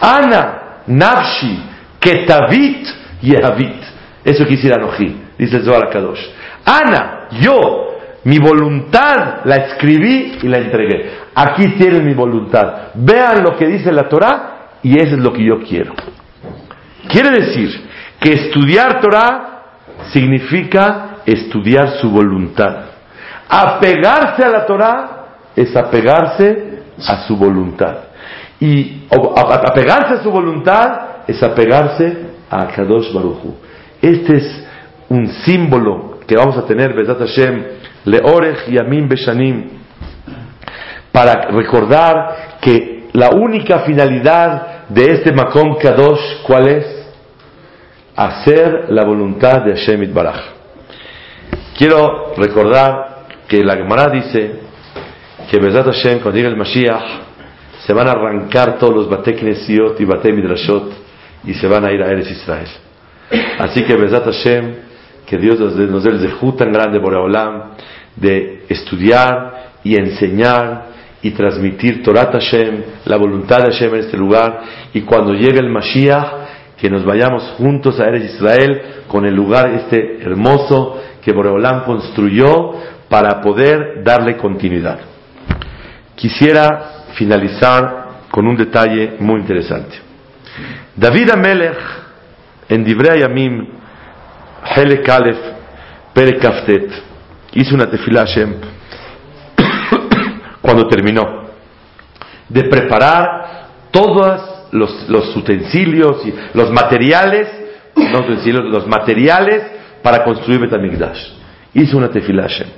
Ana, 0.00 0.80
Nafshi, 0.86 1.62
Ketavit, 2.00 2.88
Yehavit. 3.20 3.82
Eso 4.24 4.46
quisiera 4.46 4.76
Anoji, 4.76 5.24
dice 5.36 5.62
Zohar 5.62 5.90
Kadosh. 5.90 6.24
Ana, 6.64 7.28
yo, 7.38 7.98
mi 8.24 8.38
voluntad 8.38 9.44
la 9.44 9.56
escribí 9.56 10.38
y 10.42 10.48
la 10.48 10.56
entregué. 10.56 11.23
Aquí 11.34 11.68
tienen 11.76 12.04
mi 12.04 12.14
voluntad. 12.14 12.92
Vean 12.94 13.42
lo 13.42 13.56
que 13.56 13.66
dice 13.66 13.90
la 13.90 14.08
Torah 14.08 14.78
y 14.82 14.98
eso 14.98 15.16
es 15.16 15.22
lo 15.22 15.32
que 15.32 15.44
yo 15.44 15.60
quiero. 15.60 15.94
Quiere 17.08 17.30
decir 17.30 17.88
que 18.20 18.32
estudiar 18.32 19.00
Torah 19.00 19.62
significa 20.12 21.16
estudiar 21.26 21.98
su 22.00 22.10
voluntad. 22.10 22.84
Apegarse 23.48 24.44
a 24.44 24.48
la 24.48 24.66
Torah 24.66 25.26
es 25.56 25.74
apegarse 25.76 26.82
a 27.06 27.26
su 27.26 27.36
voluntad. 27.36 27.96
Y 28.60 29.04
apegarse 29.10 30.14
a 30.14 30.22
su 30.22 30.30
voluntad 30.30 31.00
es 31.26 31.42
apegarse 31.42 32.34
a 32.50 32.66
Kadosh 32.68 33.12
Baruchu. 33.12 33.56
Este 34.00 34.36
es 34.36 34.66
un 35.08 35.26
símbolo 35.44 36.20
que 36.26 36.36
vamos 36.36 36.56
a 36.56 36.64
tener, 36.64 36.94
Besat 36.94 37.18
Hashem, 37.18 37.64
Leorech 38.04 38.68
Yamim 38.68 39.08
Beshanim, 39.08 39.83
para 41.14 41.48
recordar 41.52 42.58
que 42.60 43.04
la 43.12 43.30
única 43.30 43.84
finalidad 43.86 44.88
de 44.88 45.12
este 45.12 45.32
Makom 45.32 45.78
Kadosh, 45.78 46.42
¿cuál 46.44 46.66
es? 46.66 47.04
hacer 48.16 48.86
la 48.90 49.04
voluntad 49.04 49.62
de 49.62 49.76
Hashem 49.76 50.02
Itbaraj. 50.04 50.40
Quiero 51.76 52.34
recordar 52.36 53.26
que 53.48 53.64
la 53.64 53.76
Gemara 53.76 54.08
dice 54.08 54.60
que 55.50 55.58
Bezat 55.58 55.86
Hashem, 55.86 56.20
cuando 56.20 56.36
llegue 56.36 56.48
el 56.48 56.56
Mashiach, 56.56 57.04
se 57.84 57.92
van 57.92 58.08
a 58.08 58.12
arrancar 58.12 58.78
todos 58.78 58.94
los 58.94 59.08
Bate 59.08 59.34
Knesiot 59.34 60.00
y 60.00 60.04
Bate 60.04 60.32
Midrashot 60.32 60.92
y 61.44 61.54
se 61.54 61.66
van 61.66 61.84
a 61.84 61.92
ir 61.92 62.02
a 62.02 62.10
Eres 62.10 62.30
Israel. 62.30 62.68
Así 63.58 63.84
que 63.84 63.96
Bezat 63.96 64.24
Hashem, 64.24 64.74
que 65.26 65.38
Dios 65.38 65.58
nos 65.58 66.04
dé 66.04 66.10
el 66.10 66.20
zehut 66.20 66.56
tan 66.56 66.72
grande 66.72 67.00
por 67.00 67.14
Olam 67.14 67.72
de 68.16 68.64
estudiar 68.68 69.72
y 69.82 69.96
enseñar 69.96 70.93
y 71.24 71.30
transmitir 71.30 72.02
Torah 72.02 72.30
Hashem, 72.30 72.82
la 73.06 73.16
voluntad 73.16 73.62
de 73.62 73.72
Hashem 73.72 73.94
en 73.94 74.00
este 74.00 74.16
lugar, 74.18 74.60
y 74.92 75.00
cuando 75.00 75.32
llegue 75.32 75.58
el 75.58 75.70
Mashiach, 75.70 76.76
que 76.76 76.90
nos 76.90 77.02
vayamos 77.02 77.54
juntos 77.56 77.98
a 77.98 78.04
Eres 78.04 78.34
Israel 78.34 78.82
con 79.08 79.24
el 79.24 79.34
lugar 79.34 79.70
este 79.70 80.22
hermoso 80.22 81.00
que 81.22 81.32
Boreolam 81.32 81.84
construyó 81.84 82.74
para 83.08 83.40
poder 83.40 84.04
darle 84.04 84.36
continuidad. 84.36 84.98
Quisiera 86.14 87.06
finalizar 87.14 88.26
con 88.30 88.46
un 88.46 88.56
detalle 88.56 89.14
muy 89.18 89.40
interesante. 89.40 89.96
David 90.94 91.30
Amelech 91.30 91.78
en 92.68 92.84
Divrei 92.84 93.20
Yamim 93.20 93.66
Helek 94.76 95.08
Aleph 95.08 95.38
Perekaftet 96.12 96.90
hizo 97.54 97.74
una 97.74 97.88
tefilá 97.88 98.26
Hashem 98.26 98.73
cuando 100.64 100.88
terminó 100.88 101.44
de 102.48 102.64
preparar 102.64 103.66
todas 103.90 104.68
los, 104.70 105.36
utensilios 105.36 106.24
y 106.24 106.34
los 106.54 106.70
materiales, 106.70 107.48
no 107.94 108.20
utensilios, 108.20 108.64
los 108.64 108.86
materiales 108.86 109.62
para 110.02 110.24
construir 110.24 110.60
Betamigdash. 110.60 111.20
Hizo 111.74 111.98
una 111.98 112.08
tefilá 112.08 112.44
Hashem. 112.44 112.68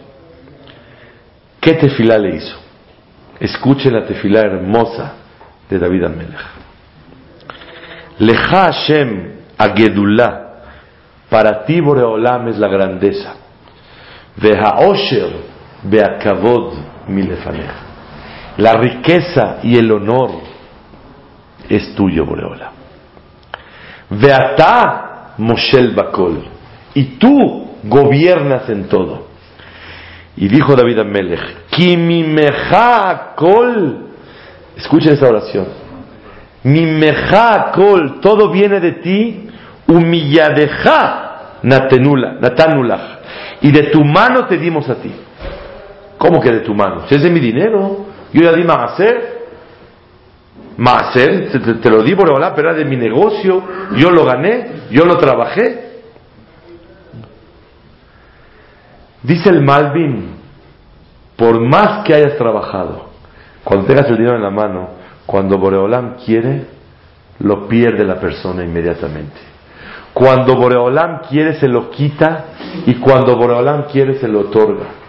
¿Qué 1.60 1.74
tefilá 1.74 2.18
le 2.18 2.34
hizo? 2.34 2.56
Escuchen 3.38 3.92
la 3.92 4.04
tefilá 4.04 4.40
hermosa 4.40 5.14
de 5.70 5.78
David 5.78 6.04
Amelech. 6.06 6.46
Leja 8.18 8.64
Hashem 8.64 9.32
agedullah. 9.56 10.42
Para 11.30 11.64
ti, 11.64 11.80
Boreolam, 11.80 12.48
es 12.48 12.58
la 12.58 12.66
grandeza. 12.66 13.34
Vehaosher 14.36 15.30
beakavod 15.84 16.95
milefanech. 17.08 17.70
La 18.58 18.74
riqueza 18.74 19.58
y 19.62 19.76
el 19.76 19.90
honor 19.92 20.30
es 21.68 21.94
tuyo, 21.94 22.24
Boreola. 22.24 22.72
Veatá 24.10 25.34
Moshel 25.38 25.94
Bakol, 25.94 26.44
y 26.94 27.04
tú 27.18 27.76
gobiernas 27.82 28.68
en 28.70 28.88
todo. 28.88 29.26
Y 30.36 30.48
dijo 30.48 30.74
David 30.76 31.00
Amelech, 31.00 31.68
Kimimeja 31.70 33.34
Kol, 33.36 34.06
escuchen 34.76 35.14
esta 35.14 35.28
oración, 35.28 35.66
Mimeja 36.62 37.72
Kol, 37.72 38.20
todo 38.20 38.50
viene 38.50 38.80
de 38.80 38.92
ti, 38.92 39.48
humilladeja 39.86 41.58
Natanulach, 41.62 43.00
y 43.60 43.70
de 43.72 43.84
tu 43.84 44.04
mano 44.04 44.46
te 44.46 44.56
dimos 44.56 44.88
a 44.88 44.96
ti. 44.96 45.12
¿Cómo 46.26 46.40
que 46.40 46.50
de 46.50 46.60
tu 46.60 46.74
mano? 46.74 47.06
Si 47.08 47.14
es 47.14 47.22
de 47.22 47.30
mi 47.30 47.38
dinero, 47.38 48.06
yo 48.32 48.42
ya 48.42 48.52
di 48.52 48.66
a 48.68 48.84
hacer. 48.84 49.36
Maaser, 50.76 51.52
te, 51.52 51.74
te, 51.74 51.90
lo 51.90 52.02
di 52.02 52.14
por 52.14 52.28
pero 52.54 52.68
era 52.68 52.74
de 52.74 52.84
mi 52.84 52.96
negocio, 52.96 53.62
yo 53.96 54.10
lo 54.10 54.24
gané, 54.24 54.88
yo 54.90 55.06
lo 55.06 55.16
trabajé. 55.16 56.00
Dice 59.22 59.48
el 59.48 59.62
Malvin, 59.62 60.34
por 61.36 61.60
más 61.60 62.04
que 62.04 62.12
hayas 62.12 62.36
trabajado, 62.36 63.06
cuando 63.64 63.86
tengas 63.86 64.08
el 64.10 64.18
dinero 64.18 64.36
en 64.36 64.42
la 64.42 64.50
mano, 64.50 64.90
cuando 65.24 65.56
Boreolam 65.58 66.16
quiere, 66.16 66.66
lo 67.38 67.68
pierde 67.68 68.04
la 68.04 68.20
persona 68.20 68.64
inmediatamente. 68.64 69.40
Cuando 70.12 70.56
Boreolam 70.56 71.20
quiere, 71.20 71.54
se 71.54 71.68
lo 71.68 71.88
quita 71.88 72.46
y 72.84 72.96
cuando 72.96 73.36
Boreolam 73.36 73.84
quiere, 73.84 74.18
se 74.18 74.28
lo 74.28 74.40
otorga. 74.40 75.05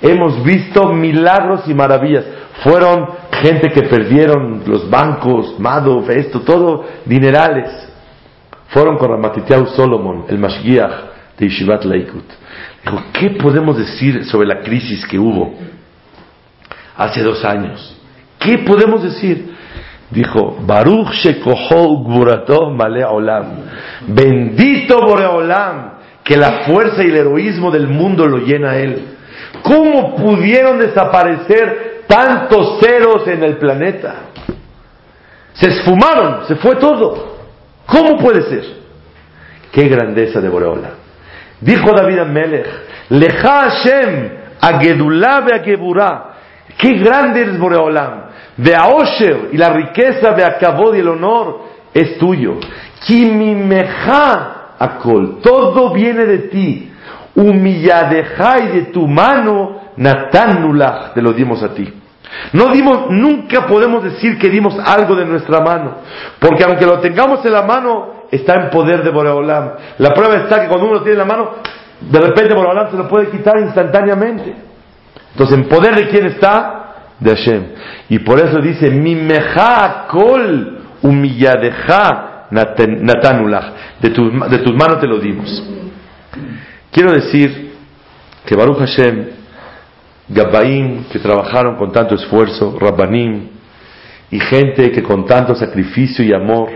Hemos 0.00 0.42
visto 0.44 0.92
milagros 0.92 1.62
y 1.66 1.74
maravillas. 1.74 2.24
Fueron 2.62 3.08
gente 3.42 3.68
que 3.70 3.82
perdieron 3.82 4.62
los 4.66 4.88
bancos, 4.88 5.58
Madoff, 5.58 6.08
esto, 6.10 6.40
todo, 6.40 6.84
dinerales. 7.04 7.70
Fueron 8.68 8.96
con 8.96 9.10
Ramatitiau 9.10 9.66
Solomon, 9.68 10.26
el 10.28 10.38
Mashgiach 10.38 10.92
de 11.38 11.48
Yeshivat 11.48 11.84
Laikut. 11.84 12.24
Dijo, 12.84 13.02
¿qué 13.12 13.30
podemos 13.30 13.78
decir 13.78 14.24
sobre 14.24 14.46
la 14.46 14.60
crisis 14.60 15.06
que 15.06 15.18
hubo 15.18 15.54
hace 16.96 17.22
dos 17.22 17.44
años? 17.44 17.96
¿Qué 18.38 18.58
podemos 18.58 19.02
decir? 19.02 19.54
Dijo, 20.10 20.56
Baruch 20.60 21.10
Shekoho 21.12 22.04
Gvurato 22.04 22.70
Male 22.70 23.04
Olam. 23.04 23.46
Bendito 24.06 25.00
Boreolam, 25.00 25.92
que 26.24 26.36
la 26.36 26.64
fuerza 26.66 27.02
y 27.02 27.08
el 27.08 27.16
heroísmo 27.16 27.70
del 27.70 27.88
mundo 27.88 28.26
lo 28.26 28.38
llena 28.38 28.70
a 28.70 28.78
él. 28.78 29.17
¿Cómo 29.62 30.16
pudieron 30.16 30.78
desaparecer 30.78 31.88
tantos 32.08 32.80
ceros 32.80 33.28
en 33.28 33.44
el 33.44 33.58
planeta. 33.58 34.14
Se 35.52 35.68
esfumaron, 35.68 36.46
se 36.48 36.56
fue 36.56 36.76
todo. 36.76 37.36
¿Cómo 37.86 38.16
puede 38.18 38.42
ser? 38.42 38.64
Qué 39.70 39.88
grandeza 39.88 40.40
de 40.40 40.48
Boreola. 40.48 40.90
Dijo 41.60 41.92
David 41.92 42.20
Amelech, 42.20 42.66
Leja 43.10 43.70
Hashem, 43.70 44.30
Agedulá 44.60 45.44
Qué 46.76 46.94
grande 46.94 47.42
eres 47.42 47.58
Boreolam. 47.58 48.28
De 48.56 48.74
Osher 48.76 49.50
y 49.52 49.56
la 49.56 49.70
riqueza 49.70 50.32
de 50.32 50.44
Acabod 50.44 50.94
y 50.94 51.00
el 51.00 51.08
honor 51.08 51.60
es 51.94 52.18
tuyo. 52.18 52.58
Kimimeja 53.06 54.74
Akol. 54.78 55.40
Todo 55.42 55.92
viene 55.92 56.24
de 56.24 56.38
ti. 56.48 56.92
Humilladeja 57.38 58.58
y 58.64 58.68
de 58.68 58.82
tu 58.86 59.06
mano 59.06 59.92
Natanulach. 59.96 61.14
Te 61.14 61.22
lo 61.22 61.32
dimos 61.32 61.62
a 61.62 61.72
ti. 61.72 61.92
No 62.52 62.68
dimos, 62.72 63.10
nunca 63.10 63.66
podemos 63.66 64.02
decir 64.02 64.38
que 64.38 64.48
dimos 64.50 64.76
algo 64.84 65.14
de 65.14 65.24
nuestra 65.24 65.60
mano, 65.60 65.98
porque 66.38 66.64
aunque 66.64 66.84
lo 66.84 66.98
tengamos 67.00 67.44
en 67.44 67.52
la 67.52 67.62
mano, 67.62 68.24
está 68.30 68.54
en 68.54 68.70
poder 68.70 69.02
de 69.02 69.10
Boreolam. 69.10 69.70
La 69.98 70.12
prueba 70.12 70.36
está 70.36 70.60
que 70.60 70.68
cuando 70.68 70.86
uno 70.86 70.96
lo 70.96 71.02
tiene 71.02 71.20
en 71.20 71.26
la 71.26 71.34
mano, 71.34 71.50
de 72.00 72.20
repente 72.20 72.54
Boreolam 72.54 72.90
se 72.90 72.96
lo 72.96 73.08
puede 73.08 73.30
quitar 73.30 73.58
instantáneamente. 73.60 74.54
Entonces, 75.32 75.56
¿en 75.58 75.68
poder 75.68 75.94
de 75.94 76.08
quién 76.08 76.26
está? 76.26 76.74
De 77.18 77.30
Hashem. 77.30 77.64
Y 78.10 78.18
por 78.20 78.38
eso 78.40 78.58
dice, 78.60 78.90
mi 78.90 79.14
meja 79.14 80.06
kol 80.08 80.80
humilladeja 81.02 82.46
de 82.50 84.10
tus 84.10 84.74
manos 84.74 85.00
te 85.00 85.06
lo 85.06 85.18
dimos. 85.18 85.77
Quiero 86.90 87.12
decir 87.12 87.72
que 88.44 88.56
Baruch 88.56 88.78
Hashem, 88.78 89.26
Gabbaim, 90.28 91.04
que 91.10 91.18
trabajaron 91.18 91.76
con 91.76 91.92
tanto 91.92 92.14
esfuerzo, 92.14 92.76
Rabbanim, 92.78 93.48
y 94.30 94.40
gente 94.40 94.90
que 94.90 95.02
con 95.02 95.24
tanto 95.24 95.54
sacrificio 95.54 96.24
y 96.24 96.32
amor 96.32 96.68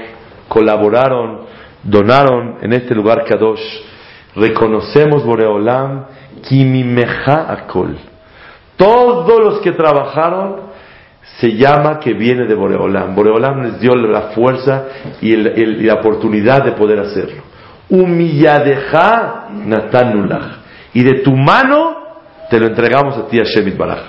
colaboraron, 0.48 1.40
donaron 1.82 2.58
en 2.62 2.72
este 2.72 2.94
lugar 2.94 3.24
Kadosh, 3.24 3.60
reconocemos 4.36 5.24
Boreolam, 5.24 6.06
Kimimeja 6.42 7.52
Akol 7.52 7.98
todos 8.82 9.40
los 9.40 9.60
que 9.60 9.72
trabajaron 9.72 10.72
se 11.38 11.56
llama 11.56 12.00
que 12.00 12.14
viene 12.14 12.46
de 12.46 12.54
Boreolam. 12.54 13.14
Boreolam 13.14 13.62
les 13.62 13.80
dio 13.80 13.94
la 13.94 14.32
fuerza 14.34 14.86
y, 15.20 15.36
la 15.36 15.94
oportunidad 15.94 16.64
de 16.64 16.72
poder 16.72 16.98
hacerlo. 16.98 17.42
Humilladeja 17.92 19.48
natanulach. 19.66 20.56
Y 20.94 21.02
de 21.02 21.20
tu 21.20 21.36
mano 21.36 21.96
te 22.48 22.58
lo 22.58 22.66
entregamos 22.66 23.16
a 23.18 23.26
ti, 23.28 23.38
a 23.38 23.44
Shemit 23.44 23.76
Baraj. 23.76 24.00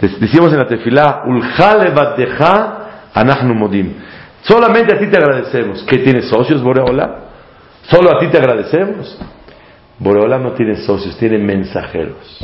Decimos 0.00 0.52
en 0.52 0.58
la 0.58 0.66
tefilá, 0.66 1.22
uljalevateja 1.26 2.78
anachnu 3.14 3.54
modim. 3.54 3.94
Solamente 4.42 4.94
a 4.96 4.98
ti 4.98 5.06
te 5.06 5.16
agradecemos. 5.16 5.84
¿Qué 5.84 5.98
tienes 5.98 6.28
socios, 6.28 6.62
Boreolam? 6.62 7.10
Solo 7.90 8.16
a 8.16 8.18
ti 8.18 8.28
te 8.28 8.38
agradecemos. 8.38 9.18
Boreolam 9.98 10.42
no 10.42 10.52
tiene 10.52 10.76
socios, 10.76 11.16
tiene 11.16 11.38
mensajeros. 11.38 12.38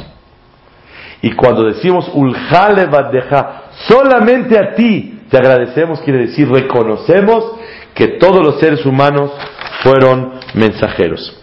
Y 1.23 1.33
cuando 1.33 1.65
decimos 1.65 2.11
Uljale 2.15 2.89
solamente 3.89 4.59
a 4.59 4.75
ti 4.75 5.21
te 5.31 5.37
agradecemos, 5.37 6.01
quiere 6.01 6.27
decir 6.27 6.51
reconocemos 6.51 7.45
que 7.95 8.19
todos 8.19 8.45
los 8.45 8.59
seres 8.59 8.85
humanos 8.87 9.31
fueron 9.83 10.40
mensajeros. 10.55 11.37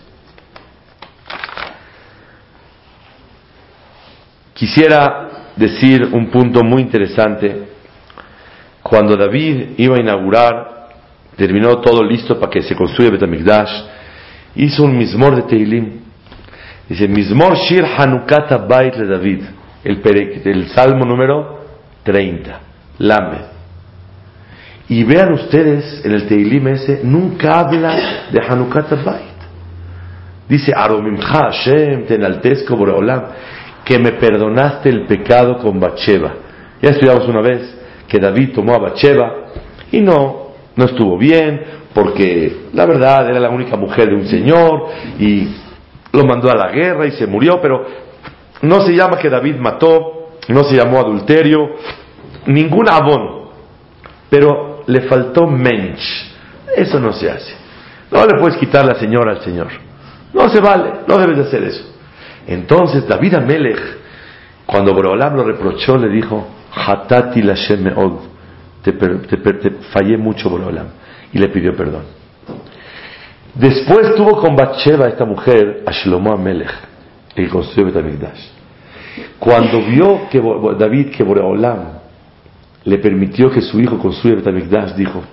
Quisiera 4.54 5.52
decir 5.56 6.10
un 6.12 6.30
punto 6.30 6.64
muy 6.64 6.82
interesante. 6.82 7.68
Cuando 8.82 9.16
David 9.16 9.72
iba 9.78 9.98
a 9.98 10.00
inaugurar, 10.00 10.90
terminó 11.36 11.80
todo 11.82 12.04
listo 12.04 12.40
para 12.40 12.52
que 12.52 12.62
se 12.62 12.76
construya 12.76 13.12
Betamigdash, 13.12 13.84
hizo 14.56 14.84
un 14.84 14.98
mismor 14.98 15.36
de 15.36 15.44
Teilim. 15.44 16.00
Dice, 16.90 17.08
mismor 17.08 17.58
Shir 17.58 17.86
Hanukata 17.86 18.58
Bait 18.58 18.96
de 18.96 19.06
David 19.06 19.44
el, 19.88 20.70
Salmo 20.70 21.06
número 21.06 21.60
30, 22.04 22.60
Lamed. 23.00 23.57
Y 24.90 25.04
vean 25.04 25.34
ustedes, 25.34 26.06
en 26.06 26.14
el 26.14 26.28
Teilim 26.28 26.68
ese, 26.70 27.02
nunca 27.04 27.60
habla 27.60 28.28
de 28.32 28.42
Hanukkah 28.42 28.86
Bait. 29.04 29.38
Dice, 30.48 30.72
Aromimcha 30.74 31.52
Hashem, 31.52 32.06
te 32.06 32.16
enaltezco 32.16 32.78
Boreolam, 32.78 33.24
que 33.84 34.00
me 34.00 34.14
perdonaste 34.14 34.90
el 34.90 35.06
pecado 35.06 35.58
con 35.58 35.80
Bacheva. 35.80 36.34
Ya 36.82 36.92
estudiamos 36.92 37.28
una 37.28 37.42
vez 37.42 37.78
que 38.08 38.20
David 38.20 38.54
tomó 38.54 38.76
a 38.76 38.80
Bacheva 38.80 39.34
y 39.92 40.00
no, 40.00 40.52
no 40.76 40.86
estuvo 40.86 41.18
bien, 41.18 41.62
porque 41.94 42.68
la 42.74 42.86
verdad 42.86 43.30
era 43.30 43.40
la 43.40 43.50
única 43.50 43.76
mujer 43.76 44.10
de 44.10 44.16
un 44.16 44.28
señor 44.28 44.88
y 45.20 45.50
lo 46.14 46.24
mandó 46.24 46.50
a 46.50 46.56
la 46.56 46.72
guerra 46.72 47.08
y 47.08 47.12
se 47.12 47.28
murió, 47.28 47.60
pero 47.62 47.86
no 48.62 48.82
se 48.82 48.94
llama 48.94 49.18
que 49.18 49.30
David 49.30 49.56
mató, 49.56 50.30
no 50.48 50.64
se 50.64 50.76
llamó 50.76 51.00
adulterio, 51.00 51.72
ningún 52.46 52.88
abón, 52.90 53.50
pero 54.30 54.77
le 54.88 55.02
faltó 55.02 55.48
mensch. 55.48 56.34
Eso 56.76 57.00
no 57.00 57.14
se 57.14 57.30
hace. 57.30 57.54
No 58.12 58.26
le 58.26 58.40
puedes 58.40 58.58
quitar 58.58 58.86
la 58.86 58.96
señora 58.96 59.32
al 59.32 59.42
Señor. 59.42 59.68
No 60.34 60.50
se 60.50 60.60
vale, 60.60 61.02
no 61.08 61.18
debes 61.18 61.38
de 61.38 61.44
hacer 61.44 61.64
eso. 61.64 61.84
Entonces 62.48 63.08
David 63.08 63.36
Amelech, 63.36 63.80
cuando 64.66 64.94
Borolam 64.94 65.36
lo 65.36 65.44
reprochó, 65.44 65.98
le 65.98 66.10
dijo, 66.10 66.48
Hatati 66.74 67.42
la 67.42 67.56
te, 68.84 68.94
te, 68.94 69.72
fallé 69.92 70.18
mucho 70.18 70.50
Borolam, 70.50 70.88
y 71.34 71.38
le 71.38 71.50
pidió 71.50 71.76
perdón. 71.76 72.04
Después 73.54 74.16
tuvo 74.16 74.40
con 74.40 74.56
Bathsheba, 74.56 75.08
esta 75.08 75.26
mujer, 75.26 75.84
a 75.86 75.92
Shlomo 75.92 76.34
Amelech 76.34 76.88
que 77.38 77.50
construyó 77.50 77.86
Betamigdash. 77.86 78.50
Cuando 79.40 79.82
vio 79.84 80.28
que 80.30 80.42
David, 80.78 81.12
que 81.12 81.24
Boreolam 81.24 81.97
le 82.84 82.98
permitió 83.00 83.50
que 83.52 83.62
su 83.62 83.80
hijo 83.80 83.98
construya 83.98 84.38
Betamigdash, 84.38 84.94
dijo, 84.96 85.24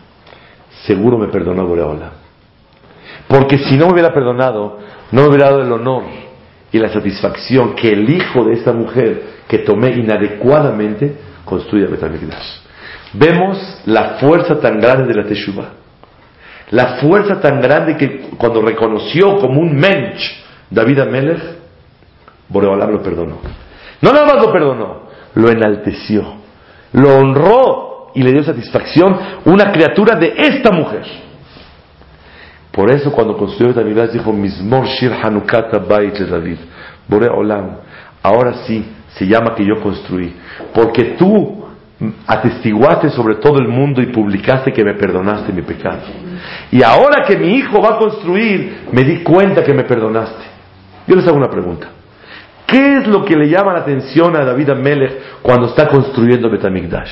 seguro 0.86 1.18
me 1.18 1.28
perdonó 1.28 1.66
Boreolam. 1.66 2.10
Porque 3.28 3.58
si 3.58 3.76
no 3.76 3.86
me 3.86 3.92
hubiera 3.94 4.12
perdonado, 4.12 4.80
no 5.10 5.22
me 5.22 5.28
hubiera 5.28 5.46
dado 5.46 5.62
el 5.62 5.72
honor 5.72 6.04
y 6.72 6.78
la 6.78 6.92
satisfacción 6.92 7.74
que 7.74 7.92
el 7.92 8.10
hijo 8.10 8.44
de 8.44 8.54
esta 8.54 8.72
mujer 8.72 9.22
que 9.48 9.58
tomé 9.58 9.90
inadecuadamente 9.90 11.16
construya 11.44 11.86
Betamigdash. 11.86 12.60
Vemos 13.12 13.82
la 13.86 14.16
fuerza 14.18 14.58
tan 14.60 14.80
grande 14.80 15.06
de 15.06 15.14
la 15.14 15.28
Teshuvah. 15.28 15.68
La 16.70 16.96
fuerza 16.96 17.40
tan 17.40 17.60
grande 17.60 17.96
que 17.96 18.30
cuando 18.36 18.60
reconoció 18.62 19.38
como 19.38 19.60
un 19.60 19.76
mensch 19.76 20.42
David 20.70 20.98
Amelech, 21.00 21.42
Boreolam 22.48 22.90
lo 22.90 23.02
perdonó. 23.02 23.38
No 24.00 24.12
nada 24.12 24.26
más 24.26 24.44
lo 24.44 24.52
perdonó, 24.52 25.02
lo 25.34 25.48
enalteció, 25.48 26.43
lo 26.94 27.16
honró 27.16 28.10
y 28.14 28.22
le 28.22 28.32
dio 28.32 28.42
satisfacción 28.44 29.16
una 29.44 29.72
criatura 29.72 30.16
de 30.16 30.34
esta 30.36 30.70
mujer. 30.70 31.02
Por 32.70 32.90
eso 32.90 33.12
cuando 33.12 33.36
construyó 33.36 33.72
David 33.72 34.10
dijo, 34.12 34.32
Mismor 34.32 34.86
Shir 34.86 35.12
Hanukata 35.12 35.78
Bait 35.78 36.16
David, 36.18 36.58
Boreolam, 37.06 37.76
ahora 38.22 38.64
sí 38.66 38.84
se 39.08 39.26
llama 39.26 39.54
que 39.54 39.64
yo 39.64 39.80
construí, 39.80 40.34
porque 40.72 41.16
tú 41.18 41.64
atestiguaste 42.26 43.10
sobre 43.10 43.36
todo 43.36 43.58
el 43.58 43.68
mundo 43.68 44.02
y 44.02 44.06
publicaste 44.06 44.72
que 44.72 44.84
me 44.84 44.94
perdonaste 44.94 45.52
mi 45.52 45.62
pecado. 45.62 46.02
Y 46.70 46.82
ahora 46.82 47.24
que 47.24 47.36
mi 47.36 47.56
hijo 47.56 47.80
va 47.80 47.96
a 47.96 47.98
construir, 47.98 48.86
me 48.92 49.02
di 49.02 49.22
cuenta 49.22 49.62
que 49.62 49.72
me 49.72 49.84
perdonaste. 49.84 50.44
Yo 51.06 51.14
les 51.16 51.26
hago 51.26 51.36
una 51.36 51.50
pregunta. 51.50 51.88
¿Qué 52.66 52.98
es 52.98 53.06
lo 53.06 53.24
que 53.24 53.36
le 53.36 53.48
llama 53.48 53.72
la 53.72 53.80
atención 53.80 54.34
a 54.36 54.44
David 54.44 54.70
Amelech 54.70 55.40
cuando 55.42 55.68
está 55.68 55.86
construyendo 55.88 56.50
Betamigdash? 56.50 57.10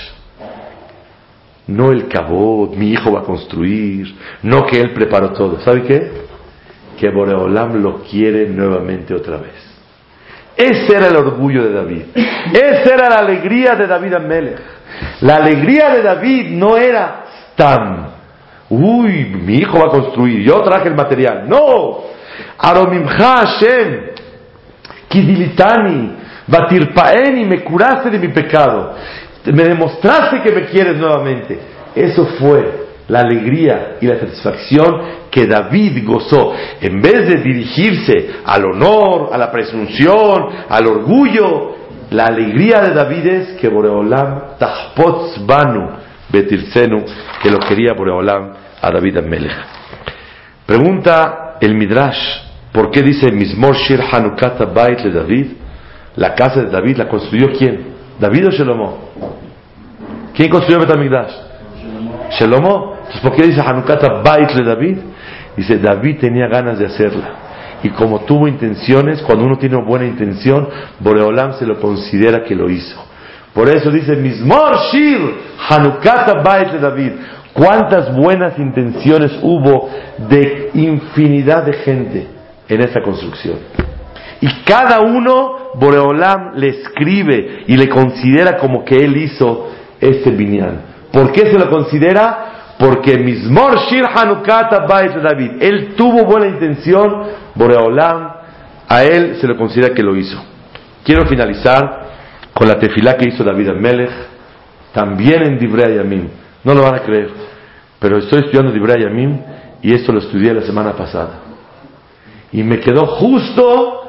No 1.66 1.92
el 1.92 2.08
cabot, 2.08 2.74
mi 2.74 2.90
hijo 2.90 3.12
va 3.12 3.20
a 3.20 3.24
construir, 3.24 4.14
no 4.42 4.66
que 4.66 4.80
él 4.80 4.92
preparó 4.92 5.32
todo. 5.32 5.60
¿Sabe 5.60 5.82
qué? 5.82 6.10
Que 6.98 7.10
Boreolam 7.10 7.82
lo 7.82 8.02
quiere 8.02 8.48
nuevamente 8.48 9.14
otra 9.14 9.36
vez. 9.36 9.72
Ese 10.56 10.96
era 10.96 11.08
el 11.08 11.16
orgullo 11.16 11.64
de 11.64 11.72
David. 11.72 12.02
Esa 12.52 12.94
era 12.94 13.08
la 13.08 13.18
alegría 13.18 13.74
de 13.74 13.86
David 13.86 14.14
Amelech. 14.14 14.60
La 15.20 15.36
alegría 15.36 15.90
de 15.90 16.02
David 16.02 16.50
no 16.50 16.76
era 16.76 17.24
tan, 17.56 18.08
uy, 18.68 19.26
mi 19.44 19.54
hijo 19.56 19.78
va 19.78 19.86
a 19.86 19.90
construir, 19.90 20.42
yo 20.42 20.60
traje 20.62 20.88
el 20.88 20.94
material. 20.94 21.48
No, 21.48 22.00
Aromimcha 22.58 23.46
Hashem, 23.46 24.11
Kidilitani, 25.12 26.10
Batirpaeni, 26.46 27.44
me 27.44 27.62
curaste 27.62 28.08
de 28.08 28.18
mi 28.18 28.28
pecado, 28.28 28.94
me 29.44 29.64
demostraste 29.64 30.40
que 30.40 30.52
me 30.52 30.62
quieres 30.62 30.96
nuevamente. 30.96 31.58
Eso 31.94 32.24
fue 32.38 32.86
la 33.08 33.20
alegría 33.20 33.98
y 34.00 34.06
la 34.06 34.18
satisfacción 34.18 35.02
que 35.30 35.46
David 35.46 36.02
gozó. 36.06 36.54
En 36.80 37.02
vez 37.02 37.28
de 37.28 37.42
dirigirse 37.42 38.30
al 38.46 38.64
honor, 38.64 39.28
a 39.32 39.36
la 39.36 39.52
presunción, 39.52 40.48
al 40.68 40.86
orgullo, 40.86 41.76
la 42.10 42.26
alegría 42.26 42.80
de 42.80 42.94
David 42.94 43.26
es 43.26 43.48
que 43.60 43.68
Boreolam 43.68 44.56
tahpotz 44.58 45.44
banu 45.46 45.90
betirsenu, 46.30 47.04
que 47.42 47.50
lo 47.50 47.58
quería 47.58 47.92
Boreolam 47.92 48.52
a 48.80 48.90
David 48.90 49.18
Amelech. 49.18 49.52
Pregunta 50.64 51.58
el 51.60 51.74
Midrash, 51.74 52.51
¿Por 52.72 52.90
qué 52.90 53.02
dice 53.02 53.30
Mismor 53.30 53.76
Shir 53.76 54.00
Hanukata 54.00 54.64
Bait 54.64 55.00
de 55.00 55.12
David? 55.12 55.46
La 56.16 56.34
casa 56.34 56.62
de 56.62 56.70
David 56.70 56.96
la 56.96 57.08
construyó 57.08 57.48
quién? 57.56 57.92
¿David 58.18 58.48
o 58.48 58.50
Shelomo? 58.50 58.98
¿Quién 60.34 60.48
construyó 60.48 60.80
Betamigdash? 60.80 61.32
Shelomo. 62.38 62.94
Entonces, 62.96 63.20
¿por 63.20 63.34
qué 63.34 63.46
dice 63.46 63.60
Hanukkah 63.60 64.22
Bait 64.22 64.50
le 64.52 64.64
David? 64.64 64.98
Dice, 65.56 65.78
David 65.78 66.18
tenía 66.20 66.48
ganas 66.48 66.78
de 66.78 66.86
hacerla. 66.86 67.30
Y 67.82 67.90
como 67.90 68.20
tuvo 68.20 68.48
intenciones, 68.48 69.20
cuando 69.22 69.44
uno 69.44 69.58
tiene 69.58 69.76
buena 69.84 70.06
intención, 70.06 70.68
Boreolam 71.00 71.54
se 71.58 71.66
lo 71.66 71.78
considera 71.78 72.42
que 72.44 72.54
lo 72.54 72.70
hizo. 72.70 73.04
Por 73.52 73.68
eso 73.68 73.90
dice, 73.90 74.16
Mismor 74.16 74.78
Shir, 74.90 75.18
Hanukkah 75.68 76.42
Bait 76.42 76.72
le 76.72 76.78
David. 76.78 77.12
¿Cuántas 77.52 78.16
buenas 78.16 78.58
intenciones 78.58 79.38
hubo 79.42 79.90
de 80.30 80.70
infinidad 80.72 81.64
de 81.66 81.72
gente 81.74 82.41
en 82.74 82.82
esta 82.82 83.02
construcción? 83.02 83.58
Y 84.40 84.64
cada 84.64 85.00
uno, 85.00 85.70
Boreolam 85.74 86.54
le 86.56 86.68
escribe 86.68 87.64
y 87.68 87.76
le 87.76 87.88
considera 87.88 88.56
como 88.56 88.84
que 88.84 88.96
él 88.96 89.16
hizo 89.16 89.70
este 90.00 90.30
binyan. 90.30 90.80
¿Por 91.12 91.30
qué 91.30 91.42
se 91.42 91.58
lo 91.58 91.70
considera? 91.70 92.74
Porque 92.76 93.18
Mismor 93.18 93.78
Shir 93.88 94.04
Hanukata 94.04 94.86
Bait 94.86 95.12
David, 95.12 95.62
él 95.62 95.94
tuvo 95.96 96.24
buena 96.24 96.48
intención, 96.48 97.22
Boreolam, 97.54 98.32
a 98.88 99.04
él 99.04 99.36
se 99.40 99.46
lo 99.46 99.56
considera 99.56 99.94
que 99.94 100.02
lo 100.02 100.16
hizo. 100.16 100.42
Quiero 101.04 101.24
finalizar 101.26 102.02
con 102.52 102.66
la 102.66 102.78
tefilá 102.78 103.16
que 103.16 103.28
hizo 103.28 103.44
David 103.44 103.68
Amelech, 103.68 104.10
también 104.92 105.44
en 105.44 105.58
Divrei 105.58 105.96
Yamim. 105.96 106.28
No 106.64 106.74
lo 106.74 106.82
van 106.82 106.96
a 106.96 107.02
creer, 107.02 107.30
pero 108.00 108.18
estoy 108.18 108.40
estudiando 108.40 108.72
Divrei 108.72 109.02
Yamim 109.04 109.38
y 109.82 109.94
esto 109.94 110.12
lo 110.12 110.18
estudié 110.18 110.52
la 110.52 110.62
semana 110.62 110.92
pasada. 110.92 111.51
Y 112.52 112.62
me 112.62 112.80
quedó 112.80 113.06
justo 113.06 114.02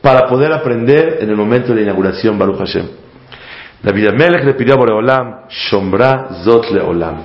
para 0.00 0.26
poder 0.28 0.52
aprender 0.52 1.18
en 1.20 1.30
el 1.30 1.36
momento 1.36 1.68
de 1.68 1.76
la 1.76 1.82
inauguración 1.82 2.38
Baruch 2.38 2.58
Hashem. 2.58 2.86
David 3.82 4.08
Amelech 4.08 4.44
le 4.44 4.54
pidió 4.54 4.74
a 4.74 4.76
Boreolam, 4.76 5.48
Shombra 5.48 6.28
Zot 6.44 6.70
Leolam, 6.70 7.16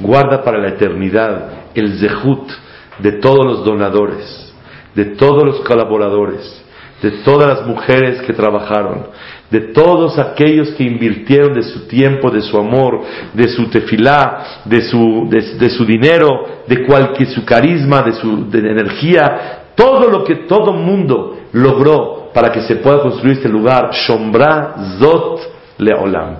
guarda 0.00 0.42
para 0.42 0.58
la 0.58 0.68
eternidad 0.68 1.48
el 1.74 1.98
zehut 1.98 2.50
de 2.98 3.12
todos 3.12 3.44
los 3.44 3.64
donadores, 3.64 4.54
de 4.94 5.04
todos 5.16 5.44
los 5.44 5.60
colaboradores, 5.60 6.64
de 7.02 7.10
todas 7.22 7.48
las 7.48 7.66
mujeres 7.66 8.22
que 8.22 8.32
trabajaron, 8.32 9.08
de 9.50 9.60
todos 9.60 10.18
aquellos 10.18 10.70
que 10.70 10.84
invirtieron 10.84 11.52
de 11.54 11.62
su 11.62 11.86
tiempo, 11.86 12.30
de 12.30 12.40
su 12.40 12.56
amor, 12.56 13.02
de 13.34 13.48
su 13.48 13.68
tefilá, 13.68 14.62
de 14.64 14.82
su, 14.82 15.28
de, 15.28 15.68
su 15.70 15.84
dinero, 15.84 16.62
de 16.66 16.84
cualquier 16.86 17.28
su 17.28 17.44
carisma, 17.44 18.02
de 18.02 18.12
su 18.12 18.48
de 18.48 18.58
energía, 18.58 19.63
todo 19.74 20.08
lo 20.08 20.24
que 20.24 20.36
todo 20.46 20.72
mundo 20.72 21.38
logró 21.52 22.30
para 22.32 22.50
que 22.50 22.62
se 22.62 22.76
pueda 22.76 23.00
construir 23.00 23.36
este 23.36 23.48
lugar, 23.48 23.90
Shombra 23.92 24.74
Zot 24.98 25.40
Leolam. 25.78 26.36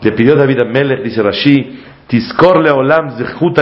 Le 0.00 0.12
pidió 0.12 0.34
David 0.34 0.60
a 0.60 0.64
Melech, 0.64 1.02
dice 1.02 1.22
Rashi, 1.22 1.82
Tiskor 2.06 2.62
Leolam 2.62 3.16
Zechut 3.16 3.58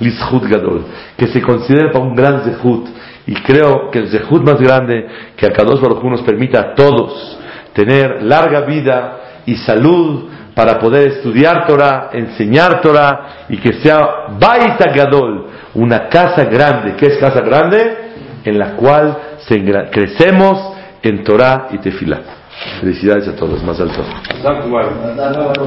Lizchut 0.00 0.44
Gadol, 0.44 0.84
que 1.16 1.26
se 1.28 1.40
considere 1.40 1.90
para 1.90 2.04
un 2.04 2.14
gran 2.14 2.44
Zechut. 2.44 2.88
Y 3.26 3.34
creo 3.34 3.90
que 3.90 4.00
el 4.00 4.08
Zechut 4.08 4.42
más 4.42 4.60
grande 4.60 5.06
que 5.36 5.46
a 5.46 5.50
Kadosh 5.50 5.80
Baruch 5.80 6.02
nos 6.04 6.22
permita 6.22 6.60
a 6.60 6.74
todos 6.74 7.38
tener 7.72 8.22
larga 8.22 8.62
vida 8.62 9.42
y 9.46 9.56
salud 9.56 10.28
para 10.54 10.78
poder 10.78 11.08
estudiar 11.08 11.66
Torah, 11.66 12.10
enseñar 12.12 12.80
Torah 12.80 13.46
y 13.48 13.58
que 13.58 13.74
sea 13.74 14.00
Baita 14.38 14.90
Gadol, 14.92 15.46
una 15.74 16.08
casa 16.08 16.44
grande. 16.44 16.94
¿Qué 16.96 17.06
es 17.06 17.18
casa 17.18 17.40
grande? 17.40 17.96
En 18.44 18.58
la 18.58 18.74
cual 18.76 19.16
crecemos 19.90 20.74
en 21.02 21.24
Torah 21.24 21.68
y 21.70 21.78
Tefilá. 21.78 22.20
Felicidades 22.80 23.28
a 23.28 23.36
todos, 23.36 23.62
más 23.62 23.78
alto. 23.80 24.02